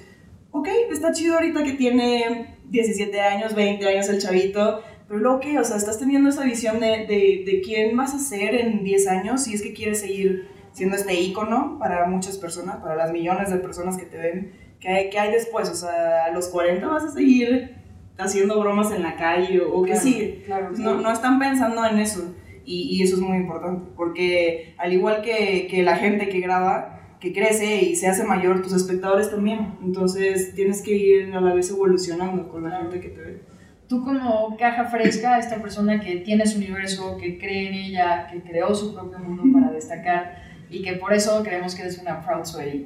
Ok, 0.52 0.68
está 0.92 1.12
chido 1.12 1.36
ahorita 1.36 1.64
que 1.64 1.74
tiene 1.74 2.58
17 2.66 3.22
años, 3.22 3.54
20 3.54 3.88
años 3.88 4.10
el 4.10 4.20
chavito, 4.20 4.82
pero 5.08 5.20
luego 5.20 5.40
qué, 5.40 5.60
o 5.60 5.64
sea, 5.64 5.78
estás 5.78 6.00
teniendo 6.00 6.30
esa 6.30 6.44
visión 6.44 6.80
de, 6.80 7.06
de, 7.06 7.44
de 7.46 7.62
quién 7.64 7.96
vas 7.96 8.16
a 8.16 8.20
ser 8.20 8.56
en 8.56 8.84
10 8.84 9.08
años 9.08 9.44
si 9.44 9.54
es 9.54 9.62
que 9.62 9.74
quieres 9.74 10.00
seguir 10.00 10.48
siendo 10.72 10.96
este 10.96 11.14
ícono 11.14 11.78
para 11.78 12.08
muchas 12.08 12.38
personas, 12.38 12.78
para 12.78 12.96
las 12.96 13.12
millones 13.12 13.52
de 13.52 13.58
personas 13.58 13.96
que 13.96 14.06
te 14.06 14.18
ven. 14.18 14.54
¿Qué 14.80 14.88
hay, 14.88 15.10
qué 15.12 15.20
hay 15.20 15.32
después? 15.32 15.70
O 15.70 15.76
sea, 15.76 16.26
a 16.26 16.32
los 16.32 16.48
40 16.48 16.88
vas 16.88 17.04
a 17.04 17.12
seguir 17.12 17.76
haciendo 18.18 18.60
bromas 18.60 18.92
en 18.92 19.04
la 19.04 19.16
calle 19.16 19.62
o, 19.62 19.84
qué 19.84 19.96
sigue. 19.96 20.44
Claro, 20.46 20.70
Pues 20.70 20.80
no, 20.80 21.00
no 21.00 21.12
están 21.12 21.38
pensando 21.38 21.86
en 21.86 22.00
eso 22.00 22.34
y, 22.70 22.98
y 22.98 23.02
eso 23.02 23.16
es 23.16 23.22
muy 23.22 23.38
importante 23.38 23.90
porque 23.96 24.76
al 24.78 24.94
igual 24.94 25.24
que, 25.24 25.66
que 25.68 25.82
la 25.82 25.96
gente 25.96 26.30
que 26.30 26.40
graba, 26.40 27.18
que 27.20 27.34
crece 27.34 27.82
y 27.82 27.96
se 27.96 28.08
hace 28.08 28.24
mayor, 28.24 28.62
tus 28.62 28.74
espectadores 28.74 29.32
también. 29.32 29.74
Entonces 29.84 30.54
tienes 30.54 30.84
que 30.84 30.96
ir 30.96 31.34
a 31.34 31.42
la 31.42 31.56
vez 31.56 31.72
evolucionando 31.72 32.48
con 32.48 32.70
la 32.70 32.78
gente 32.78 33.02
que 33.02 33.10
te 33.10 33.22
ve. 33.22 33.42
Tú 33.88 34.06
como 34.06 34.56
caja 34.58 34.86
fresca, 34.86 35.40
esta 35.40 35.60
persona 35.60 36.00
que 36.00 36.18
tiene 36.18 36.46
su 36.46 36.60
universo, 36.60 37.18
que 37.18 37.40
cree 37.40 37.70
en 37.70 37.74
ella, 37.74 38.28
que 38.28 38.40
creó 38.44 38.76
su 38.76 38.94
propio 38.94 39.18
mundo 39.18 39.44
para 39.52 39.72
destacar 39.74 40.44
y 40.70 40.84
que 40.84 40.94
por 40.94 41.12
eso 41.12 41.42
creemos 41.42 41.74
que 41.74 41.82
eres 41.82 41.98
una 41.98 42.24
proud 42.24 42.46
sweaty. 42.46 42.86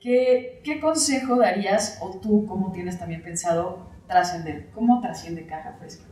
¿Qué, 0.00 0.60
¿Qué 0.62 0.80
consejo 0.80 1.36
darías 1.36 1.98
o 2.02 2.20
tú 2.20 2.44
cómo 2.44 2.72
tienes 2.72 2.98
también 2.98 3.22
pensado 3.22 3.90
trascender? 4.06 4.68
¿Cómo 4.74 5.00
trasciende 5.00 5.46
caja 5.46 5.76
fresca? 5.78 6.11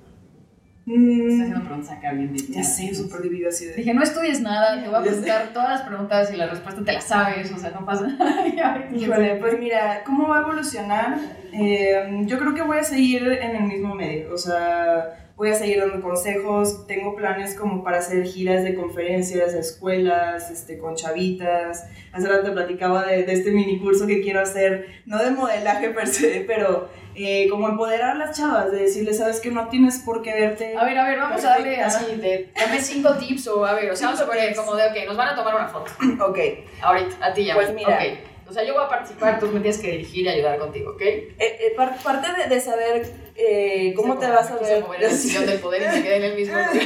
Estoy 0.86 0.96
Mm, 0.96 1.40
haciendo 1.42 1.64
preguntas 1.64 1.90
acá 1.96 2.12
bien 2.12 2.28
ya 2.28 2.32
difíciles. 2.32 2.76
sé, 2.76 2.94
súper 2.94 3.20
dividido 3.22 3.48
así 3.50 3.66
de... 3.66 3.74
Dije, 3.74 3.94
no 3.94 4.02
estudies 4.02 4.40
nada, 4.40 4.82
te 4.82 4.88
voy 4.88 4.96
a 4.96 4.98
Ya 5.04 5.04
sé. 5.04 5.10
preguntar 5.20 5.48
todas 5.52 5.68
las 5.70 5.82
preguntas 5.82 6.32
y 6.32 6.36
la 6.36 6.46
respuesta 6.48 6.82
te 6.84 6.92
la 6.92 7.00
sabes, 7.00 7.52
o 7.52 7.58
sea, 7.58 7.70
no 7.70 7.84
pasa 7.86 8.06
nada. 8.08 8.44
Híjole, 8.94 9.36
pues 9.36 9.58
mira, 9.58 10.02
¿cómo 10.04 10.28
va 10.28 10.38
a 10.38 10.42
evolucionar? 10.42 11.18
Eh, 11.52 12.22
yo 12.26 12.38
creo 12.38 12.54
que 12.54 12.62
voy 12.62 12.78
a 12.78 12.84
seguir 12.84 13.22
en 13.30 13.56
el 13.56 13.62
mismo 13.64 13.94
medio, 13.94 14.32
o 14.34 14.38
sea, 14.38 15.19
voy 15.40 15.48
a 15.48 15.54
seguir 15.54 15.80
dando 15.80 16.02
consejos, 16.02 16.86
tengo 16.86 17.16
planes 17.16 17.54
como 17.54 17.82
para 17.82 17.96
hacer 18.00 18.24
giras 18.26 18.62
de 18.62 18.74
conferencias, 18.74 19.54
a 19.54 19.58
escuelas, 19.58 20.50
este, 20.50 20.76
con 20.76 20.96
chavitas. 20.96 21.86
Hace 22.12 22.28
rato 22.28 22.42
te 22.44 22.50
platicaba 22.50 23.06
de, 23.06 23.22
de 23.22 23.32
este 23.32 23.50
mini 23.50 23.78
curso 23.80 24.06
que 24.06 24.20
quiero 24.20 24.40
hacer, 24.40 25.00
no 25.06 25.16
de 25.16 25.30
modelaje 25.30 25.88
per 25.90 26.08
se, 26.08 26.44
pero 26.46 26.90
eh, 27.14 27.48
como 27.48 27.70
empoderar 27.70 28.10
a 28.10 28.14
las 28.16 28.36
chavas, 28.36 28.70
de 28.70 28.80
decirles, 28.82 29.16
sabes 29.16 29.40
que 29.40 29.50
no 29.50 29.68
tienes 29.70 30.00
por 30.00 30.20
qué 30.20 30.34
verte... 30.34 30.76
A 30.76 30.84
ver, 30.84 30.98
a 30.98 31.08
ver, 31.08 31.18
vamos 31.18 31.42
a 31.42 31.48
darle 31.48 31.74
Perfecta. 31.76 31.86
así 31.86 32.16
de, 32.16 32.50
dame 32.54 32.78
cinco 32.82 33.14
tips 33.14 33.48
o 33.48 33.64
a 33.64 33.72
ver, 33.72 33.90
o 33.90 33.96
sea, 33.96 34.08
vamos 34.08 34.20
a 34.20 34.26
poner 34.26 34.54
como 34.54 34.76
de, 34.76 34.88
ok, 34.88 35.06
nos 35.06 35.16
van 35.16 35.28
a 35.28 35.34
tomar 35.36 35.54
una 35.54 35.68
foto. 35.68 35.90
Ok, 36.22 36.38
Ahorita, 36.82 37.16
a 37.24 37.32
ti 37.32 37.46
ya. 37.46 37.54
Pues 37.54 37.72
mira. 37.72 37.94
Ok. 37.96 38.28
O 38.50 38.52
sea, 38.52 38.64
yo 38.64 38.74
voy 38.74 38.82
a 38.84 38.88
participar, 38.88 39.38
tú 39.38 39.46
me 39.46 39.60
tienes 39.60 39.78
que 39.78 39.92
dirigir 39.92 40.26
y 40.26 40.28
ayudar 40.28 40.58
contigo, 40.58 40.90
¿ok? 40.90 41.00
Eh, 41.02 41.32
eh, 41.38 41.72
par- 41.76 41.96
parte 42.02 42.26
de, 42.42 42.52
de 42.54 42.60
saber 42.60 43.06
eh, 43.36 43.92
cómo 43.96 44.18
te 44.18 44.26
vas 44.28 44.50
a 44.50 44.56
ver... 44.56 44.82
mover 44.82 45.04
el 45.04 45.12
sillón 45.12 45.46
del 45.46 45.60
poder 45.60 45.82
y 45.82 45.86
me 45.86 46.02
quedé 46.02 46.16
en 46.16 46.24
el 46.24 46.36
mismo 46.36 46.54
lugar. 46.54 46.76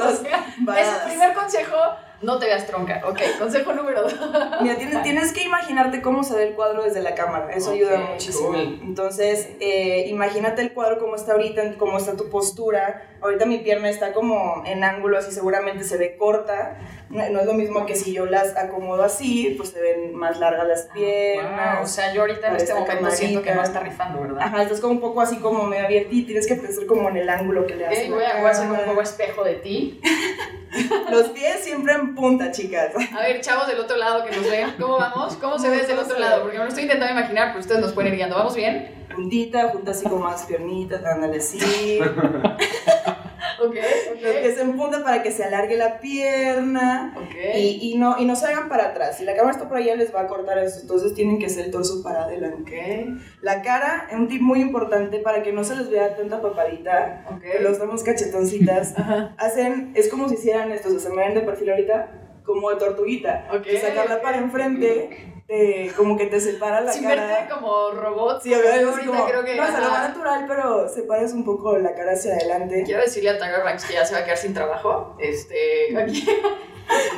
O 0.00 0.16
sea, 0.16 0.54
Badass. 0.58 0.96
Ese 0.96 1.08
primer 1.08 1.34
consejo, 1.34 1.76
no 2.22 2.38
te 2.38 2.46
veas 2.46 2.66
tronca. 2.66 3.02
Ok, 3.06 3.20
consejo 3.38 3.72
número 3.72 4.02
dos. 4.02 4.14
Mira, 4.60 4.76
tienes, 4.76 5.02
tienes 5.02 5.32
que 5.32 5.42
imaginarte 5.44 6.02
cómo 6.02 6.24
se 6.24 6.34
ve 6.34 6.48
el 6.48 6.54
cuadro 6.54 6.82
desde 6.84 7.00
la 7.00 7.14
cámara, 7.14 7.52
eso 7.54 7.70
ayuda 7.72 8.00
Ok, 8.00 8.10
muchísimo. 8.12 8.48
cool. 8.48 8.80
Entonces, 8.82 9.48
eh, 9.60 10.06
imagínate 10.08 10.62
el 10.62 10.72
cuadro 10.72 10.98
como 10.98 11.14
está 11.16 11.32
ahorita, 11.32 11.74
cómo 11.78 11.98
está 11.98 12.16
tu 12.16 12.28
postura. 12.30 13.04
Ahorita 13.20 13.46
mi 13.46 13.58
pierna 13.58 13.88
está 13.90 14.12
como 14.12 14.62
en 14.66 14.84
ángulo, 14.84 15.18
así 15.18 15.32
seguramente 15.32 15.84
se 15.84 15.96
ve 15.96 16.16
corta. 16.16 16.78
No, 17.10 17.28
no 17.30 17.40
es 17.40 17.46
lo 17.46 17.54
mismo 17.54 17.86
que 17.86 17.94
si 17.96 18.12
yo 18.12 18.26
las 18.26 18.56
acomodo 18.56 19.02
así, 19.02 19.54
pues 19.56 19.70
se 19.70 19.80
ven 19.80 20.14
más 20.14 20.38
largas 20.38 20.66
las 20.68 20.82
piernas. 20.92 21.76
Wow, 21.76 21.84
o 21.84 21.86
sea, 21.86 22.12
yo 22.12 22.20
ahorita 22.20 22.48
en 22.48 22.56
este 22.56 22.74
momento 22.74 23.10
siento 23.10 23.42
que 23.42 23.50
no 23.50 23.56
camarita. 23.56 23.78
está 23.78 23.80
rifando, 23.80 24.20
¿verdad? 24.20 24.42
Ajá, 24.42 24.62
estás 24.62 24.80
como 24.80 24.92
un 24.94 25.00
poco 25.00 25.20
así 25.20 25.38
como 25.38 25.64
medio 25.64 25.84
abierta 25.86 26.10
y 26.12 26.22
tienes 26.24 26.46
que 26.46 26.54
pensar 26.56 26.84
como 26.86 27.08
en 27.08 27.16
el 27.16 27.28
ángulo 27.30 27.66
que 27.66 27.76
le 27.76 27.86
haces. 27.86 28.10
voy 28.10 28.22
a, 28.24 28.36
voy 28.38 28.46
a 28.46 28.50
hacer 28.50 28.70
un 28.70 28.76
poco 28.84 29.00
espejo 29.02 29.42
de 29.44 29.54
ti. 29.54 30.00
Los 31.10 31.28
pies 31.28 31.64
siempre 31.64 31.94
en 31.94 32.14
punta, 32.14 32.50
chicas. 32.50 32.92
A 33.16 33.20
ver, 33.20 33.40
chavos 33.40 33.66
del 33.66 33.78
otro 33.80 33.96
lado 33.96 34.24
que 34.24 34.36
nos 34.36 34.50
ven, 34.50 34.74
¿cómo 34.78 34.96
vamos? 34.98 35.36
¿Cómo 35.36 35.58
se 35.58 35.70
ve 35.70 35.78
desde 35.78 35.92
el 35.92 35.98
otro 35.98 36.18
lado? 36.18 36.42
Porque 36.42 36.58
me 36.58 36.64
lo 36.64 36.68
estoy 36.68 36.84
intentando 36.84 37.18
imaginar, 37.18 37.48
pero 37.48 37.60
ustedes 37.60 37.80
nos 37.80 37.92
pueden 37.92 38.12
ir 38.12 38.16
guiando. 38.16 38.36
¿Vamos 38.36 38.54
bien? 38.54 39.06
Puntita, 39.14 39.68
junta 39.70 39.90
así 39.90 40.04
como 40.04 40.24
más 40.24 40.44
piernitas, 40.46 41.04
ándale 41.04 41.38
así. 43.64 43.78
Ok, 44.18 44.22
que 44.42 44.52
se 44.52 44.60
empunta 44.62 45.02
para 45.04 45.22
que 45.22 45.30
se 45.30 45.44
alargue 45.44 45.76
la 45.76 46.00
pierna 46.00 47.14
Ok. 47.16 47.34
y, 47.56 47.92
y 47.92 47.98
no, 47.98 48.16
y 48.18 48.24
no 48.24 48.34
se 48.36 48.46
hagan 48.46 48.68
para 48.68 48.86
atrás. 48.86 49.16
Si 49.18 49.24
la 49.24 49.34
cámara 49.34 49.52
está 49.56 49.68
por 49.68 49.76
allá 49.78 49.94
les 49.96 50.14
va 50.14 50.22
a 50.22 50.26
cortar 50.26 50.58
eso, 50.58 50.80
entonces 50.80 51.14
tienen 51.14 51.38
que 51.38 51.46
hacer 51.46 51.66
el 51.66 51.70
torso 51.70 52.02
para 52.02 52.24
adelante. 52.24 53.06
Ok, 53.06 53.20
La 53.42 53.62
cara 53.62 54.06
es 54.10 54.16
un 54.16 54.28
tip 54.28 54.40
muy 54.40 54.60
importante 54.60 55.18
para 55.18 55.42
que 55.42 55.52
no 55.52 55.64
se 55.64 55.76
les 55.76 55.90
vea 55.90 56.16
tanta 56.16 56.40
papadita, 56.42 57.24
ok. 57.30 57.40
que 57.40 57.60
los 57.60 57.78
damos 57.78 58.02
cachetoncitas. 58.02 58.94
Ajá. 58.98 59.34
Hacen, 59.38 59.92
es 59.94 60.08
como 60.08 60.28
si 60.28 60.34
hicieran 60.34 60.72
esto, 60.72 60.88
o 60.88 60.90
sea, 60.92 61.00
se 61.00 61.10
me 61.10 61.22
ven 61.24 61.34
de 61.34 61.40
perfil 61.42 61.70
ahorita, 61.70 62.40
como 62.44 62.70
de 62.70 62.76
tortuguita. 62.76 63.48
Ok, 63.52 63.66
Y 63.72 63.76
sacarla 63.76 64.20
para 64.22 64.38
enfrente, 64.38 65.37
como 65.96 66.16
que 66.18 66.26
te 66.26 66.40
separa 66.40 66.80
la 66.82 66.92
Sin 66.92 67.04
cara. 67.04 67.26
verte 67.26 67.54
como 67.54 67.90
robot. 67.90 68.42
Sí, 68.42 68.50
yo 68.50 68.56
ahorita 68.58 69.06
como, 69.06 69.26
creo 69.26 69.44
que. 69.44 69.54
no, 69.56 69.62
o 69.62 69.66
sea, 69.66 69.80
lo 69.80 69.90
más 69.90 70.08
natural, 70.08 70.44
pero 70.46 70.88
separas 70.88 71.32
un 71.32 71.44
poco 71.44 71.78
la 71.78 71.94
cara 71.94 72.12
hacia 72.12 72.34
adelante. 72.34 72.82
Quiero 72.84 73.00
decirle 73.00 73.30
a 73.30 73.38
Tiger 73.38 73.64
Banks 73.64 73.84
que 73.86 73.94
ya 73.94 74.04
se 74.04 74.14
va 74.14 74.20
a 74.20 74.24
quedar 74.24 74.36
sin 74.36 74.52
trabajo. 74.54 75.16
Este. 75.18 75.96
Aquí. 75.96 76.26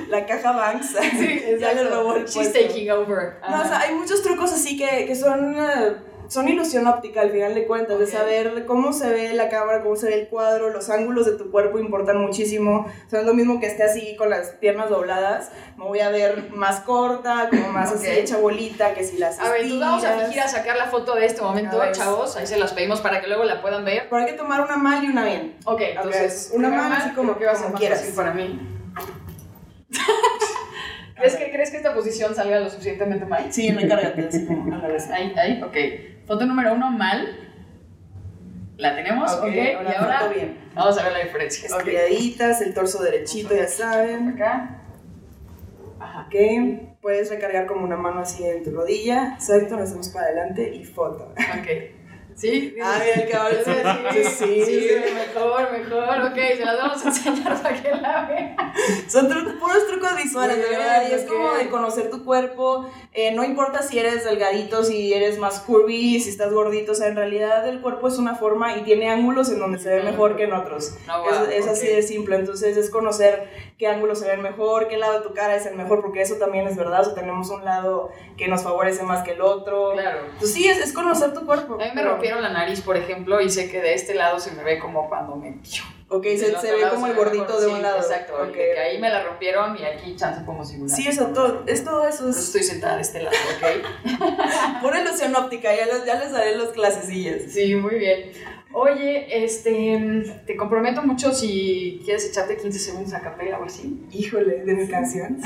La 0.08 0.26
caja 0.26 0.52
Banks. 0.52 0.96
Sí, 1.18 1.42
ya 1.60 1.72
le 1.72 1.84
robó 1.88 2.14
el 2.14 2.24
She's 2.24 2.34
puesto. 2.48 2.58
taking 2.60 2.90
over. 2.90 3.38
No, 3.48 3.62
o 3.62 3.64
sea, 3.64 3.80
hay 3.80 3.94
muchos 3.94 4.22
trucos 4.22 4.52
así 4.52 4.76
que, 4.76 5.06
que 5.06 5.14
son, 5.14 5.54
eh, 5.58 5.96
son 6.30 6.46
ilusión 6.48 6.86
óptica 6.86 7.22
al 7.22 7.30
final 7.32 7.54
de 7.56 7.66
cuentas, 7.66 7.94
Ok. 7.96 8.00
de 8.02 8.06
saber 8.06 8.64
cómo 8.66 8.92
se 8.92 9.10
ve 9.10 9.34
la 9.34 9.48
cámara, 9.48 9.82
cómo 9.82 9.96
se 9.96 10.06
ve 10.06 10.14
el 10.14 10.28
cuadro, 10.28 10.70
los 10.70 10.88
ángulos 10.88 11.26
de 11.26 11.32
tu 11.32 11.50
cuerpo 11.50 11.80
importan 11.80 12.18
muchísimo. 12.18 12.86
O 13.06 13.10
sea, 13.10 13.18
no 13.18 13.20
es 13.20 13.26
lo 13.26 13.34
mismo 13.34 13.58
que 13.58 13.66
esté 13.66 13.82
así 13.82 14.14
con 14.16 14.30
las 14.30 14.50
piernas 14.50 14.88
dobladas, 14.90 15.50
me 15.76 15.84
voy 15.84 15.98
a 15.98 16.08
ver 16.10 16.50
más 16.54 16.80
corta, 16.80 17.48
como 17.50 17.68
más 17.72 17.90
así 17.92 18.06
Ok. 18.06 18.12
hecha 18.12 18.36
bolita, 18.36 18.94
que 18.94 19.02
si 19.02 19.18
las 19.18 19.40
A 19.40 19.50
ver, 19.50 19.68
tú 19.68 19.80
vamos 19.80 20.04
a 20.04 20.20
fingir 20.20 20.40
a 20.40 20.46
sacar 20.48 20.76
la 20.76 20.86
foto 20.86 21.16
de 21.16 21.26
este 21.26 21.42
momento, 21.42 21.82
chavos. 21.90 22.36
Ahí 22.36 22.46
se 22.46 22.56
las 22.58 22.72
pedimos 22.74 23.00
para 23.00 23.20
que 23.20 23.26
luego 23.26 23.42
la 23.42 23.60
puedan 23.60 23.84
ver. 23.84 24.06
Pero 24.08 24.22
hay 24.22 24.28
que 24.30 24.36
tomar 24.38 24.60
una 24.60 24.76
mal 24.76 25.02
y 25.04 25.08
una 25.08 25.24
bien. 25.24 25.56
Ok, 25.64 25.80
entonces. 25.80 26.52
una 26.54 26.68
mano 26.68 26.94
así 26.94 27.06
mal, 27.08 27.16
como- 27.16 27.36
que 27.36 27.44
va 27.44 27.52
a 27.52 27.56
ser 27.56 27.70
más 27.72 27.82
fácil 27.84 28.14
para 28.14 28.32
mí. 28.34 28.60
¿Crees 31.16 31.36
que, 31.36 31.50
¿Crees 31.50 31.70
que 31.70 31.76
esta 31.76 31.92
posición 31.92 32.34
salga 32.34 32.60
lo 32.60 32.70
suficientemente 32.70 33.26
mal? 33.26 33.52
Sí, 33.52 33.70
recárgate 33.70 34.28
así 34.28 34.46
como 34.46 34.74
a 34.74 34.78
la 34.78 34.88
vez. 34.88 35.10
Ahí, 35.10 35.34
ahí, 35.36 35.62
ok. 35.62 35.76
Foto 36.30 36.46
número 36.46 36.74
uno, 36.74 36.92
mal. 36.92 37.26
¿La 38.76 38.94
tenemos? 38.94 39.32
Ok, 39.32 39.46
Ok, 39.48 39.52
y 39.52 39.70
ahora 39.74 39.98
ahora 39.98 40.18
foto 40.20 40.34
bien. 40.34 40.58
vamos 40.74 40.96
a 40.96 41.02
ver 41.02 41.12
la 41.12 41.18
diferencia. 41.24 41.66
Estiraditas, 41.66 42.60
el 42.60 42.72
torso 42.72 43.02
derechito, 43.02 43.52
ya 43.52 43.66
saben. 43.66 44.28
Acá. 44.28 44.78
Ajá. 45.98 46.28
Ok, 46.28 47.00
puedes 47.00 47.30
recargar 47.30 47.66
como 47.66 47.84
una 47.84 47.96
mano 47.96 48.20
así 48.20 48.44
en 48.44 48.62
tu 48.62 48.70
rodilla, 48.70 49.34
exacto, 49.34 49.74
nos 49.76 49.88
hacemos 49.88 50.08
para 50.10 50.26
adelante 50.26 50.72
y 50.72 50.84
foto. 50.84 51.32
Ok. 51.32 51.66
¿Sí? 52.36 52.76
Ah, 52.82 53.00
mira, 53.04 53.24
el 53.24 53.28
cabrón, 53.28 53.58
sí, 54.12 54.22
sí, 54.22 54.64
sí, 54.64 54.80
sí. 54.88 55.12
mejor, 55.12 55.72
mejor. 55.72 56.26
Ok, 56.30 56.36
se 56.56 56.64
las 56.64 56.78
vamos 56.78 57.04
a 57.04 57.08
enseñar 57.08 57.60
para 57.60 57.82
que 57.82 57.90
la 57.90 58.24
vean. 58.26 58.56
Son 59.08 59.28
tru- 59.28 59.58
puros 59.58 59.86
trucos 59.86 60.16
visuales, 60.16 60.56
de 60.56 60.68
verdad, 60.68 61.02
y 61.08 61.12
es 61.14 61.24
como 61.24 61.52
de 61.54 61.68
conocer 61.68 62.10
tu 62.10 62.24
cuerpo, 62.24 62.88
eh, 63.12 63.32
no 63.32 63.44
importa 63.44 63.82
si 63.82 63.98
eres 63.98 64.24
delgadito, 64.24 64.84
si 64.84 65.12
eres 65.12 65.38
más 65.38 65.60
curvy, 65.60 66.20
si 66.20 66.30
estás 66.30 66.52
gordito, 66.52 66.92
o 66.92 66.94
sea, 66.94 67.08
en 67.08 67.16
realidad 67.16 67.66
el 67.68 67.80
cuerpo 67.80 68.08
es 68.08 68.18
una 68.18 68.34
forma 68.36 68.76
y 68.76 68.82
tiene 68.82 69.10
ángulos 69.10 69.50
en 69.50 69.58
donde 69.58 69.78
se 69.78 69.88
ve 69.90 70.02
mejor 70.02 70.36
que 70.36 70.44
en 70.44 70.52
otros. 70.52 70.94
No, 71.06 71.22
wow, 71.22 71.44
es, 71.50 71.64
es 71.64 71.66
así 71.66 71.86
ok. 71.88 71.94
de 71.94 72.02
simple, 72.02 72.36
entonces 72.36 72.76
es 72.76 72.90
conocer 72.90 73.48
qué 73.78 73.86
ángulos 73.86 74.18
se 74.20 74.26
ven 74.28 74.42
mejor, 74.42 74.88
qué 74.88 74.96
lado 74.96 75.20
de 75.20 75.28
tu 75.28 75.34
cara 75.34 75.56
es 75.56 75.66
el 75.66 75.74
mejor, 75.76 76.00
porque 76.00 76.22
eso 76.22 76.36
también 76.36 76.66
es 76.66 76.76
verdad, 76.76 77.00
o 77.00 77.04
sea, 77.04 77.14
tenemos 77.14 77.50
un 77.50 77.64
lado 77.64 78.10
que 78.36 78.48
nos 78.48 78.62
favorece 78.62 79.02
más 79.02 79.24
que 79.24 79.32
el 79.32 79.40
otro. 79.40 79.92
Claro. 79.92 80.20
Pues 80.38 80.52
sí, 80.52 80.66
es, 80.68 80.78
es 80.78 80.92
conocer 80.92 81.32
tu 81.34 81.44
cuerpo. 81.46 81.74
A 81.74 81.78
mí 81.84 81.90
me 81.94 82.02
rompieron 82.02 82.42
la 82.42 82.50
nariz, 82.50 82.80
por 82.80 82.96
ejemplo, 82.96 83.40
y 83.40 83.50
sé 83.50 83.70
que 83.70 83.80
de 83.80 83.94
este 83.94 84.14
lado 84.14 84.38
se 84.40 84.52
me 84.52 84.62
ve 84.62 84.78
como 84.78 85.08
cuando 85.08 85.36
me... 85.36 85.58
Ok, 86.12 86.24
se, 86.24 86.58
se 86.58 86.72
ve 86.72 86.88
como 86.90 87.06
el 87.06 87.14
gordito 87.14 87.60
de 87.60 87.66
sí, 87.68 87.72
un 87.72 87.82
lado. 87.82 87.98
Exacto, 87.98 88.34
Ok. 88.42 88.48
que, 88.52 88.72
que 88.74 88.78
ahí 88.80 88.98
me 88.98 89.08
la 89.08 89.22
rompieron 89.22 89.76
y 89.78 89.84
aquí 89.84 90.16
chance 90.16 90.44
como 90.44 90.64
simular. 90.64 90.96
Sí, 90.96 91.06
eso 91.06 91.26
todo, 91.28 91.62
es 91.66 91.84
todo 91.84 92.06
eso. 92.08 92.28
Es 92.28 92.36
estoy 92.36 92.64
sentada 92.64 92.96
de 92.96 93.02
este 93.02 93.22
lado, 93.22 93.36
¿ok? 93.56 94.80
pura 94.82 95.00
ilusión 95.00 95.34
óptica, 95.36 95.72
ya 95.74 95.86
les, 95.86 96.04
ya 96.04 96.16
les 96.18 96.32
daré 96.32 96.56
las 96.56 96.70
clasecillas. 96.70 97.42
Sí, 97.52 97.76
muy 97.76 97.94
bien. 97.94 98.32
Oye, 98.72 99.44
este, 99.44 100.22
te 100.46 100.56
comprometo 100.56 101.02
mucho 101.02 101.32
si 101.32 102.00
quieres 102.04 102.28
echarte 102.28 102.56
15 102.56 102.78
segundos 102.78 103.12
a 103.14 103.20
capela 103.20 103.58
o 103.58 103.64
así. 103.64 104.06
Híjole, 104.12 104.64
de 104.64 104.74
mi 104.74 104.86
canción. 104.86 105.38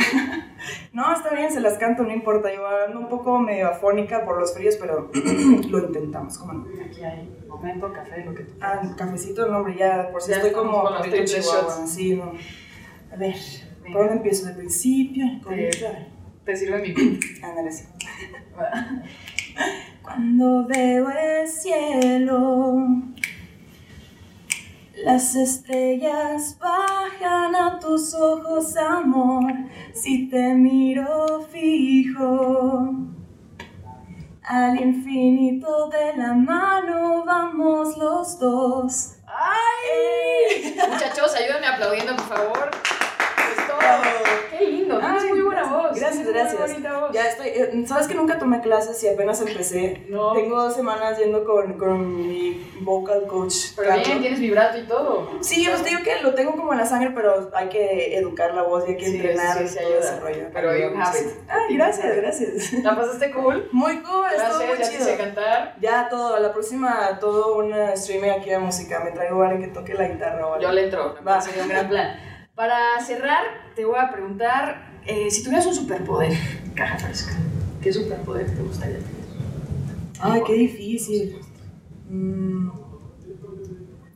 no, 0.92 1.10
está 1.14 1.34
bien, 1.34 1.50
se 1.50 1.60
las 1.60 1.78
canto, 1.78 2.02
no 2.02 2.12
importa. 2.12 2.54
Yo 2.54 2.66
ando 2.66 3.00
un 3.00 3.08
poco 3.08 3.38
medio 3.38 3.68
afónica 3.68 4.26
por 4.26 4.38
los 4.38 4.52
fríos, 4.54 4.76
pero 4.78 5.10
lo 5.70 5.86
intentamos, 5.86 6.36
¿cómo 6.36 6.52
no? 6.52 6.66
Aquí 6.84 7.02
hay 7.02 7.28
momento, 7.48 7.90
café, 7.92 8.24
lo 8.24 8.34
que 8.34 8.42
tú 8.44 8.52
Ah, 8.60 8.78
quieras. 8.80 8.96
cafecito, 8.96 9.48
no, 9.48 9.58
hombre, 9.58 9.76
ya, 9.78 10.10
por 10.12 10.20
si 10.20 10.30
Ya 10.30 10.36
estoy 10.36 10.52
como 10.52 10.82
con 10.82 10.92
los 11.10 11.24
chihuahua, 11.24 11.76
shots. 11.78 11.90
Sí, 11.90 12.16
no. 12.16 12.32
A 13.10 13.16
ver, 13.16 13.34
Venga. 13.82 13.92
¿por 13.92 14.02
dónde 14.02 14.16
empiezo? 14.16 14.46
¿Del 14.46 14.56
principio? 14.56 15.24
Esta. 15.50 16.08
Te 16.44 16.56
sirve 16.56 16.82
mi. 16.82 17.18
Ándale, 17.42 17.72
sí. 17.72 17.84
Cuando 20.04 20.66
veo 20.66 21.08
el 21.08 21.48
cielo 21.48 22.76
Las 25.02 25.34
estrellas 25.34 26.58
bajan 26.60 27.56
a 27.56 27.78
tus 27.78 28.14
ojos, 28.14 28.76
amor, 28.76 29.50
si 29.94 30.28
te 30.28 30.54
miro 30.54 31.46
fijo. 31.50 32.94
Al 34.42 34.78
infinito 34.78 35.88
de 35.88 36.18
la 36.18 36.34
mano 36.34 37.24
vamos 37.24 37.96
los 37.96 38.38
dos. 38.38 39.14
¡Ay! 39.26 40.76
Muchachos, 40.90 41.34
ayúdenme 41.34 41.66
aplaudiendo, 41.66 42.14
por 42.16 42.26
favor. 42.26 42.83
Tienes 45.20 45.30
muy 45.36 45.42
buena 45.42 45.64
voz. 45.64 45.98
Gracias, 45.98 46.26
gracias. 46.26 46.60
Muy 46.60 46.70
bonita 46.70 46.98
voz. 47.00 47.12
Ya 47.12 47.22
estoy. 47.28 47.48
eh, 47.48 47.84
Sabes 47.86 48.06
que 48.08 48.14
nunca 48.14 48.38
tomé 48.38 48.60
clases 48.60 49.02
y 49.02 49.08
apenas 49.08 49.40
empecé. 49.40 50.04
No. 50.08 50.32
Tengo 50.32 50.62
dos 50.62 50.74
semanas 50.74 51.18
yendo 51.18 51.44
con, 51.44 51.74
con 51.78 52.16
mi 52.16 52.70
vocal 52.80 53.26
coach. 53.26 53.54
Pero 53.76 53.88
Carlos. 53.88 54.06
bien, 54.06 54.20
tienes 54.20 54.40
vibrato 54.40 54.78
y 54.78 54.82
todo. 54.86 55.28
Sí, 55.40 55.68
os 55.68 55.84
digo 55.84 56.00
que 56.02 56.20
lo 56.22 56.34
tengo 56.34 56.52
como 56.56 56.72
en 56.72 56.78
la 56.78 56.86
sangre, 56.86 57.10
pero 57.14 57.50
hay 57.54 57.68
que 57.68 58.16
educar 58.16 58.54
la 58.54 58.62
voz 58.62 58.84
y 58.88 58.92
hay 58.92 58.96
que 58.96 59.06
Sí, 59.06 59.16
entrenar 59.16 59.58
sí, 59.58 59.64
y 59.64 59.68
sí 59.68 59.78
todo 59.80 59.98
ese 59.98 60.20
rollo. 60.20 60.46
Pero 60.52 60.76
you 60.76 61.00
have 61.00 61.18
it. 61.18 61.26
Ay, 61.48 61.76
gracias, 61.76 62.16
gracias. 62.16 62.72
¿La 62.82 62.96
pasaste 62.96 63.30
cool? 63.32 63.68
Muy 63.72 63.98
cool, 64.02 64.26
estuvo 64.36 64.58
Gracias, 64.58 64.90
muy 64.90 64.98
ya 64.98 65.04
chido. 65.04 65.18
cantar. 65.18 65.76
Ya 65.80 66.08
todo, 66.08 66.34
a 66.34 66.40
la 66.40 66.52
próxima 66.52 67.18
todo 67.20 67.56
un 67.56 67.72
streaming 67.74 68.30
aquí 68.30 68.50
de 68.50 68.58
música. 68.58 69.00
Me 69.04 69.10
traigo 69.12 69.42
a 69.42 69.48
alguien 69.48 69.68
que 69.68 69.74
toque 69.78 69.94
la 69.94 70.08
guitarra 70.08 70.46
o 70.46 70.54
algo. 70.54 70.62
Yo 70.62 70.72
le 70.72 70.84
entro, 70.84 71.14
Va. 71.26 71.38
parece 71.38 71.60
un 71.60 71.68
gran 71.68 71.88
plan. 71.88 72.33
Para 72.54 73.00
cerrar, 73.00 73.42
te 73.74 73.84
voy 73.84 73.98
a 73.98 74.10
preguntar, 74.12 75.00
eh, 75.06 75.28
si 75.30 75.42
tuvieras 75.42 75.66
un 75.66 75.74
superpoder, 75.74 76.32
caja 76.74 76.98
fresca, 76.98 77.32
¿qué 77.82 77.92
superpoder 77.92 78.54
te 78.54 78.62
gustaría 78.62 78.98
tener? 78.98 79.24
Ay, 80.20 80.42
qué 80.46 80.52
difícil. 80.52 81.40
Mm, 82.08 82.70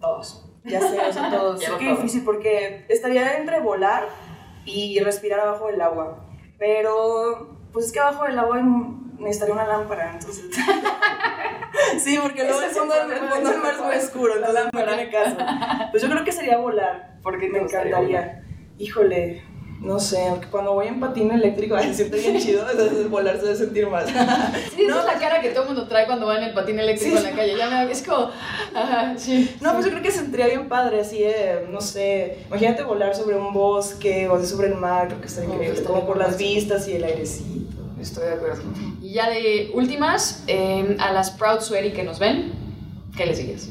Todos. 0.01 0.45
ya 0.65 0.81
sé, 0.81 1.01
o 1.01 1.13
sea, 1.13 1.31
todos. 1.37 1.59
Quiero 1.59 1.79
qué 1.79 1.87
todo. 1.87 1.97
difícil 1.97 2.23
porque 2.25 2.87
estaría 2.89 3.39
entre 3.39 3.59
volar 3.61 4.09
y 4.65 5.01
respirar 5.01 5.41
abajo 5.41 5.67
del 5.67 5.81
agua. 5.81 6.25
Pero, 6.59 7.57
pues 7.73 7.87
es 7.87 7.93
que 7.93 7.99
abajo 7.99 8.25
del 8.25 8.39
agua 8.39 8.63
necesitaría 9.19 9.55
una 9.55 9.67
lámpara, 9.67 10.13
entonces. 10.13 10.45
sí, 11.99 12.19
porque 12.23 12.45
luego 12.45 12.63
el 12.63 12.71
fondo, 12.71 12.95
el 12.95 13.19
fondo 13.19 13.51
del 13.51 13.61
mar 13.61 13.75
es 13.75 13.81
muy 13.81 13.97
oscuro, 13.97 14.35
entonces 14.37 14.55
no 14.55 14.61
lámpara. 14.63 14.97
tiene 14.97 15.11
caso. 15.11 15.37
Pues 15.91 16.03
yo 16.05 16.09
creo 16.09 16.25
que 16.25 16.33
sería 16.33 16.59
volar. 16.59 17.08
¿Por 17.23 17.39
qué 17.39 17.47
te 17.47 17.53
Me 17.53 17.59
encantaría. 17.61 18.45
Híjole, 18.79 19.43
no 19.81 19.99
sé, 20.01 20.27
porque 20.31 20.49
cuando 20.49 20.75
voy 20.75 20.87
en 20.89 20.99
patín 21.01 21.31
eléctrico, 21.31 21.75
ay, 21.77 21.93
siento 21.95 22.17
bien 22.17 22.39
chido, 22.39 22.69
entonces 22.71 23.09
volar 23.11 23.37
se 23.37 23.43
debe 23.45 23.57
sentir 23.57 23.87
más. 23.89 24.07
Sí, 24.07 24.13
esa 24.83 24.99
es 25.01 25.05
la 25.15 25.15
cara 25.21 25.41
que 25.41 25.51
todo 25.51 25.63
el 25.63 25.69
mundo 25.69 25.87
trae 25.89 26.07
cuando 26.07 26.27
va 26.27 26.37
en 26.39 26.45
el 26.45 26.55
patín 26.55 26.79
eléctrico 26.79 27.17
Sí. 27.17 27.25
en 27.25 27.31
la 27.31 27.37
calle. 27.37 27.57
Ya 27.57 27.69
me 27.71 27.91
es 27.93 28.03
como, 28.03 28.31
ajá, 28.75 29.15
sí. 29.17 29.57
No, 29.61 29.73
pues 29.75 29.85
yo 29.85 29.91
creo 29.93 30.03
que 30.03 30.11
sentiría 30.11 30.47
bien 30.47 30.69
padre, 30.69 31.01
así, 31.01 31.23
eh, 31.23 31.67
no 31.71 31.81
sé, 31.81 32.39
imagínate 32.49 32.83
volar 32.83 33.15
sobre 33.15 33.37
un 33.37 33.53
bosque 33.53 34.29
o 34.29 34.37
así 34.37 34.47
sobre 34.47 34.69
el 34.69 34.75
mar, 34.75 35.09
creo 35.09 35.21
que 35.21 35.27
estaría 35.29 35.49
No, 35.49 35.55
increíble, 35.57 35.83
como 35.85 36.07
por 36.07 36.17
las 36.19 36.37
vistas 36.39 36.87
y 36.89 36.93
el 36.95 37.05
airecito. 37.05 37.77
Estoy 38.01 38.27
de 38.27 38.33
acuerdo. 38.35 38.63
Y 39.03 39.13
ya 39.13 39.29
de 39.29 39.71
últimas, 39.75 40.45
eh, 40.47 40.97
a 41.01 41.13
las 41.13 41.33
Proud 41.33 41.61
Sweaty 41.61 41.91
que 41.91 42.05
nos 42.05 42.21
ven, 42.21 42.53
¿qué 43.17 43.27
les 43.27 43.39
dirías? 43.39 43.69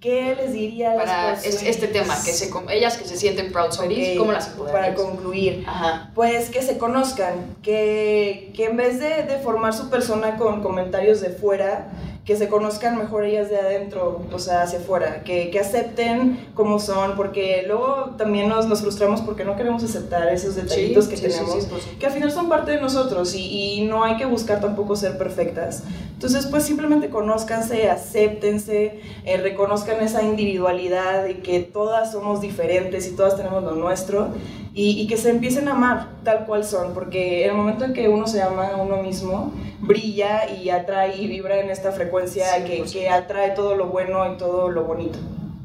¿Qué 0.00 0.34
les 0.34 0.52
diría 0.54 0.92
a 0.92 0.94
las 0.94 1.04
Para 1.04 1.34
personas? 1.34 1.62
este 1.62 1.86
tema, 1.88 2.14
que 2.24 2.32
se, 2.32 2.50
ellas 2.70 2.96
que 2.96 3.04
se 3.04 3.16
sienten 3.18 3.52
Proud 3.52 3.70
Sweaties, 3.72 4.12
Ok, 4.12 4.18
¿cómo 4.18 4.32
las 4.32 4.48
Para 4.48 4.94
concluir, 4.94 5.64
Ajá. 5.68 6.10
pues 6.14 6.48
que 6.48 6.62
se 6.62 6.78
conozcan, 6.78 7.54
que, 7.62 8.50
que 8.56 8.64
en 8.64 8.78
vez 8.78 8.98
de, 8.98 9.24
de 9.24 9.38
formar 9.42 9.74
su 9.74 9.90
persona 9.90 10.36
con 10.38 10.62
comentarios 10.62 11.20
de 11.20 11.28
fuera, 11.28 11.92
que 12.24 12.36
se 12.36 12.48
conozcan 12.48 12.98
mejor 12.98 13.24
ellas 13.24 13.48
de 13.48 13.58
adentro, 13.58 14.22
o 14.30 14.38
sea, 14.38 14.62
hacia 14.62 14.78
afuera, 14.78 15.24
que, 15.24 15.50
que 15.50 15.58
acepten 15.58 16.48
como 16.54 16.78
son, 16.78 17.16
porque 17.16 17.64
luego 17.66 18.14
también 18.18 18.48
nos, 18.48 18.66
nos 18.66 18.82
frustramos 18.82 19.22
porque 19.22 19.44
no 19.44 19.56
queremos 19.56 19.82
aceptar 19.82 20.28
esos 20.28 20.54
detallitos 20.54 21.08
que 21.08 21.16
sí, 21.16 21.22
tenemos. 21.22 21.64
sí. 21.64 21.96
que 21.98 22.06
al 22.06 22.12
final 22.12 22.30
son 22.30 22.48
parte 22.48 22.72
de 22.72 22.80
nosotros 22.80 23.34
y, 23.34 23.74
y 23.80 23.86
no 23.86 24.04
hay 24.04 24.16
que 24.16 24.26
buscar 24.26 24.60
tampoco 24.60 24.96
ser 24.96 25.16
perfectas. 25.16 25.82
Entonces, 26.12 26.46
pues 26.46 26.64
simplemente 26.64 27.08
conózcanse, 27.08 27.88
acéptense, 27.88 29.00
eh, 29.24 29.36
reconozcan 29.38 30.02
esa 30.02 30.22
individualidad 30.22 31.26
y 31.26 31.36
que 31.36 31.60
todas 31.60 32.12
somos 32.12 32.42
diferentes 32.42 33.08
y 33.08 33.16
todas 33.16 33.36
tenemos 33.36 33.64
lo 33.64 33.74
nuestro 33.74 34.28
y, 34.74 35.00
y 35.00 35.06
que 35.06 35.16
se 35.16 35.30
empiecen 35.30 35.68
a 35.68 35.72
amar 35.72 36.08
tal 36.24 36.46
cual 36.46 36.64
son, 36.64 36.94
porque 36.94 37.44
el 37.46 37.54
momento 37.54 37.84
en 37.84 37.92
que 37.92 38.08
uno 38.08 38.26
se 38.26 38.42
ama 38.42 38.68
a 38.68 38.76
uno 38.76 39.02
mismo, 39.02 39.52
brilla 39.80 40.48
y 40.50 40.70
atrae 40.70 41.16
y 41.16 41.26
vibra 41.26 41.58
en 41.60 41.70
esta 41.70 41.92
frecuencia 41.92 42.44
Sí, 42.56 42.64
que, 42.64 42.82
que 42.84 43.08
atrae 43.08 43.50
todo 43.50 43.74
lo 43.76 43.86
bueno 43.86 44.32
y 44.32 44.36
todo 44.36 44.68
lo 44.68 44.84
bonito. 44.84 45.18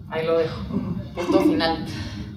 Ahí 0.10 0.26
lo 0.26 0.38
dejo. 0.38 0.60
Punto 1.16 1.40
final. 1.42 1.86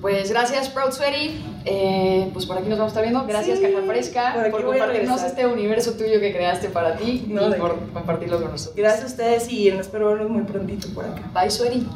Pues 0.00 0.30
gracias, 0.30 0.68
Proud 0.68 0.92
Sweaty. 0.92 1.42
Eh, 1.64 2.30
pues 2.32 2.46
por 2.46 2.56
aquí 2.56 2.68
nos 2.68 2.78
vamos 2.78 2.92
a 2.92 2.94
estar 2.94 3.02
viendo. 3.02 3.26
Gracias, 3.26 3.58
Sí, 3.58 3.64
Caja 3.64 3.84
Fresca, 3.86 4.34
por 4.34 4.50
por 4.52 4.64
compartirnos 4.66 5.22
este 5.24 5.46
universo 5.46 5.92
tuyo 5.94 6.20
que 6.20 6.32
creaste 6.32 6.68
para 6.68 6.96
ti 6.96 7.24
No, 7.28 7.48
y 7.48 7.58
por 7.58 7.74
qué. 7.78 7.92
compartirlo 7.92 8.40
con 8.40 8.52
nosotros. 8.52 8.76
Gracias 8.76 9.04
a 9.04 9.06
ustedes 9.08 9.50
y 9.50 9.68
espero 9.68 10.08
verlos 10.10 10.30
muy 10.30 10.42
prontito 10.44 10.88
por 10.94 11.04
acá. 11.04 11.22
Bye, 11.34 11.50
Sweaty. 11.50 11.86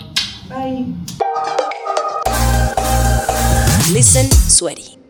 Bye. 0.48 0.86
Listen 3.90 4.30
Sweaty. 4.30 5.01